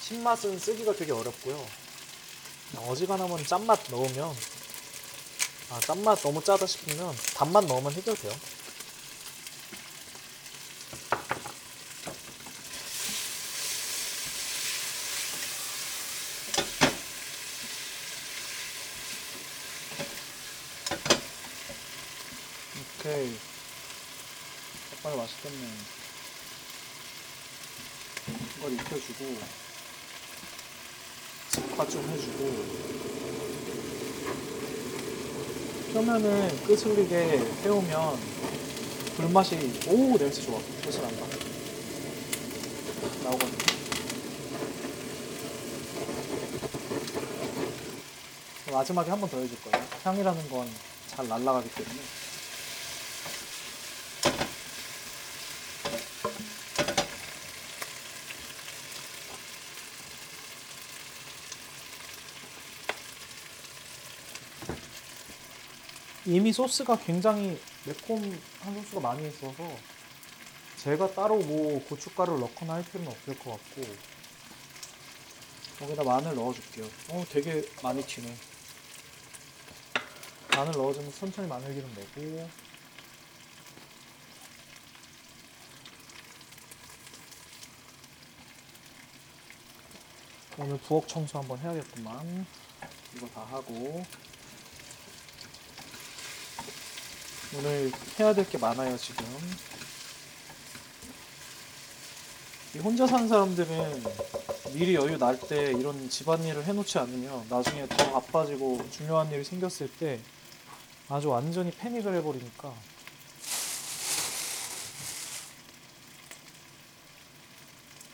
신맛은 0.00 0.58
쓰기가 0.58 0.92
되게 0.94 1.12
어렵고요. 1.12 1.66
어지간하면 2.76 3.46
짠맛 3.46 3.90
넣으면 3.90 4.36
아, 5.70 5.80
짠맛 5.80 6.22
너무 6.22 6.42
짜다 6.42 6.66
싶으면 6.66 7.14
단맛 7.34 7.64
넣으면 7.66 7.92
해결돼요. 7.92 8.32
오케이. 22.98 23.38
닭발 24.90 25.16
맛있겠네. 25.16 25.68
이걸 28.58 28.72
익혀주고, 28.72 29.38
직화 31.50 31.87
좀 31.98 32.10
해주고, 32.12 32.78
표면을 35.92 36.48
끄슬리게 36.66 37.38
세우면 37.62 38.18
불맛이 39.16 39.56
오 39.88 40.16
냄새 40.16 40.40
좋아 40.42 40.58
훨씬 40.84 41.04
안 41.04 41.10
나. 41.18 41.26
나오거든요. 43.24 43.58
마지막에 48.70 49.10
한 49.10 49.18
번 49.20 49.28
더 49.30 49.38
해줄 49.40 49.58
거예요. 49.62 49.84
향이라는 50.04 50.48
건 50.50 50.68
잘 51.08 51.26
날아가기 51.26 51.68
때문에. 51.70 51.96
이미 66.28 66.52
소스가 66.52 66.98
굉장히 66.98 67.58
매콤한 67.86 68.74
소스가 68.74 69.00
많이 69.00 69.26
있어서 69.28 69.66
제가 70.76 71.14
따로 71.14 71.38
뭐 71.38 71.82
고춧가루를 71.88 72.40
넣거나 72.40 72.74
할 72.74 72.84
필요는 72.84 73.10
없을 73.10 73.38
것 73.38 73.52
같고 73.52 73.82
여기다 75.80 76.04
마늘 76.04 76.34
넣어줄게요. 76.34 76.84
어, 77.12 77.24
되게 77.30 77.66
많이 77.82 78.04
튀네. 78.04 78.36
마늘 80.54 80.72
넣어주면 80.72 81.14
천천히 81.14 81.48
마늘 81.48 81.72
기름 81.72 81.90
내고 81.94 82.50
오늘 90.58 90.76
부엌 90.76 91.08
청소 91.08 91.38
한번 91.38 91.58
해야겠구만. 91.58 92.46
이거 93.16 93.26
다 93.28 93.46
하고 93.50 94.04
오늘 97.56 97.90
해야 98.18 98.34
될 98.34 98.48
게 98.48 98.58
많아요 98.58 98.96
지금. 98.98 99.24
이 102.74 102.78
혼자 102.78 103.06
사는 103.06 103.26
사람들은 103.28 104.04
미리 104.74 104.94
여유 104.94 105.16
날 105.18 105.38
때 105.40 105.72
이런 105.72 106.10
집안일을 106.10 106.64
해놓지 106.64 106.98
않으면 106.98 107.46
나중에 107.48 107.86
더 107.88 108.12
바빠지고 108.12 108.86
중요한 108.90 109.30
일이 109.32 109.42
생겼을 109.42 109.90
때 109.98 110.20
아주 111.08 111.30
완전히 111.30 111.70
패닉을 111.70 112.14
해버리니까 112.16 112.72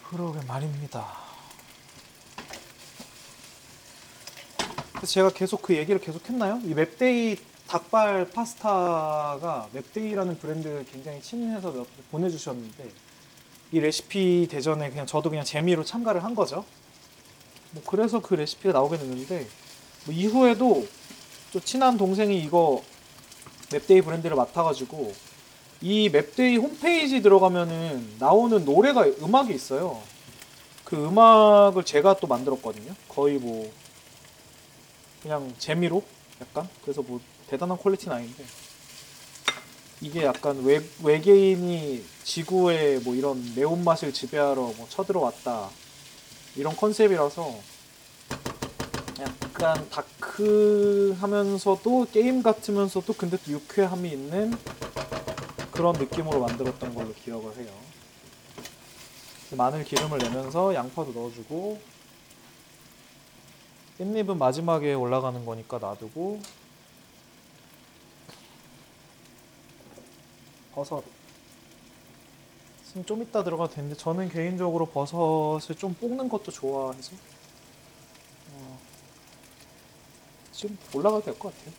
그러게 0.09 0.41
말입니다. 0.47 1.24
제가 5.07 5.30
계속 5.30 5.61
그 5.61 5.76
얘기를 5.76 6.01
계속 6.01 6.26
했나요? 6.28 6.61
이 6.64 6.72
맵데이 6.72 7.37
닭발 7.75 8.31
파스타가 8.31 9.68
맵데이라는 9.72 10.39
브랜드 10.39 10.85
굉장히 10.93 11.20
친해서 11.20 11.85
보내주셨는데 12.12 12.89
이 13.72 13.81
레시피 13.81 14.47
대전에 14.49 14.91
그냥 14.91 15.07
저도 15.07 15.29
그냥 15.29 15.45
재미로 15.45 15.83
참가를 15.83 16.22
한 16.22 16.37
거죠. 16.37 16.64
뭐 17.72 17.83
그래서 17.85 18.20
그 18.20 18.35
레시피가 18.35 18.72
나오게 18.72 18.99
됐는데 18.99 19.49
뭐 20.05 20.14
이후에도 20.14 20.87
또 21.53 21.59
친한 21.59 21.99
동생이 21.99 22.39
이거 22.39 22.81
맵데이 23.72 24.03
브랜드를 24.03 24.37
맡아가지고 24.37 25.12
이 25.81 26.09
맵데이 26.11 26.59
홈페이지 26.59 27.22
들어가면은 27.22 28.18
나오는 28.20 28.64
노래가 28.64 29.05
음악이 29.20 29.53
있어요. 29.53 30.01
그 30.85 30.95
음악을 30.95 31.85
제가 31.85 32.18
또 32.18 32.29
만들었거든요. 32.29 32.95
거의 33.09 33.39
뭐 33.39 33.68
그냥 35.22 35.53
재미로 35.59 36.05
약간 36.41 36.68
그래서 36.83 37.03
뭐 37.03 37.20
대단한 37.49 37.78
퀄리티는 37.78 38.16
아닌데 38.16 38.45
이게 40.01 40.24
약간 40.24 40.64
외, 40.64 40.82
외계인이 41.03 42.05
지구의 42.24 43.01
뭐 43.01 43.14
이런 43.14 43.55
매운맛을 43.55 44.12
지배하러 44.12 44.72
뭐 44.76 44.86
쳐들어왔다 44.88 45.70
이런 46.57 46.74
컨셉이라서 46.76 47.55
약간 49.20 49.88
다크하면서도 49.90 52.09
게임 52.12 52.42
같으면서도 52.42 53.12
근데 53.14 53.36
또 53.36 53.53
유쾌함이 53.53 54.11
있는 54.11 54.53
그런 55.70 55.92
느낌으로 55.95 56.40
만들었던 56.40 56.92
걸로 56.95 57.14
기억을 57.14 57.57
해요. 57.57 57.68
마늘 59.57 59.84
기름을 59.84 60.18
내면서 60.18 60.74
양파도 60.74 61.12
넣어주고 61.12 61.80
깻잎은 64.01 64.36
마지막에 64.36 64.95
올라가는 64.95 65.47
거니까 65.47 65.78
놔두고 65.78 66.40
버섯 70.75 71.03
지금 72.87 73.05
좀 73.05 73.22
이따 73.22 73.43
들어가도 73.43 73.75
되는데 73.75 73.97
저는 73.97 74.29
개인적으로 74.29 74.87
버섯을 74.87 75.75
좀 75.77 75.95
볶는 75.95 76.29
것도 76.29 76.53
좋아해서 76.53 77.12
어, 78.53 78.79
지금 80.53 80.79
올라가도 80.95 81.25
될 81.25 81.39
것 81.39 81.53
같아요. 81.57 81.75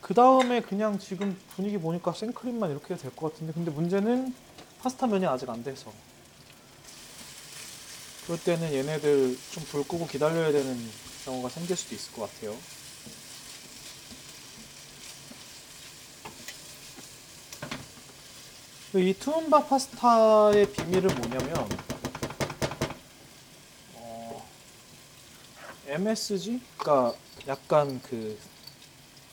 그 0.00 0.12
다음에 0.12 0.60
그냥 0.60 0.98
지금 0.98 1.38
분위기 1.56 1.78
보니까 1.78 2.12
생크림만 2.12 2.70
이렇게 2.70 2.94
해도 2.94 3.02
될 3.04 3.10
것 3.16 3.32
같은데 3.32 3.52
근데 3.54 3.70
문제는 3.70 4.34
파스타 4.82 5.06
면이 5.06 5.24
아직 5.26 5.48
안 5.48 5.64
돼서 5.64 5.92
그럴 8.26 8.38
때는 8.42 8.72
얘네들 8.72 9.38
좀 9.52 9.64
불 9.70 9.84
끄고 9.84 10.06
기다려야 10.06 10.52
되는 10.52 10.90
경우가 11.24 11.48
생길 11.48 11.76
수도 11.76 11.94
있을 11.94 12.12
것 12.12 12.30
같아요. 12.30 12.54
이 18.94 19.12
투움바 19.18 19.66
파스타의 19.66 20.70
비밀은 20.72 21.14
뭐냐면 21.16 21.68
어, 23.94 24.46
MSG? 25.88 26.60
그러니까 26.78 27.16
약간 27.48 28.00
그 28.02 28.38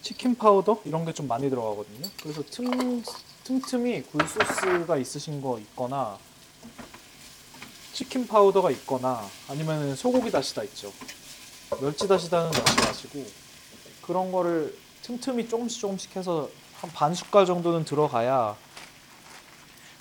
치킨 0.01 0.35
파우더 0.35 0.81
이런 0.85 1.05
게 1.05 1.13
좀 1.13 1.27
많이 1.27 1.49
들어가거든요. 1.49 2.09
그래서 2.23 2.41
틈, 2.49 3.03
틈틈이 3.43 4.03
굴 4.03 4.27
소스가 4.27 4.97
있으신 4.97 5.41
거 5.41 5.59
있거나 5.59 6.17
치킨 7.93 8.25
파우더가 8.25 8.71
있거나 8.71 9.29
아니면 9.47 9.95
소고기 9.95 10.31
다시다 10.31 10.63
있죠. 10.63 10.91
멸치 11.79 12.07
다시다는 12.07 12.49
넣지 12.51 12.75
마시고 12.83 13.25
그런 14.01 14.31
거를 14.31 14.75
틈틈이 15.03 15.47
조금씩 15.47 15.79
조금씩 15.81 16.15
해서 16.15 16.49
한 16.81 16.89
반 16.93 17.13
숟갈 17.13 17.45
정도는 17.45 17.85
들어가야 17.85 18.57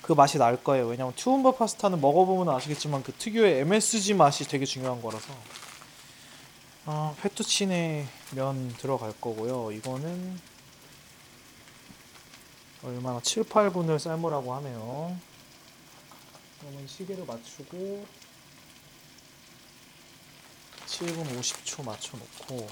그 0.01 0.13
맛이 0.13 0.37
날 0.37 0.61
거예요. 0.63 0.87
왜냐면 0.87 1.13
투움바 1.15 1.51
파스타는 1.51 2.01
먹어보면 2.01 2.53
아시겠지만 2.55 3.03
그 3.03 3.13
특유의 3.13 3.59
MSG 3.61 4.15
맛이 4.15 4.45
되게 4.47 4.65
중요한 4.65 5.01
거라서 5.01 5.33
어, 6.85 7.15
페투치네 7.21 8.07
면 8.31 8.73
들어갈 8.77 9.13
거고요. 9.21 9.71
이거는 9.71 10.39
얼마나 12.83 13.19
7, 13.21 13.43
8분을 13.43 13.99
삶으라고 13.99 14.55
하네요. 14.55 15.15
그러면 16.59 16.87
시계를 16.87 17.25
맞추고 17.25 18.05
7분 20.87 21.39
50초 21.39 21.85
맞춰놓고 21.85 22.67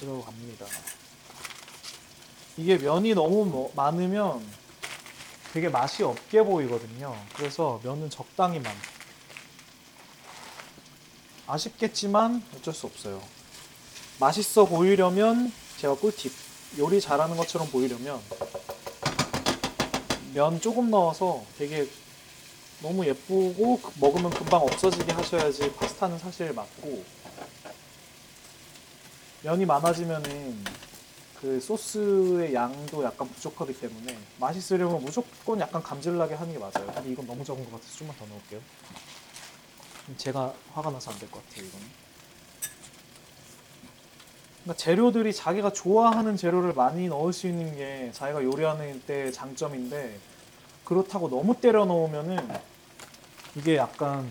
들어갑니다. 0.00 0.66
이게 2.56 2.76
면이 2.76 3.14
너무 3.14 3.44
뭐- 3.44 3.72
많으면 3.76 4.44
되게 5.52 5.68
맛이 5.68 6.02
없게 6.02 6.42
보이거든요. 6.42 7.16
그래서 7.34 7.80
면은 7.82 8.10
적당히만. 8.10 8.74
아쉽겠지만 11.46 12.42
어쩔 12.56 12.74
수 12.74 12.86
없어요. 12.86 13.22
맛있어 14.20 14.66
보이려면 14.66 15.52
제가 15.78 15.94
꿀팁. 15.94 16.32
요리 16.78 17.00
잘하는 17.00 17.34
것처럼 17.38 17.66
보이려면 17.70 18.20
면 20.34 20.60
조금 20.60 20.90
넣어서 20.90 21.42
되게 21.56 21.88
너무 22.82 23.06
예쁘고 23.06 23.80
그- 23.80 23.92
먹으면 23.98 24.30
금방 24.30 24.60
없어지게 24.60 25.10
하셔야지 25.12 25.72
파스타는 25.76 26.18
사실 26.18 26.52
맞고 26.52 27.02
면이 29.42 29.64
많아지면은 29.64 30.62
그 31.40 31.60
소스의 31.60 32.52
양도 32.52 33.04
약간 33.04 33.28
부족하기 33.28 33.78
때문에 33.78 34.18
맛있으려면 34.40 35.00
무조건 35.04 35.60
약간 35.60 35.82
감질나게 35.82 36.34
하는 36.34 36.52
게 36.52 36.58
맞아요. 36.58 36.92
근데 36.92 37.10
이건 37.10 37.26
너무 37.26 37.44
적은 37.44 37.64
것 37.64 37.72
같아서 37.72 37.96
좀만 37.98 38.16
더 38.16 38.26
넣을게요. 38.26 38.60
제가 40.16 40.52
화가 40.74 40.90
나서 40.90 41.10
안 41.12 41.18
될 41.18 41.30
것 41.30 41.46
같아요, 41.46 41.66
이거는. 41.66 41.86
그러니까 44.64 44.82
재료들이 44.82 45.32
자기가 45.32 45.72
좋아하는 45.72 46.36
재료를 46.36 46.72
많이 46.74 47.08
넣을 47.08 47.32
수 47.32 47.46
있는 47.46 47.76
게 47.76 48.10
자기가 48.12 48.42
요리하는 48.42 49.00
때 49.06 49.30
장점인데 49.30 50.18
그렇다고 50.84 51.28
너무 51.30 51.54
때려 51.60 51.84
넣으면은 51.84 52.36
이게 53.54 53.76
약간 53.76 54.28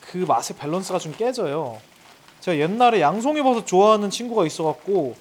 그 0.00 0.18
맛의 0.18 0.56
밸런스가 0.56 0.98
좀 0.98 1.12
깨져요. 1.12 1.80
제가 2.40 2.58
옛날에 2.58 3.00
양송이 3.00 3.42
버섯 3.42 3.66
좋아하는 3.66 4.10
친구가 4.10 4.46
있어갖고 4.46 5.14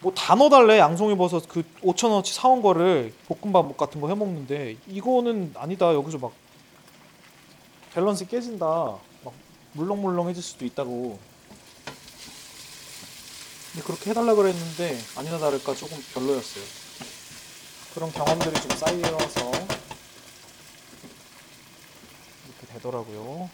뭐다 0.00 0.34
넣어달래? 0.34 0.78
양송이 0.78 1.16
버섯 1.16 1.46
그 1.48 1.62
5천 1.82 2.10
원어치 2.10 2.32
사온 2.34 2.62
거를 2.62 3.12
볶음밥 3.28 3.76
같은 3.76 4.00
거 4.00 4.08
해먹는데 4.08 4.76
이거는 4.86 5.52
아니다. 5.56 5.92
여기서 5.94 6.18
막 6.18 6.32
밸런스 7.94 8.26
깨진다. 8.26 8.66
막 8.66 9.32
물렁물렁해질 9.72 10.42
수도 10.42 10.64
있다고. 10.64 11.18
근데 13.72 13.86
그렇게 13.86 14.10
해달라 14.10 14.34
그랬는데 14.34 14.98
아니나 15.16 15.38
다를까 15.38 15.74
조금 15.74 15.98
별로였어요. 16.14 16.64
그런 17.94 18.12
경험들이 18.12 18.54
좀 18.60 18.70
쌓여서 18.72 19.50
이렇게 22.44 22.66
되더라고요 22.74 23.48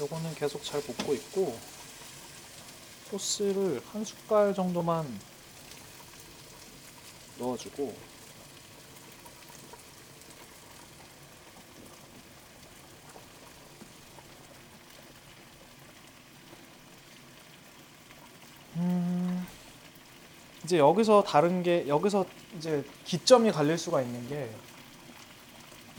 요거는 0.00 0.34
계속 0.34 0.64
잘 0.64 0.82
볶고 0.82 1.14
있고 1.14 1.56
소스를 3.10 3.82
한 3.92 4.04
숟갈 4.04 4.54
정도만 4.54 5.06
넣어주고 7.38 7.94
음, 18.76 19.46
이제 20.64 20.78
여기서 20.78 21.22
다른 21.22 21.62
게 21.62 21.86
여기서 21.86 22.24
이제 22.56 22.84
기점이 23.04 23.52
갈릴 23.52 23.76
수가 23.78 24.02
있는 24.02 24.28
게 24.28 24.70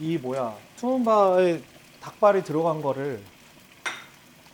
이 0.02 0.18
뭐야 0.18 0.58
투움바에 0.78 1.62
닭발이 2.02 2.44
들어간 2.44 2.82
거를 2.82 3.22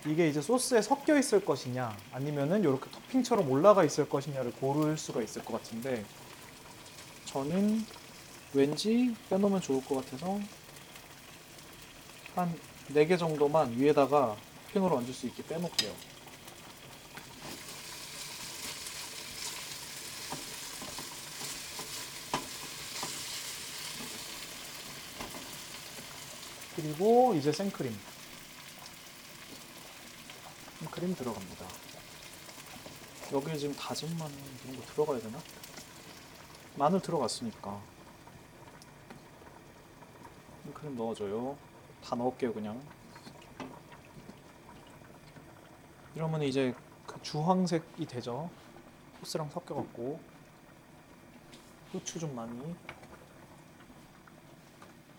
이게 0.07 0.29
이제 0.29 0.41
소스에 0.41 0.81
섞여 0.81 1.17
있을 1.17 1.43
것이냐 1.43 1.95
아니면은 2.13 2.61
이렇게 2.61 2.89
토핑처럼 2.89 3.49
올라가 3.51 3.84
있을 3.84 4.07
것이냐를 4.07 4.51
고를 4.53 4.97
수가 4.97 5.21
있을 5.21 5.43
것 5.43 5.61
같은데 5.61 6.05
저는 7.25 7.85
왠지 8.53 9.13
빼놓으면 9.29 9.59
좋을 9.61 9.84
것 9.84 9.95
같아서 9.95 10.39
한 12.35 12.57
4개 12.93 13.19
정도만 13.19 13.77
위에다가 13.77 14.38
토핑으로 14.67 14.95
얹을 14.97 15.13
수 15.13 15.27
있게 15.27 15.43
빼놓을게요. 15.43 15.91
그리고 26.75 27.34
이제 27.35 27.51
생크림. 27.51 28.16
생크림 30.98 31.15
들어갑니다. 31.15 31.65
여기에 33.32 33.57
지금 33.57 33.76
다진 33.76 34.18
마늘 34.18 34.36
이런 34.64 34.78
거 34.78 34.86
들어가야 34.88 35.19
되나? 35.19 35.38
마늘 36.76 36.99
들어갔으니까. 36.99 37.80
생크림 40.64 40.95
넣어줘요. 40.98 41.56
다 42.03 42.15
넣을게요 42.15 42.52
그냥. 42.52 42.82
이러면 46.15 46.41
이제 46.41 46.74
그 47.06 47.22
주황색이 47.22 48.07
되죠. 48.07 48.49
소스랑 49.19 49.52
섞여갖고 49.52 50.19
후추 51.91 52.18
좀 52.18 52.36
많이. 52.36 52.76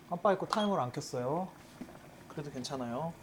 깜빡 0.09 0.33
잊고 0.33 0.45
타이머를 0.45 0.83
안 0.83 0.91
켰어요. 0.91 1.49
그래도 2.27 2.51
괜찮아요. 2.51 3.13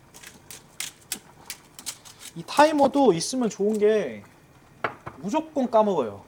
이 2.36 2.42
타이머도 2.46 3.12
있으면 3.14 3.48
좋은 3.48 3.78
게 3.78 4.22
무조건 5.18 5.70
까먹어요. 5.70 6.22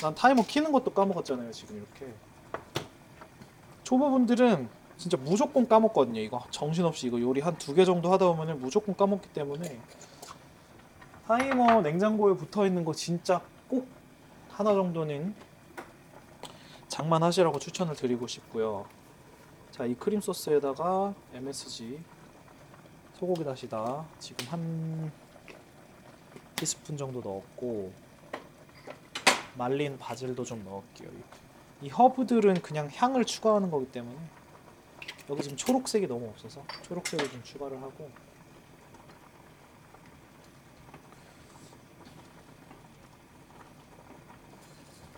난 0.00 0.14
타이머 0.14 0.42
키는 0.42 0.72
것도 0.72 0.92
까먹었잖아요, 0.92 1.50
지금 1.52 1.76
이렇게. 1.76 2.12
초보분들은 3.84 4.68
진짜 4.96 5.16
무조건 5.18 5.68
까먹거든요. 5.68 6.20
이거 6.20 6.44
정신없이 6.50 7.06
이거 7.06 7.20
요리 7.20 7.40
한 7.40 7.56
두 7.58 7.74
개 7.74 7.84
정도 7.84 8.10
하다 8.12 8.26
보면 8.34 8.60
무조건 8.60 8.96
까먹기 8.96 9.28
때문에 9.28 9.78
타이머 11.26 11.82
냉장고에 11.82 12.34
붙어 12.34 12.66
있는 12.66 12.84
거 12.84 12.94
진짜 12.94 13.40
꼭 13.68 13.86
하나 14.50 14.72
정도는 14.72 15.34
장만하시라고 16.88 17.58
추천을 17.58 17.94
드리고 17.94 18.26
싶고요. 18.26 18.86
자, 19.70 19.84
이 19.84 19.94
크림 19.94 20.20
소스에다가 20.20 21.14
MSG 21.34 21.98
소고기 23.18 23.44
다시다. 23.44 24.04
지금 24.18 24.46
한 24.48 25.12
티스푼 26.54 26.98
정도 26.98 27.20
넣었고 27.20 27.92
말린 29.56 29.96
바질도 29.98 30.44
좀 30.44 30.62
넣을게요. 30.64 31.08
이 31.80 31.88
허브들은 31.88 32.60
그냥 32.60 32.90
향을 32.94 33.24
추가하는 33.24 33.70
거기 33.70 33.90
때문에. 33.90 34.18
여기 35.30 35.42
지금 35.42 35.56
초록색이 35.56 36.06
너무 36.06 36.28
없어서 36.28 36.62
초록색을 36.82 37.30
좀 37.30 37.42
추가를 37.42 37.80
하고. 37.80 38.10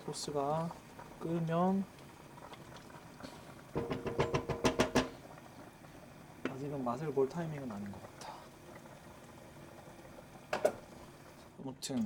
소스가 0.06 0.70
끓으면 1.20 1.84
아직은 6.68 6.84
맛을 6.84 7.12
볼 7.12 7.28
타이밍은 7.28 7.70
아닌 7.70 7.90
것 7.90 7.98
같아. 8.20 8.34
아무튼 11.60 12.04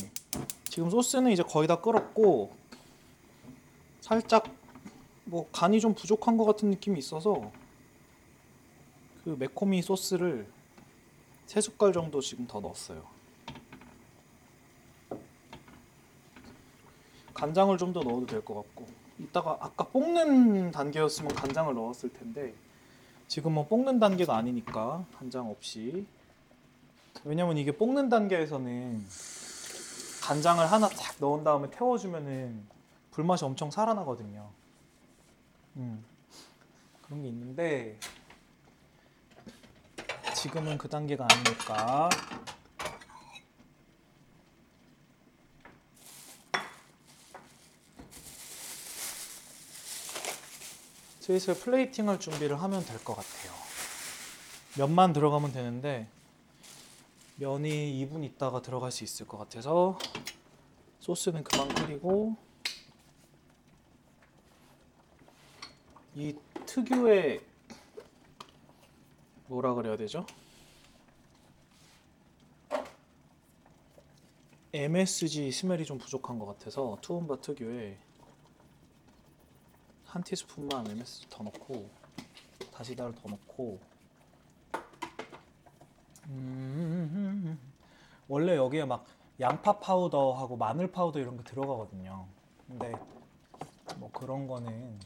지금 0.64 0.88
소스는 0.88 1.32
이제 1.32 1.42
거의 1.42 1.66
다 1.68 1.80
끓었고 1.80 2.54
살짝 4.00 4.44
뭐 5.24 5.48
간이 5.50 5.80
좀 5.80 5.94
부족한 5.94 6.36
것 6.36 6.44
같은 6.44 6.70
느낌이 6.70 6.98
있어서 6.98 7.50
그 9.24 9.36
매코미 9.38 9.82
소스를 9.82 10.48
세 11.46 11.60
숟갈 11.60 11.92
정도 11.92 12.20
지금 12.20 12.46
더 12.46 12.60
넣었어요. 12.60 13.04
간장을 17.34 17.76
좀 17.78 17.92
더 17.92 18.00
넣어도 18.00 18.26
될 18.26 18.44
것 18.44 18.54
같고 18.54 18.86
이따가 19.18 19.58
아까 19.60 19.84
볶는 19.84 20.70
단계였으면 20.70 21.34
간장을 21.34 21.74
넣었을 21.74 22.12
텐데 22.12 22.54
지금 23.32 23.54
뭐 23.54 23.66
볶는 23.66 23.98
단계가 23.98 24.36
아니니까 24.36 25.06
간장 25.16 25.48
없이 25.48 26.06
왜냐면 27.24 27.56
이게 27.56 27.72
볶는 27.72 28.10
단계에서는 28.10 29.06
간장을 30.20 30.70
하나 30.70 30.86
딱 30.90 31.16
넣은 31.18 31.42
다음에 31.42 31.70
태워주면은 31.70 32.62
불맛이 33.10 33.46
엄청 33.46 33.70
살아나거든요. 33.70 34.50
음 35.78 36.04
그런 37.00 37.22
게 37.22 37.28
있는데 37.28 37.98
지금은 40.36 40.76
그 40.76 40.90
단계가 40.90 41.26
아니니까 41.30 42.10
슬슬 51.22 51.54
플레이팅 51.54 52.08
할 52.08 52.18
준비를 52.18 52.60
하면 52.62 52.84
될 52.84 52.98
것 53.04 53.14
같아요. 53.14 53.52
면만 54.76 55.12
들어가면 55.12 55.52
되는데 55.52 56.08
면이 57.36 58.04
2분 58.04 58.24
있다가 58.24 58.60
들어갈 58.60 58.90
수 58.90 59.04
있을 59.04 59.28
것 59.28 59.38
같아서 59.38 59.96
소스는 60.98 61.44
그만 61.44 61.68
끓이고 61.68 62.34
이 66.16 66.34
특유의 66.66 67.40
뭐라 69.46 69.74
그래야 69.74 69.96
되죠? 69.96 70.26
MSG 74.72 75.52
스멜이 75.52 75.84
좀 75.84 75.98
부족한 75.98 76.40
것 76.40 76.46
같아서 76.46 76.98
투움바 77.00 77.40
특유의 77.42 77.96
한 80.12 80.22
티스푼만 80.22 80.86
MSG 80.88 81.30
더 81.30 81.42
넣고 81.42 81.88
다시다를 82.70 83.14
더 83.14 83.30
넣고 83.30 83.80
음, 86.28 87.58
원래 88.28 88.54
여기에 88.54 88.84
막 88.84 89.06
양파 89.40 89.78
파우더하고 89.78 90.58
마늘 90.58 90.92
파우더 90.92 91.18
이런 91.18 91.38
거 91.38 91.42
들어가거든요. 91.44 92.26
근데 92.68 92.92
뭐 93.96 94.10
그런 94.12 94.46
거는 94.46 95.00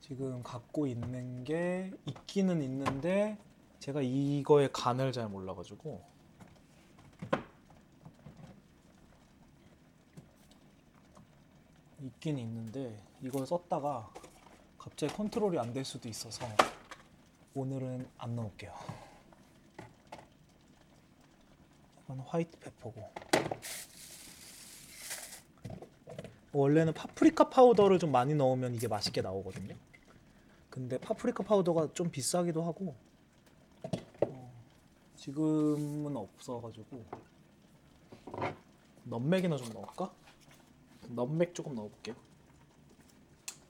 지금 0.00 0.42
갖고 0.42 0.86
있는 0.86 1.44
게 1.44 1.92
있기는 2.06 2.62
있는데 2.62 3.36
제가 3.78 4.00
이거의 4.00 4.72
간을 4.72 5.12
잘 5.12 5.28
몰라가지고 5.28 6.02
있긴 12.20 12.38
있는데 12.38 13.02
이걸 13.22 13.46
썼다가 13.46 14.12
갑자기 14.78 15.12
컨트롤이 15.14 15.58
안 15.58 15.72
될 15.72 15.84
수도 15.84 16.08
있어서 16.08 16.46
오늘은 17.54 18.06
안 18.18 18.36
넣을게요. 18.36 18.72
이건 22.04 22.20
white 22.20 22.58
pepper고 22.58 23.10
원래는 26.52 26.92
파프리카 26.92 27.48
파우더를 27.48 27.98
좀 27.98 28.12
많이 28.12 28.34
넣으면 28.34 28.74
이게 28.74 28.86
맛있게 28.86 29.22
나오거든요. 29.22 29.74
근데 30.68 30.98
파프리카 30.98 31.42
파우더가 31.42 31.94
좀 31.94 32.10
비싸기도 32.10 32.62
하고 32.62 32.94
어, 34.26 34.52
지금은 35.16 36.16
없어가지고 36.16 37.04
넘맥이나 39.04 39.56
좀 39.56 39.72
넣을까? 39.72 40.12
넘맥 41.14 41.54
조금 41.54 41.74
넣어볼게요. 41.74 42.14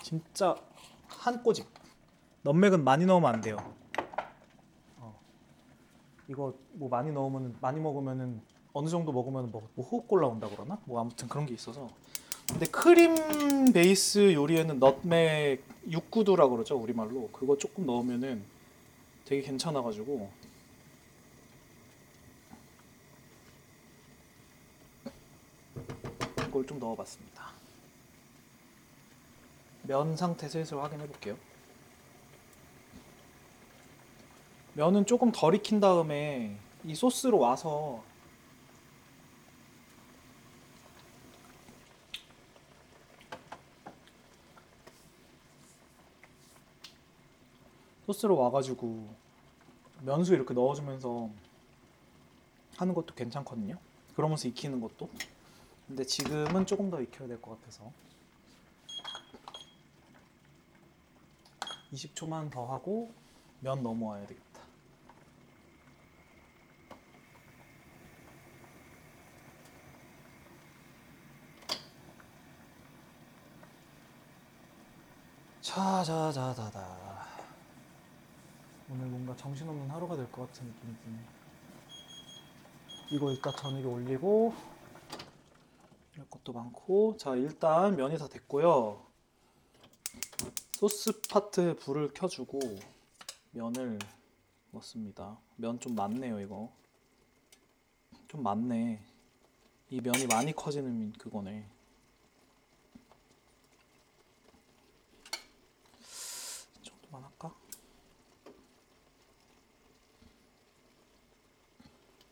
진짜 0.03 0.57
한 1.07 1.43
꼬집. 1.43 1.67
넘맥은 2.43 2.85
많이 2.85 3.05
넣으면 3.05 3.35
안 3.35 3.41
돼요. 3.41 3.57
어. 4.99 5.19
이거 6.29 6.55
뭐 6.73 6.89
많이 6.89 7.13
넣으면 7.13 7.57
많이 7.61 7.81
먹으면은 7.81 8.41
어느 8.73 8.89
정도 8.89 9.13
먹으면 9.13 9.51
뭐, 9.51 9.69
뭐 9.75 9.85
호흡 9.87 10.11
올라온다 10.13 10.49
그러나? 10.51 10.79
뭐 10.85 11.01
아무튼 11.01 11.29
그런 11.29 11.47
게 11.47 11.55
있어서. 11.55 11.89
근데 12.49 12.67
크림 12.67 13.73
베이스 13.73 14.33
요리에는 14.35 14.79
넛맥 14.79 15.63
육구두라 15.89 16.49
그러죠 16.49 16.77
우리말로. 16.77 17.29
그거 17.33 17.57
조금 17.57 17.87
넣으면은 17.87 18.43
되게 19.25 19.43
괜찮아가지고 19.43 20.31
이걸 26.51 26.67
좀 26.67 26.81
넣어봤습니다. 26.81 27.53
면 29.85 30.17
상태 30.17 30.49
슬슬 30.49 30.83
확인해 30.83 31.07
볼게요. 31.07 31.37
면은 34.75 35.07
조금 35.07 35.31
덜 35.31 35.55
익힌 35.55 35.79
다음에 35.79 36.59
이 36.85 36.95
소스로 36.97 37.39
와서 37.39 38.03
소스로 48.07 48.37
와가지고 48.37 49.09
면수 50.03 50.35
이렇게 50.35 50.53
넣어주면서 50.53 51.31
하는 52.77 52.95
것도 52.95 53.15
괜찮거든요. 53.15 53.79
그러면서 54.17 54.49
익히는 54.49 54.81
것도. 54.81 55.09
근데 55.91 56.05
지금은 56.05 56.67
조금 56.67 56.89
더 56.89 57.01
익혀야 57.01 57.27
될 57.27 57.43
것 57.43 57.59
같아서 57.59 57.93
20초만 61.93 62.49
더 62.53 62.65
하고 62.73 63.13
면 63.61 63.83
넘어와야 63.83 64.25
되겠다. 64.29 64.61
자자자자다. 75.61 77.27
오늘 78.91 79.07
뭔가 79.07 79.37
정신없는 79.37 79.91
하루가 79.91 80.17
될 80.17 80.27
것 80.33 80.47
같은 80.47 80.67
느낌이 80.67 80.95
드네. 81.05 81.19
이거 83.13 83.31
일단 83.33 83.53
저녁에 83.57 83.85
올리고 83.85 84.55
이럴 86.21 86.29
것도 86.29 86.53
많고 86.53 87.17
자 87.17 87.35
일단 87.35 87.97
면이 87.97 88.19
다 88.19 88.29
됐고요. 88.29 89.07
소스 90.75 91.19
파트에 91.23 91.75
불을 91.77 92.13
켜주고 92.13 92.59
면을 93.53 93.99
넣습니다. 94.73 95.39
면 95.57 95.81
좀 95.81 95.95
많네요 95.95 96.39
이거. 96.41 96.71
좀 98.29 98.43
많네. 98.43 99.03
이 99.89 100.01
면이 100.03 100.27
많이 100.27 100.53
커지는 100.53 101.13
그거네. 101.15 101.67
이 106.81 106.83
정도만 106.85 107.25
할까? 107.25 107.55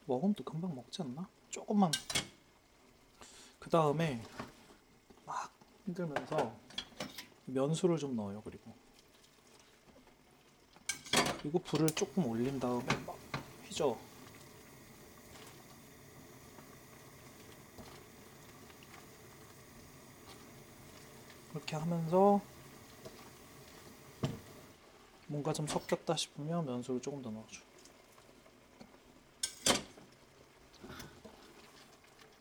먹으면 0.04 0.34
또 0.34 0.44
금방 0.44 0.74
먹지 0.74 1.00
않나? 1.00 1.26
조금만. 1.48 1.90
그 3.68 3.70
다음에 3.70 4.22
막 5.26 5.52
흔들면서 5.84 6.56
면수를 7.44 7.98
좀 7.98 8.16
넣어요. 8.16 8.40
그리고 8.40 8.74
그리고 11.42 11.58
불을 11.58 11.90
조금 11.90 12.24
올린 12.24 12.58
다음에 12.58 12.86
막 13.04 13.18
휘저. 13.64 13.94
그렇게 21.50 21.76
하면서 21.76 22.40
뭔가 25.26 25.52
좀 25.52 25.66
섞였다 25.66 26.16
싶으면 26.16 26.64
면수를 26.64 27.02
조금 27.02 27.20
더 27.20 27.30
넣어줘. 27.30 27.60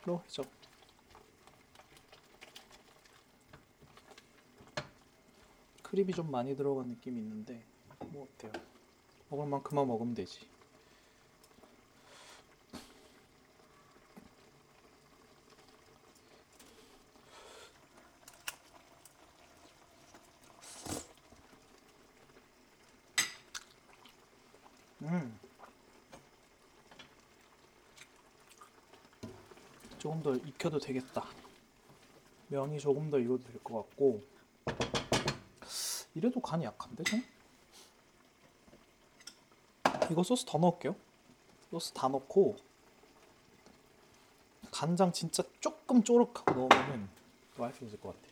로 0.05 0.21
해줘. 0.25 0.56
크림이 5.89 6.11
좀 6.13 6.29
많이 6.29 6.55
들어간 6.55 6.87
느낌이 6.89 7.17
있는데 7.21 7.63
뭐 8.09 8.27
어때요? 8.35 8.51
먹을 9.29 9.45
만큼만 9.47 9.87
먹으면 9.87 10.13
되지. 10.13 10.45
음. 25.03 25.39
조금 29.99 30.21
더 30.21 30.35
익혀도 30.35 30.79
되겠다. 30.79 31.25
면이 32.49 32.79
조금 32.79 33.09
더 33.09 33.19
익어도 33.19 33.43
될 33.43 33.59
것 33.63 33.87
같고 33.89 34.23
이래도 36.17 36.39
간이 36.39 36.65
약한데 36.65 37.03
좀? 37.03 37.23
이거 40.09 40.23
소스 40.23 40.45
더 40.45 40.57
넣을게요. 40.57 40.95
소스 41.69 41.93
다 41.93 42.07
넣고 42.07 42.57
간장 44.71 45.13
진짜 45.13 45.43
조금 45.59 46.03
쪼륵하고 46.03 46.53
넣으면은 46.53 47.07
맛있어질 47.55 48.01
것 48.01 48.15
같아. 48.15 48.27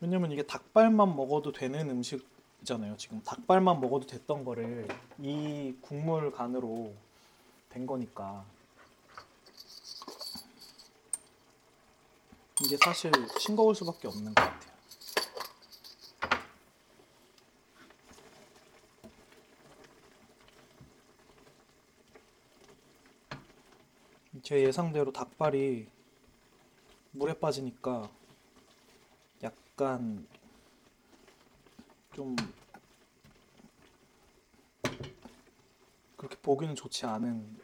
왜냐면 0.00 0.32
이게 0.32 0.42
닭발만 0.42 1.14
먹어도 1.14 1.52
되는 1.52 1.88
음식이잖아요. 1.88 2.96
지금 2.96 3.22
닭발만 3.22 3.80
먹어도 3.80 4.08
됐던 4.08 4.44
거를 4.44 4.88
이 5.18 5.76
국물 5.82 6.32
간으로 6.32 6.92
된 7.68 7.86
거니까 7.86 8.44
이게 12.64 12.76
사실 12.76 13.12
싱거울 13.38 13.74
수밖에 13.74 14.08
없는 14.08 14.34
것 14.34 14.42
같아요. 14.42 14.78
제 24.42 24.60
예상대로 24.62 25.12
닭발이 25.12 25.88
물에 27.12 27.38
빠지니까 27.38 28.10
약간 29.42 30.26
좀 32.14 32.34
그렇게 36.16 36.36
보기는 36.42 36.74
좋지 36.74 37.06
않은 37.06 37.56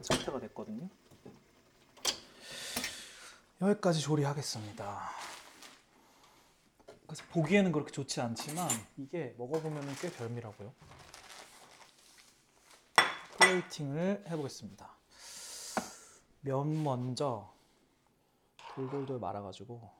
상태가 0.00 0.40
됐거든요. 0.40 0.88
여기까지 3.60 4.00
조리하겠습니다. 4.00 5.10
그래서 7.06 7.24
보기에는 7.30 7.72
그렇게 7.72 7.90
좋지 7.92 8.20
않지만 8.20 8.68
이게 8.96 9.34
먹어보면 9.38 9.94
꽤 10.00 10.10
별미라고요. 10.10 10.72
플레이팅을 13.38 14.24
해보겠습니다. 14.28 14.90
면 16.42 16.82
먼저 16.82 17.52
돌돌돌 18.74 19.18
말아가지고 19.20 19.95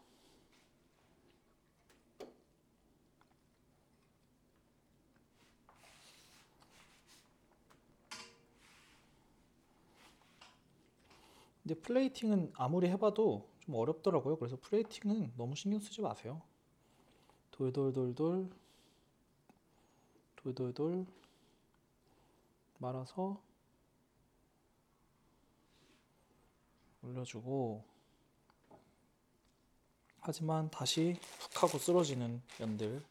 근데 11.67 11.81
플레이팅은 11.81 12.53
아무리 12.55 12.87
해봐도 12.91 13.51
좀 13.59 13.75
어렵더라고요. 13.75 14.39
그래서 14.39 14.57
플레이팅은 14.63 15.33
너무 15.37 15.57
신경 15.57 15.81
쓰지 15.81 16.01
마세요. 16.01 16.41
돌돌돌돌 17.51 18.49
돌돌돌 20.37 21.07
말아서 22.79 23.43
올려주고 27.03 27.83
하지만 30.21 30.71
다시 30.71 31.19
푹 31.41 31.65
하고 31.65 31.79
쓰러지는 31.79 32.43
면들 32.61 33.05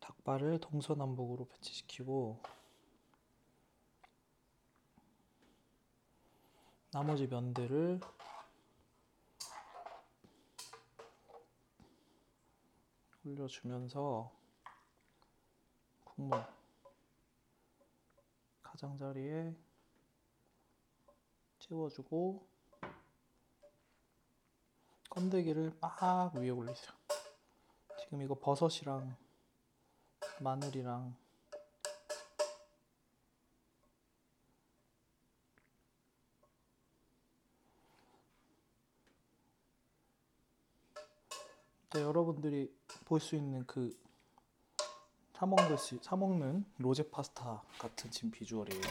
닭발을 0.00 0.58
동서남북으로 0.60 1.44
배치시키고 1.48 2.63
나머지 6.94 7.26
면들을 7.26 7.98
올려주면서 13.26 14.30
국물 16.04 16.40
가장자리에 18.62 19.56
채워주고 21.58 22.46
건더기를 25.10 25.76
막 25.80 26.32
위에 26.36 26.50
올리세요. 26.50 26.92
지금 27.98 28.22
이거 28.22 28.36
버섯이랑 28.38 29.16
마늘이랑 30.38 31.23
네, 41.94 42.02
여러분들이 42.02 42.76
볼 43.04 43.20
수 43.20 43.36
있는 43.36 43.64
그 43.68 43.96
사먹듯이 45.32 46.00
사먹는 46.02 46.64
로제 46.78 47.08
파스타 47.08 47.62
같은 47.78 48.10
지금 48.10 48.32
비주얼이에요. 48.32 48.82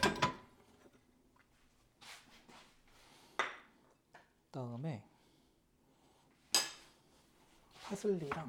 그다음에 4.46 5.04
파슬리랑 7.84 8.48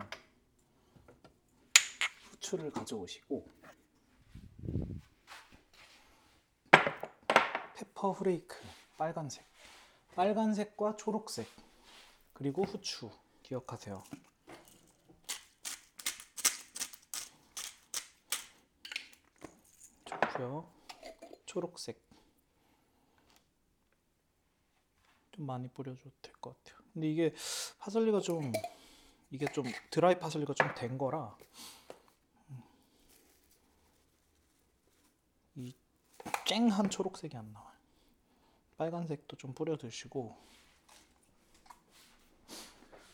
후추를 2.31 2.71
가져오시고 2.71 3.45
페퍼 7.75 8.13
후레이크 8.13 8.57
빨간색 8.97 9.45
빨간색과 10.15 10.95
초록색 10.97 11.49
그리고 12.35 12.63
후추 12.63 13.11
기억하세요. 13.43 14.05
좋고요. 20.35 20.67
초록색 21.47 22.01
좀 25.33 25.47
많이 25.47 25.69
뿌려줘도 25.69 26.11
될 26.23 26.35
것 26.41 26.57
같아요. 26.63 26.83
근데 26.93 27.09
이게 27.11 27.35
파슬리가 27.79 28.21
좀 28.21 28.53
이게 29.31 29.47
좀 29.53 29.65
드라이 29.91 30.19
파슬리가 30.19 30.55
좀 30.55 30.75
된 30.75 30.99
거라 30.99 31.37
이 35.57 35.75
쨍한 36.47 36.91
초록색이 36.91 37.37
안 37.37 37.53
나와요. 37.53 37.75
빨간색도 38.77 39.37
좀 39.37 39.55
뿌려 39.55 39.77
드시고 39.77 40.37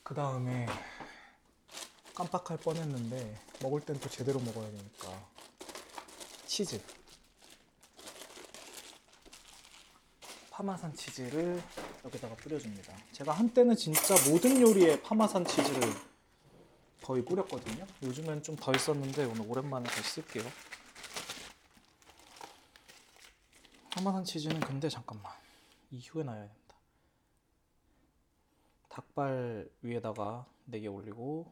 그 0.03 0.15
다음에 0.15 0.67
깜빡할 2.15 2.59
뻔했는데 2.59 3.39
먹을 3.63 3.81
땐 3.81 3.99
또 4.01 4.09
제대로 4.09 4.41
먹어야 4.41 4.71
되니까 4.71 5.31
치즈 6.47 6.83
파마산 10.61 10.93
치즈를 10.93 11.59
여기다가 12.05 12.35
뿌려줍니다. 12.37 12.95
제가 13.13 13.33
한때는 13.33 13.75
진짜 13.77 14.15
모든 14.29 14.61
요리에 14.61 15.01
파마산 15.01 15.43
치즈를 15.47 15.81
거의 17.03 17.25
뿌렸거든요. 17.25 17.87
요즘엔 18.03 18.43
좀 18.43 18.57
덜 18.57 18.79
썼는데 18.79 19.25
오늘 19.25 19.47
오랜만에 19.49 19.89
다시 19.89 20.21
쓸게요. 20.21 20.45
파마산 23.95 24.23
치즈는 24.23 24.61
근데 24.61 24.91
잠깐만 24.91 25.33
이후에 25.93 26.25
놔야 26.25 26.41
된다. 26.43 26.75
닭발 28.91 29.67
위에다가 29.81 30.45
4개 30.71 30.95
올리고 30.95 31.51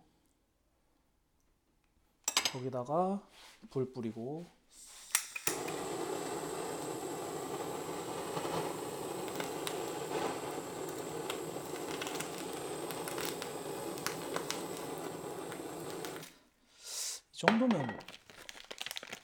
거기다가 2.53 3.27
불 3.71 3.91
뿌리고 3.91 4.58
정도면 17.39 17.97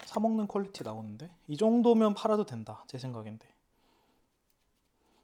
사 0.07 0.21
먹는 0.21 0.47
quality 0.47 0.85
나오는데 0.85 1.29
이 1.49 1.57
정도면 1.57 2.15
팔아도 2.15 2.47
된다 2.47 2.85
제 2.87 2.97
생각인데. 2.97 3.45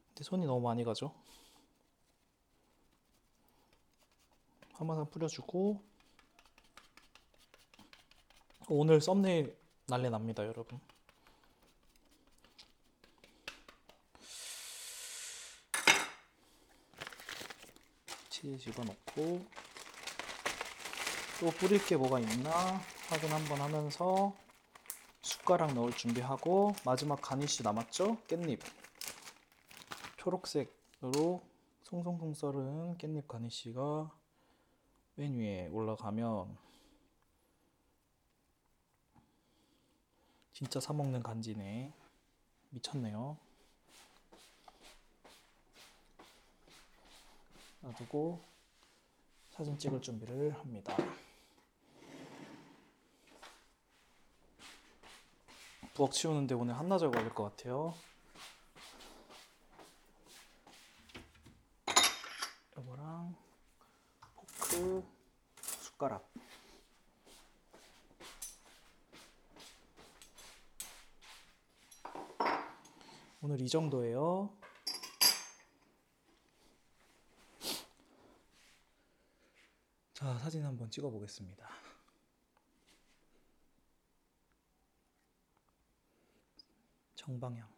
근데 0.09 0.23
손이 0.25 0.45
너무 0.45 0.59
많이 0.59 0.83
가죠? 0.83 1.15
파마산 4.73 5.09
뿌려주고 5.09 5.81
오늘 8.67 8.99
썸네일 8.99 9.57
난리 9.87 10.09
납니다 10.09 10.45
여러분. 10.45 10.77
치즈 18.27 18.57
집어넣고 18.57 19.45
또 21.41 21.49
뿌릴 21.49 21.83
게 21.83 21.97
뭐가 21.97 22.19
있나 22.19 22.51
확인 23.09 23.31
한번 23.31 23.59
하면서 23.59 24.31
숟가락 25.23 25.73
넣을 25.73 25.91
준비하고 25.91 26.75
마지막 26.85 27.19
가니쉬 27.19 27.63
남았죠? 27.63 28.17
깻잎 28.27 28.59
초록색으로 30.17 31.41
송송송 31.81 32.35
썰은 32.35 32.97
깻잎 32.99 33.27
가니쉬가 33.27 34.15
맨 35.15 35.33
위에 35.39 35.67
올라가면 35.69 36.55
진짜 40.53 40.79
사 40.79 40.93
먹는 40.93 41.23
간지네 41.23 41.91
미쳤네요 42.69 43.35
놔두고 47.81 48.51
사진 49.49 49.75
찍을 49.79 50.01
준비를 50.03 50.53
합니다. 50.59 50.95
부엌 55.93 56.13
치우는데 56.13 56.55
오늘 56.55 56.77
한나절 56.77 57.11
걸릴 57.11 57.33
것 57.33 57.43
같아요. 57.43 57.93
이거랑 62.77 63.35
포크, 64.35 65.03
숟가락. 65.61 66.29
오늘 73.41 73.59
이 73.59 73.67
정도예요. 73.67 74.55
자, 80.13 80.37
사진 80.37 80.63
한번 80.63 80.91
찍어 80.91 81.09
보겠습니다. 81.09 81.80
정방향. 87.21 87.69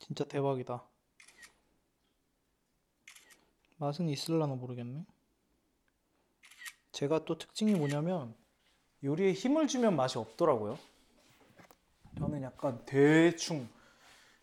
진짜 0.00 0.24
대박이다. 0.24 0.84
맛은 3.78 4.10
있을라나 4.10 4.54
모르겠네. 4.54 5.06
제가 6.90 7.24
또 7.24 7.38
특징이 7.38 7.74
뭐냐면 7.74 8.36
요리에 9.02 9.32
힘을 9.32 9.66
주면 9.66 9.96
맛이 9.96 10.18
없더라고요. 10.18 10.91
저는 12.22 12.40
약간 12.42 12.80
대충 12.86 13.68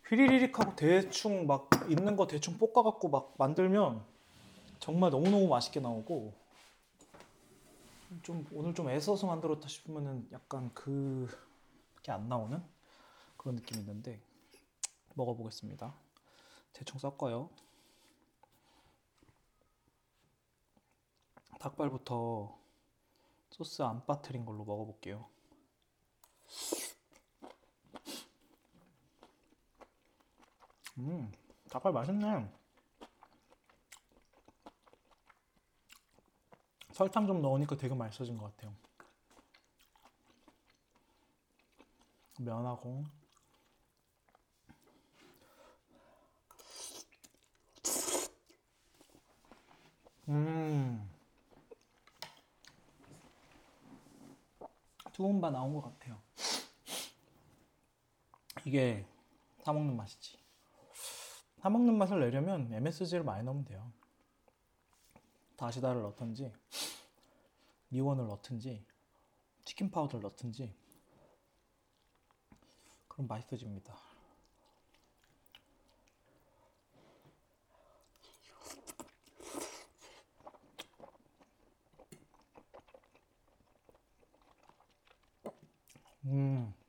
휘리리릭하고 0.06 0.76
대충 0.76 1.46
막 1.46 1.70
있는 1.88 2.14
거 2.14 2.26
대충 2.26 2.58
볶아갖고 2.58 3.08
막 3.08 3.34
만들면 3.38 4.04
정말 4.80 5.10
너무너무 5.10 5.48
맛있게 5.48 5.80
나오고 5.80 6.34
좀 8.22 8.46
오늘 8.52 8.74
좀 8.74 8.90
애써서 8.90 9.26
만들었다 9.26 9.66
싶으면은 9.66 10.28
약간 10.30 10.70
그게 10.74 12.12
안 12.12 12.28
나오는 12.28 12.62
그런 13.38 13.54
느낌이 13.56 13.80
있는데 13.80 14.20
먹어보겠습니다. 15.14 15.94
대충 16.74 16.98
섞어요. 16.98 17.48
닭발부터 21.58 22.58
소스 23.48 23.80
안 23.80 24.04
빠뜨린 24.04 24.44
걸로 24.44 24.66
먹어볼게요. 24.66 25.24
음, 30.98 31.32
닭발 31.70 31.92
맛있네. 31.92 32.50
설탕 36.92 37.26
좀 37.26 37.40
넣으니까 37.40 37.76
되게 37.76 37.94
맛있어진 37.94 38.36
것 38.36 38.54
같아요. 38.56 38.74
면하고 42.38 43.04
음. 50.28 51.10
투움바 55.12 55.50
나온 55.50 55.74
것 55.74 55.82
같아요. 55.82 56.20
이게 58.64 59.04
사 59.62 59.72
먹는 59.72 59.96
맛이지. 59.96 60.39
사 61.60 61.68
먹는 61.68 61.98
맛을 61.98 62.20
내려면 62.20 62.72
MSG를 62.72 63.22
많이 63.22 63.44
넣으면 63.44 63.66
돼요. 63.66 63.92
다시다를 65.56 66.00
넣든지, 66.00 66.50
미원을 67.90 68.26
넣든지, 68.28 68.82
치킨 69.66 69.90
파우더를 69.90 70.22
넣든지, 70.22 70.74
그럼 73.08 73.26
맛있어집니다. 73.26 73.94
음. 86.24 86.79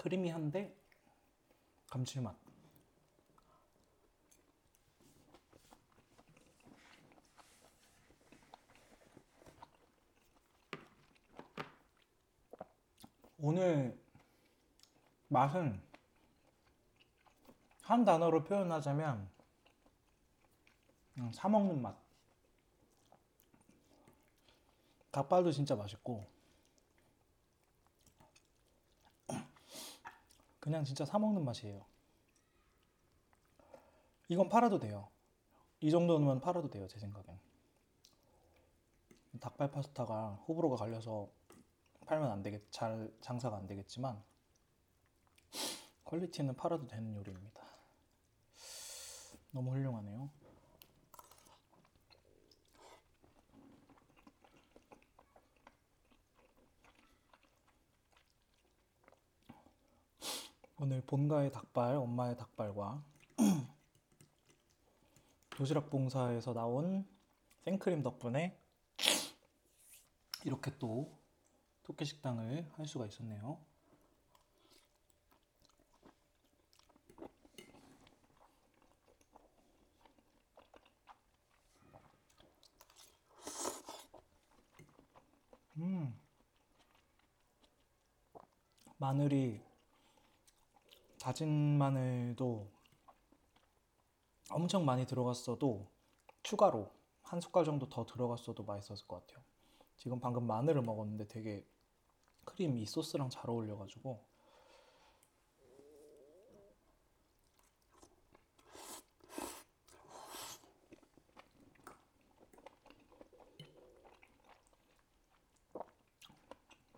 크리미한데 0.00 0.74
감칠맛. 1.90 2.34
오늘 13.42 14.02
맛은 15.28 15.82
한 17.82 18.04
단어로 18.06 18.44
표현하자면 18.44 19.28
음, 21.18 21.32
사 21.34 21.50
먹는 21.50 21.82
맛. 21.82 21.94
닭발도 25.10 25.52
진짜 25.52 25.76
맛있고 25.76 26.39
그냥 30.60 30.84
진짜 30.84 31.04
사 31.04 31.18
먹는 31.18 31.44
맛이에요. 31.44 31.84
이건 34.28 34.48
팔아도 34.48 34.78
돼요. 34.78 35.08
이 35.80 35.90
정도면 35.90 36.40
팔아도 36.40 36.70
돼요, 36.70 36.86
제 36.86 36.98
생각엔. 37.00 37.38
닭발 39.40 39.70
파스타가 39.70 40.34
호불호가 40.46 40.76
갈려서 40.76 41.30
팔면 42.06 42.30
안 42.30 42.42
되겠, 42.42 42.70
잘 42.70 43.12
장사가 43.20 43.56
안 43.56 43.66
되겠지만 43.66 44.22
퀄리티는 46.04 46.56
팔아도 46.56 46.86
되는 46.86 47.14
요리입니다. 47.14 47.62
너무 49.52 49.72
훌륭하네요. 49.72 50.30
오늘 60.82 61.02
본가의 61.02 61.52
닭발, 61.52 61.96
엄마의 61.96 62.38
닭발과 62.38 63.04
도시락 65.50 65.90
봉사에서 65.90 66.54
나온 66.54 67.06
생크림 67.64 68.02
덕분에 68.02 68.58
이렇게 70.42 70.70
또 70.78 71.12
토끼 71.82 72.06
식당을 72.06 72.66
할 72.78 72.86
수가 72.86 73.04
있었네요. 73.04 73.58
음. 85.76 86.18
마늘이 88.96 89.69
다진 91.20 91.76
마늘도 91.76 92.66
엄청 94.50 94.86
많이 94.86 95.06
들어갔어도 95.06 95.86
추가로 96.42 96.90
한 97.20 97.42
숟갈 97.42 97.66
정도 97.66 97.90
더 97.90 98.06
들어갔어도 98.06 98.64
맛있었을 98.64 99.06
것 99.06 99.26
같아요. 99.26 99.44
지금 99.98 100.18
방금 100.18 100.46
마늘을 100.46 100.80
먹었는데 100.80 101.28
되게 101.28 101.66
크림 102.46 102.78
이 102.78 102.86
소스랑 102.86 103.28
잘 103.28 103.50
어울려가지고 103.50 104.24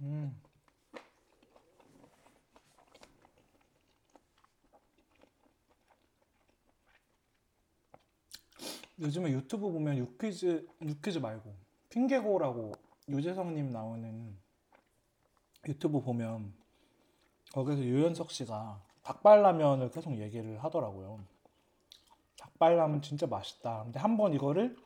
음. 0.01 0.52
요즘에 9.03 9.33
유튜브 9.33 9.71
보면 9.71 9.99
유퀴즈 9.99 10.65
유퀴즈 10.81 11.19
말고 11.19 11.53
핑계고라고 11.91 12.73
유재석님 13.09 13.71
나오는 13.71 14.37
유튜브 15.67 16.01
보면 16.01 16.55
거기서 17.53 17.83
유연석 17.83 18.31
씨가 18.31 18.81
닭발라면을 19.03 19.91
계속 19.91 20.17
얘기를 20.17 20.63
하더라고요. 20.63 21.19
닭발라면 22.39 23.03
진짜 23.03 23.27
맛있다. 23.27 23.83
근데 23.85 23.99
한 23.99 24.17
번 24.17 24.33
이거를 24.35 24.77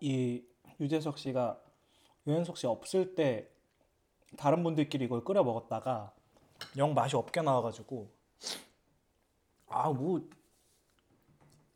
이 0.00 0.44
유재석 0.78 1.18
씨가 1.18 1.58
유연석 2.26 2.58
씨 2.58 2.66
없을 2.66 3.14
때 3.14 3.48
다른 4.36 4.62
분들끼리 4.62 5.06
이걸 5.06 5.24
끓여 5.24 5.42
먹었다가 5.42 6.12
영 6.76 6.92
맛이 6.92 7.16
없게 7.16 7.40
나와가지고 7.40 8.10
아뭐 9.68 10.28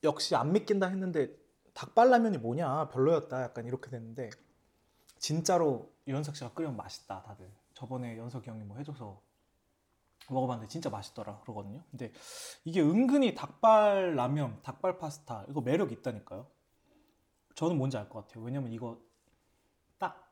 역시 0.05 0.37
안 0.37 0.53
믿긴다 0.53 0.87
했는데 0.87 1.35
닭발라면이 1.75 2.39
뭐냐? 2.39 2.89
별로였다. 2.91 3.43
약간 3.43 3.67
이렇게 3.67 3.91
됐는데 3.91 4.31
진짜로 5.19 5.93
유연석 6.07 6.37
씨가 6.37 6.53
끓이면 6.53 6.77
맛있다 6.77 7.23
다들. 7.23 7.51
저번에 7.75 8.17
연석이 8.19 8.49
형이 8.49 8.63
뭐 8.65 8.77
해줘서 8.77 9.21
먹어봤는데 10.31 10.69
진짜 10.69 10.91
맛있더라 10.91 11.41
그러거든요. 11.41 11.83
근데 11.91 12.13
이게 12.65 12.81
은근히 12.81 13.35
닭발 13.35 14.15
라면 14.15 14.61
닭발 14.63 14.99
파스타 14.99 15.45
이거 15.49 15.61
매력 15.61 15.93
있다니까요. 15.93 16.47
저는 17.55 17.77
뭔지 17.77 17.97
알 17.97 18.09
것 18.09 18.27
같아요. 18.27 18.45
왜냐면 18.45 18.73
이거 18.73 19.01
딱 19.99 20.31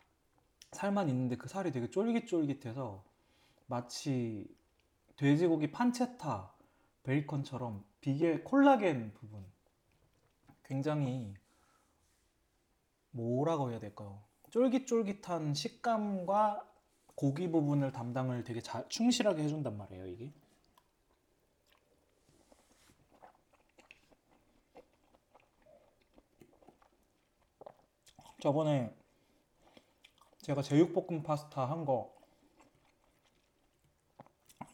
살만 0.73 1.09
있는데 1.09 1.37
그 1.37 1.49
살이 1.49 1.73
되게 1.73 1.91
쫄깃쫄깃해서 1.91 3.05
마치 3.67 4.47
돼지고기 5.17 5.73
판체타 5.73 6.53
베이컨처럼 7.03 7.85
비계 8.01 8.41
콜라겐 8.41 9.15
부분 9.15 9.45
굉장히 10.73 11.35
뭐라고 13.11 13.71
해야 13.71 13.79
될까요? 13.79 14.23
쫄깃쫄깃한 14.49 15.53
식감과 15.53 16.67
고기 17.15 17.51
부분을 17.51 17.93
담당을 17.93 18.43
되게 18.43 18.63
잘 18.63 18.89
충실하게 18.89 19.43
해준단 19.43 19.77
말이에요 19.77 20.07
이게 20.07 20.33
저번에 28.41 28.97
제가 30.41 30.63
제육볶음 30.63 31.23
파스타 31.23 31.67
한 31.67 31.85
거 31.85 32.15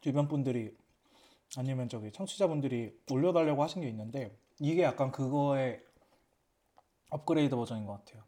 주변 0.00 0.28
분들이 0.28 0.76
아니면 1.56 1.88
저기 1.88 2.12
청취자분들이 2.12 3.00
올려달라고 3.10 3.60
하신 3.64 3.82
게 3.82 3.88
있는데 3.88 4.38
이게 4.60 4.82
약간 4.82 5.10
그거의 5.10 5.87
업그레이드 7.10 7.56
버전인 7.56 7.86
것 7.86 7.92
같아요. 8.04 8.22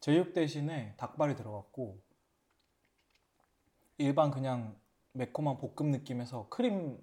제육 0.00 0.32
대신에 0.32 0.94
닭발이 0.96 1.36
들어갔고 1.36 1.98
일반 3.98 4.30
그냥 4.30 4.76
매콤한 5.12 5.58
볶음 5.58 5.90
느낌에서 5.90 6.48
크림 6.48 7.02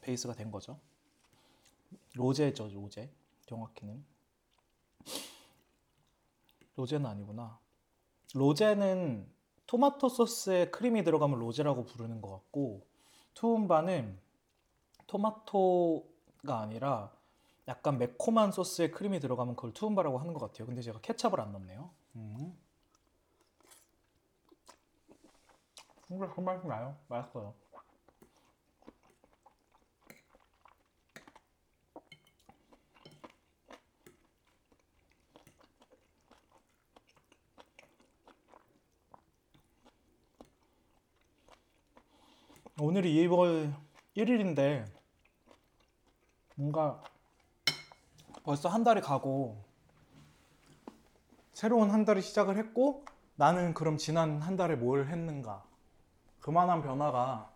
베이스가 0.00 0.34
된 0.34 0.50
거죠. 0.50 0.80
로제죠, 2.14 2.68
로제. 2.68 3.10
정확히는 3.46 4.04
로제는 6.76 7.06
아니구나. 7.06 7.58
로제는 8.34 9.32
토마토 9.66 10.08
소스에 10.08 10.70
크림이 10.70 11.04
들어가면 11.04 11.38
로제라고 11.38 11.84
부르는 11.84 12.20
것 12.20 12.30
같고 12.30 12.86
투움바는 13.34 14.18
토마토가 15.06 16.60
아니라 16.60 17.12
약간 17.66 17.98
매콤한 17.98 18.52
소스에 18.52 18.90
크림이 18.90 19.20
들어가면 19.20 19.56
그걸 19.56 19.72
투움바라고 19.72 20.18
하는 20.18 20.34
것 20.34 20.40
같아요. 20.40 20.66
근데 20.66 20.82
제가 20.82 21.00
케찹을 21.00 21.40
안 21.40 21.52
넣네요. 21.52 21.90
음. 22.16 22.58
근데 26.06 26.26
그 26.28 26.40
맛이 26.40 26.66
나요. 26.66 26.96
맛있어요. 27.08 27.54
오늘이 42.80 43.14
2월 43.26 43.72
1일인데 44.16 44.84
뭔가 46.56 47.02
벌써 48.44 48.68
한 48.68 48.84
달이 48.84 49.00
가고 49.00 49.64
새로운 51.54 51.90
한 51.90 52.04
달이 52.04 52.20
시작을 52.20 52.58
했고 52.58 53.04
나는 53.36 53.74
그럼 53.74 53.96
지난 53.96 54.40
한 54.40 54.56
달에 54.56 54.76
뭘 54.76 55.08
했는가? 55.08 55.64
그만한 56.40 56.82
변화가 56.82 57.50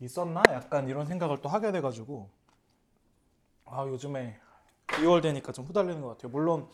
있었나? 0.00 0.42
약간 0.50 0.88
이런 0.88 1.06
생각을 1.06 1.40
또 1.40 1.48
하게 1.48 1.70
돼가지고. 1.72 2.28
아 3.64 3.86
요즘에 3.86 4.38
2월 4.88 5.22
되니까 5.22 5.52
좀 5.52 5.64
후달리는 5.66 6.00
것 6.02 6.08
같아요. 6.08 6.30
물론 6.32 6.68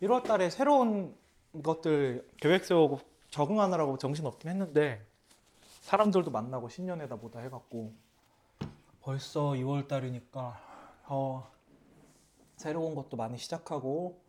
1월 0.00 0.24
달에 0.24 0.48
새로운 0.48 1.14
것들 1.62 2.26
계획 2.40 2.64
세우고 2.64 2.98
적응하느라고 3.30 3.98
정신 3.98 4.26
없긴 4.26 4.50
했는데 4.50 5.06
사람들도 5.82 6.30
만나고 6.30 6.70
신년회다 6.70 7.16
뭐다 7.16 7.40
해갖고 7.40 7.92
벌써 9.02 9.50
2월 9.50 9.86
달이니까 9.86 10.60
어, 11.08 11.51
새로운 12.62 12.94
것도 12.94 13.16
많이 13.16 13.36
시작하고 13.36 14.20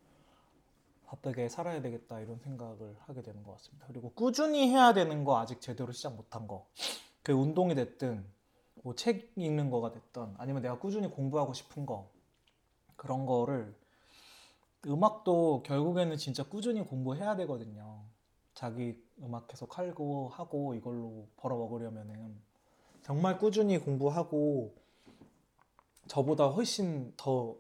바쁘게 1.05 1.49
살아야 1.49 1.83
되겠다 1.83 2.19
이런 2.19 2.39
생각을 2.39 2.95
하게 3.01 3.21
되는 3.21 3.43
것 3.43 3.51
같습니다. 3.53 3.85
그리고 3.87 4.11
꾸준히 4.13 4.69
해야 4.69 4.93
되는 4.93 5.23
거 5.23 5.39
아직 5.39 5.61
제대로 5.61 5.91
시작 5.91 6.15
못한 6.15 6.47
거. 6.47 6.65
그 7.21 7.31
운동이 7.31 7.75
됐든 7.75 8.25
뭐 8.81 8.95
책 8.95 9.31
읽는 9.35 9.69
거가 9.69 9.91
됐든 9.91 10.33
아니면 10.37 10.63
내가 10.63 10.79
꾸준히 10.79 11.07
공부하고 11.09 11.53
싶은 11.53 11.85
거 11.85 12.09
그런 12.95 13.27
거를 13.27 13.75
음악도 14.87 15.61
결국에는 15.63 16.17
진짜 16.17 16.43
꾸준히 16.43 16.81
공부해야 16.83 17.35
되거든요. 17.35 18.01
자기 18.55 18.99
음악 19.21 19.47
계속 19.47 19.77
하고 19.77 20.29
하고 20.29 20.73
이걸로 20.73 21.27
벌어 21.37 21.55
먹으려면은 21.55 22.35
정말 23.03 23.37
꾸준히 23.37 23.77
공부하고 23.77 24.73
저보다 26.07 26.47
훨씬 26.47 27.13
더 27.15 27.55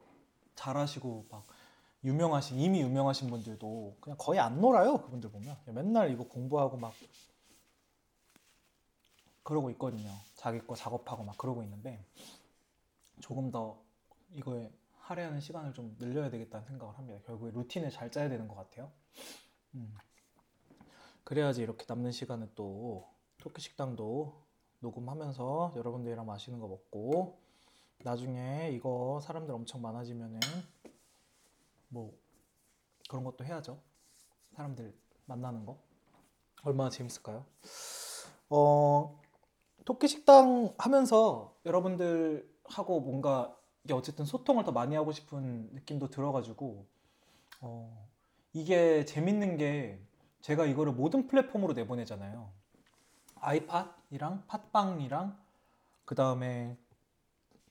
잘하시고 0.55 1.27
막 1.29 1.45
유명하신 2.03 2.59
이미 2.59 2.81
유명하신 2.81 3.29
분들도 3.29 3.97
그냥 4.01 4.17
거의 4.17 4.39
안 4.39 4.59
놀아요 4.59 4.97
그분들 5.01 5.31
보면. 5.31 5.57
맨날 5.67 6.11
이거 6.11 6.23
공부하고 6.25 6.77
막 6.77 6.93
그러고 9.43 9.69
있거든요. 9.71 10.09
자기 10.35 10.59
거 10.59 10.75
작업하고 10.75 11.23
막 11.23 11.37
그러고 11.37 11.63
있는데 11.63 12.03
조금 13.19 13.51
더 13.51 13.81
이거에 14.31 14.71
할애하는 14.99 15.41
시간을 15.41 15.73
좀 15.73 15.95
늘려야 15.99 16.29
되겠다는 16.29 16.65
생각을 16.65 16.97
합니다. 16.97 17.19
결국에 17.25 17.51
루틴을 17.51 17.89
잘 17.91 18.09
짜야 18.09 18.29
되는 18.29 18.47
것 18.47 18.55
같아요. 18.55 18.91
음. 19.75 19.93
그래야지 21.23 21.61
이렇게 21.61 21.85
남는 21.87 22.11
시간에 22.11 22.47
또 22.55 23.07
토끼 23.37 23.61
식당도 23.61 24.41
녹음하면서 24.79 25.73
여러분들이랑 25.75 26.25
맛있는 26.25 26.59
거 26.59 26.67
먹고 26.67 27.42
나중에 27.99 28.71
이거 28.71 29.19
사람들 29.23 29.53
엄청 29.53 29.81
많아지면은 29.81 30.39
뭐 31.89 32.17
그런 33.09 33.23
것도 33.23 33.45
해야죠. 33.45 33.79
사람들 34.55 34.93
만나는 35.25 35.65
거 35.65 35.77
얼마나 36.63 36.89
재밌을까요? 36.89 37.45
어 38.49 39.19
토끼 39.85 40.07
식당 40.07 40.73
하면서 40.77 41.55
여러분들하고 41.65 43.01
뭔가 43.01 43.57
이게 43.83 43.93
어쨌든 43.93 44.25
소통을 44.25 44.63
더 44.63 44.71
많이 44.71 44.95
하고 44.95 45.11
싶은 45.11 45.69
느낌도 45.73 46.09
들어가지고 46.09 46.85
어 47.61 48.09
이게 48.53 49.05
재밌는 49.05 49.57
게 49.57 49.99
제가 50.41 50.65
이거를 50.65 50.93
모든 50.93 51.27
플랫폼으로 51.27 51.73
내보내잖아요. 51.73 52.51
아이팟이랑 53.35 54.45
팟빵이랑 54.47 55.37
그 56.05 56.15
다음에 56.15 56.77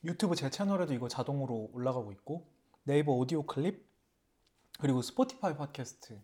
유튜브 0.05 0.35
제 0.35 0.51
채널에도 0.51 0.95
이거 0.95 1.09
자동으로 1.09 1.71
올라가고 1.73 2.13
있고 2.13 2.47
네이버 2.85 3.13
오디오 3.13 3.45
클립 3.45 3.87
그리고 4.81 5.03
스포티파이 5.03 5.57
팟캐스트 5.57 6.21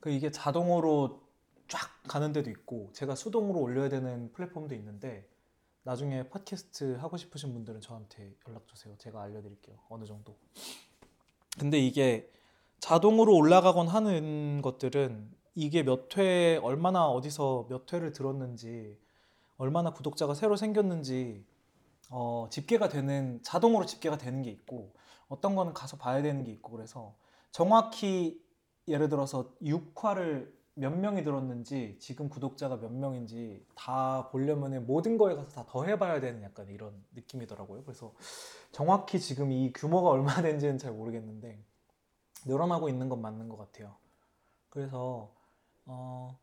그 0.00 0.10
이게 0.10 0.30
자동으로 0.30 1.22
쫙 1.68 1.80
가는 2.04 2.32
데도 2.32 2.50
있고 2.50 2.90
제가 2.92 3.14
수동으로 3.14 3.60
올려야 3.60 3.88
되는 3.88 4.32
플랫폼도 4.32 4.74
있는데 4.74 5.28
나중에 5.82 6.28
팟캐스트 6.28 6.96
하고 6.96 7.16
싶으신 7.16 7.52
분들은 7.52 7.80
저한테 7.80 8.34
연락 8.46 8.66
주세요. 8.66 8.94
제가 8.98 9.22
알려드릴게요. 9.22 9.76
어느 9.88 10.04
정도. 10.04 10.36
근데 11.58 11.78
이게 11.78 12.30
자동으로 12.80 13.34
올라가곤 13.34 13.88
하는 13.88 14.62
것들은 14.62 15.30
이게 15.54 15.82
몇 15.82 16.16
회, 16.16 16.58
얼마나 16.62 17.08
어디서 17.08 17.66
몇 17.68 17.92
회를 17.92 18.12
들었는지, 18.12 18.98
얼마나 19.56 19.92
구독자가 19.92 20.34
새로 20.34 20.56
생겼는지, 20.56 21.44
어, 22.10 22.48
집계가 22.50 22.88
되는, 22.90 23.40
자동으로 23.44 23.86
집계가 23.86 24.18
되는 24.18 24.42
게 24.42 24.50
있고, 24.52 24.94
어떤 25.28 25.56
거는 25.56 25.74
가서 25.74 25.96
봐야 25.98 26.22
되는 26.22 26.44
게 26.44 26.52
있고, 26.52 26.72
그래서 26.72 27.16
정확히 27.52 28.44
예를 28.88 29.08
들어서 29.08 29.52
6화를 29.62 30.52
몇 30.74 30.90
명이 30.90 31.24
들었는지, 31.24 31.98
지금 32.00 32.28
구독자가 32.30 32.78
몇 32.78 32.92
명인지 32.92 33.66
다 33.76 34.28
보려면 34.30 34.86
모든 34.86 35.18
거에 35.18 35.34
가서 35.36 35.50
다 35.50 35.66
더 35.68 35.84
해봐야 35.84 36.20
되는 36.20 36.42
약간 36.42 36.68
이런 36.68 37.04
느낌이더라고요. 37.14 37.84
그래서 37.84 38.14
정확히 38.72 39.20
지금 39.20 39.52
이 39.52 39.72
규모가 39.74 40.10
얼마나 40.10 40.42
되는지는 40.42 40.78
잘 40.78 40.92
모르겠는데, 40.92 41.62
늘어나고 42.46 42.88
있는 42.88 43.08
건 43.08 43.20
맞는 43.22 43.48
것 43.48 43.56
같아요. 43.58 43.96
그래서 44.70 45.34
어 45.86 46.38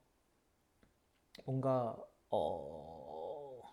뭔가 1.46 1.96
어 2.30 3.64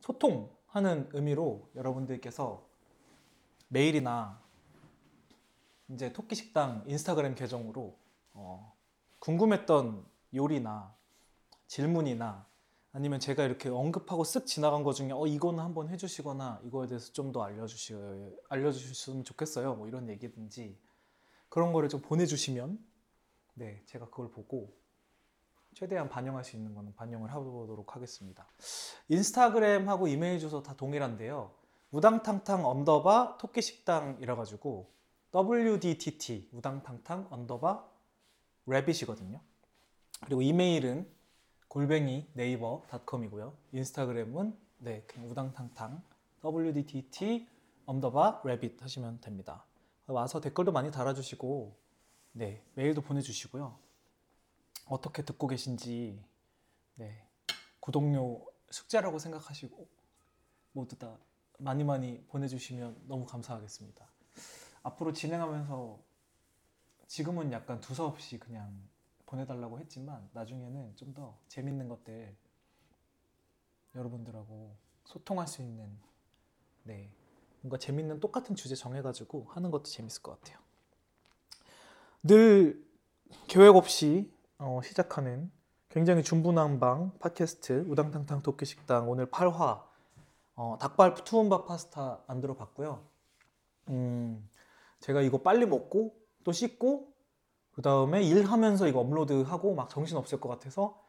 소통 0.00 0.50
하는 0.68 1.08
의미로 1.12 1.68
여러분들께서 1.74 2.66
메일이나 3.68 4.40
이제 5.90 6.12
토끼 6.12 6.34
식당 6.34 6.84
인스타그램 6.86 7.34
계정으로 7.34 7.96
어 8.34 8.74
궁금했던 9.20 10.04
요리나 10.34 10.94
질문이나 11.66 12.46
아니면 12.92 13.20
제가 13.20 13.44
이렇게 13.44 13.68
언급하고 13.68 14.22
쓱 14.22 14.46
지나간 14.46 14.82
것 14.82 14.92
중에 14.94 15.10
어 15.12 15.26
이거는 15.26 15.60
한번 15.62 15.88
해주시거나 15.88 16.60
이거에 16.64 16.86
대해서 16.86 17.12
좀 17.12 17.32
더 17.32 17.42
알려주시 17.42 17.94
알려주셨으면 18.48 19.24
좋겠어요. 19.24 19.74
뭐 19.74 19.88
이런 19.88 20.08
얘기든지 20.08 20.78
그런 21.48 21.72
거를 21.72 21.88
좀 21.88 22.00
보내주시면 22.02 22.78
네 23.54 23.82
제가 23.86 24.06
그걸 24.06 24.30
보고 24.30 24.74
최대한 25.78 26.08
반영할 26.08 26.42
수 26.42 26.56
있는 26.56 26.74
거는 26.74 26.92
반영을 26.96 27.30
해보도록 27.30 27.94
하겠습니다. 27.94 28.44
인스타그램하고 29.10 30.08
이메일 30.08 30.40
주소 30.40 30.60
다 30.60 30.74
동일한데요. 30.74 31.52
우당탕탕 31.92 32.66
underbar 32.66 33.38
토끼식당이라 33.38 34.34
가지고 34.34 34.90
WDTT 35.32 36.48
우당탕탕 36.52 37.28
underbar 37.30 37.88
rabbit이거든요. 38.66 39.40
그리고 40.24 40.42
이메일은 40.42 41.08
골뱅이 41.68 42.26
네이버 42.32 42.82
닷컴이고요. 42.88 43.54
인스타그램은 43.70 44.58
네 44.78 45.04
그냥 45.06 45.30
우당탕탕 45.30 46.02
WDTT 46.44 47.46
underbar 47.86 48.42
rabbit 48.44 48.82
하시면 48.82 49.20
됩니다. 49.20 49.64
와서 50.08 50.40
댓글도 50.40 50.72
많이 50.72 50.90
달아주시고 50.90 51.76
네 52.32 52.64
메일도 52.74 53.00
보내주시고요. 53.02 53.87
어떻게 54.88 55.22
듣고 55.22 55.46
계신지 55.48 56.22
네 56.94 57.24
구독료 57.80 58.46
숙제라고 58.70 59.18
생각하시고 59.18 59.88
모두 60.72 60.96
다 60.98 61.18
많이 61.58 61.84
많이 61.84 62.22
보내주시면 62.28 63.04
너무 63.06 63.26
감사하겠습니다. 63.26 64.06
앞으로 64.82 65.12
진행하면서 65.12 65.98
지금은 67.06 67.52
약간 67.52 67.80
두서없이 67.80 68.38
그냥 68.38 68.88
보내달라고 69.26 69.78
했지만 69.80 70.28
나중에는 70.32 70.96
좀 70.96 71.14
더 71.14 71.38
재밌는 71.48 71.88
것들 71.88 72.36
여러분들하고 73.94 74.76
소통할 75.04 75.48
수 75.48 75.62
있는 75.62 75.98
네 76.84 77.10
뭔가 77.60 77.78
재밌는 77.78 78.20
똑같은 78.20 78.54
주제 78.54 78.74
정해가지고 78.74 79.46
하는 79.50 79.70
것도 79.70 79.84
재밌을 79.84 80.22
것 80.22 80.38
같아요. 80.40 80.58
늘 82.22 82.84
계획 83.48 83.74
없이 83.74 84.30
어, 84.58 84.80
시작하는 84.82 85.50
굉장히 85.88 86.22
중구난방 86.24 87.12
팟캐스트 87.20 87.86
우당탕탕 87.88 88.42
도끼식당 88.42 89.08
오늘 89.08 89.30
8화 89.30 89.82
어, 90.56 90.76
닭발 90.80 91.14
투움밥 91.14 91.66
파스타 91.66 92.22
만들어 92.26 92.56
봤고요. 92.56 93.04
음, 93.90 94.48
제가 94.98 95.22
이거 95.22 95.38
빨리 95.42 95.64
먹고 95.64 96.16
또 96.42 96.50
씻고 96.50 97.12
그 97.70 97.82
다음에 97.82 98.22
일하면서 98.24 98.88
이거 98.88 98.98
업로드하고 98.98 99.74
막 99.74 99.88
정신 99.88 100.16
없을 100.16 100.40
것 100.40 100.48
같아서 100.48 101.00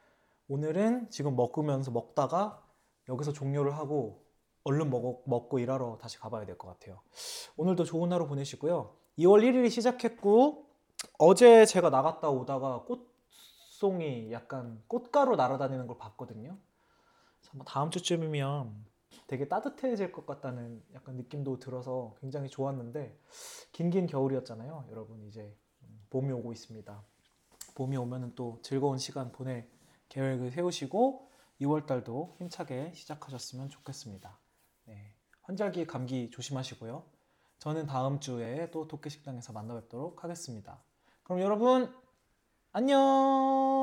오늘은 0.47 1.09
지금 1.09 1.35
먹으면서 1.35 1.89
먹다가 1.89 2.63
여기서 3.09 3.33
종료를 3.33 3.75
하고 3.75 4.23
얼른 4.63 4.91
먹, 4.91 5.23
먹고 5.27 5.57
일하러 5.57 5.97
다시 5.99 6.19
가봐야 6.19 6.45
될 6.45 6.55
것 6.59 6.67
같아요. 6.67 7.01
오늘도 7.57 7.83
좋은 7.85 8.13
하루 8.13 8.27
보내시고요. 8.27 8.95
2월 9.17 9.41
1일이 9.41 9.71
시작했고 9.71 10.67
어제 11.17 11.65
제가 11.65 11.89
나갔다 11.89 12.29
오다가 12.29 12.83
꽃 12.83 13.08
송이 13.79 14.29
약간 14.33 14.83
꽃가루 14.87 15.37
날아다니는 15.37 15.87
걸 15.87 15.97
봤거든요. 15.97 16.57
아마 17.53 17.63
다음 17.63 17.89
주쯤이면 17.89 18.75
되게 19.25 19.47
따뜻해질 19.47 20.11
것 20.11 20.25
같다는 20.25 20.83
약간 20.93 21.15
느낌도 21.15 21.59
들어서 21.59 22.13
굉장히 22.19 22.49
좋았는데 22.49 23.17
긴긴 23.71 24.05
겨울이었잖아요. 24.05 24.87
여러분 24.91 25.23
이제 25.23 25.55
봄이 26.09 26.29
오고 26.29 26.51
있습니다. 26.51 27.01
봄이 27.75 27.95
오면은 27.95 28.35
또 28.35 28.59
즐거운 28.63 28.97
시간 28.97 29.31
보낼 29.31 29.71
계획을 30.09 30.51
세우시고 30.51 31.29
2월 31.61 31.85
달도 31.85 32.35
힘차게 32.37 32.91
시작하셨으면 32.93 33.69
좋겠습니다. 33.69 34.37
네, 34.87 35.15
환절기 35.43 35.87
감기 35.87 36.29
조심하시고요. 36.31 37.05
저는 37.59 37.85
다음 37.85 38.19
주에 38.19 38.71
또 38.71 38.89
도끼 38.89 39.09
식당에서 39.09 39.53
만나 39.53 39.73
뵙도록 39.75 40.25
하겠습니다. 40.25 40.83
그럼 41.23 41.39
여러분 41.39 41.95
안녕. 42.79 43.78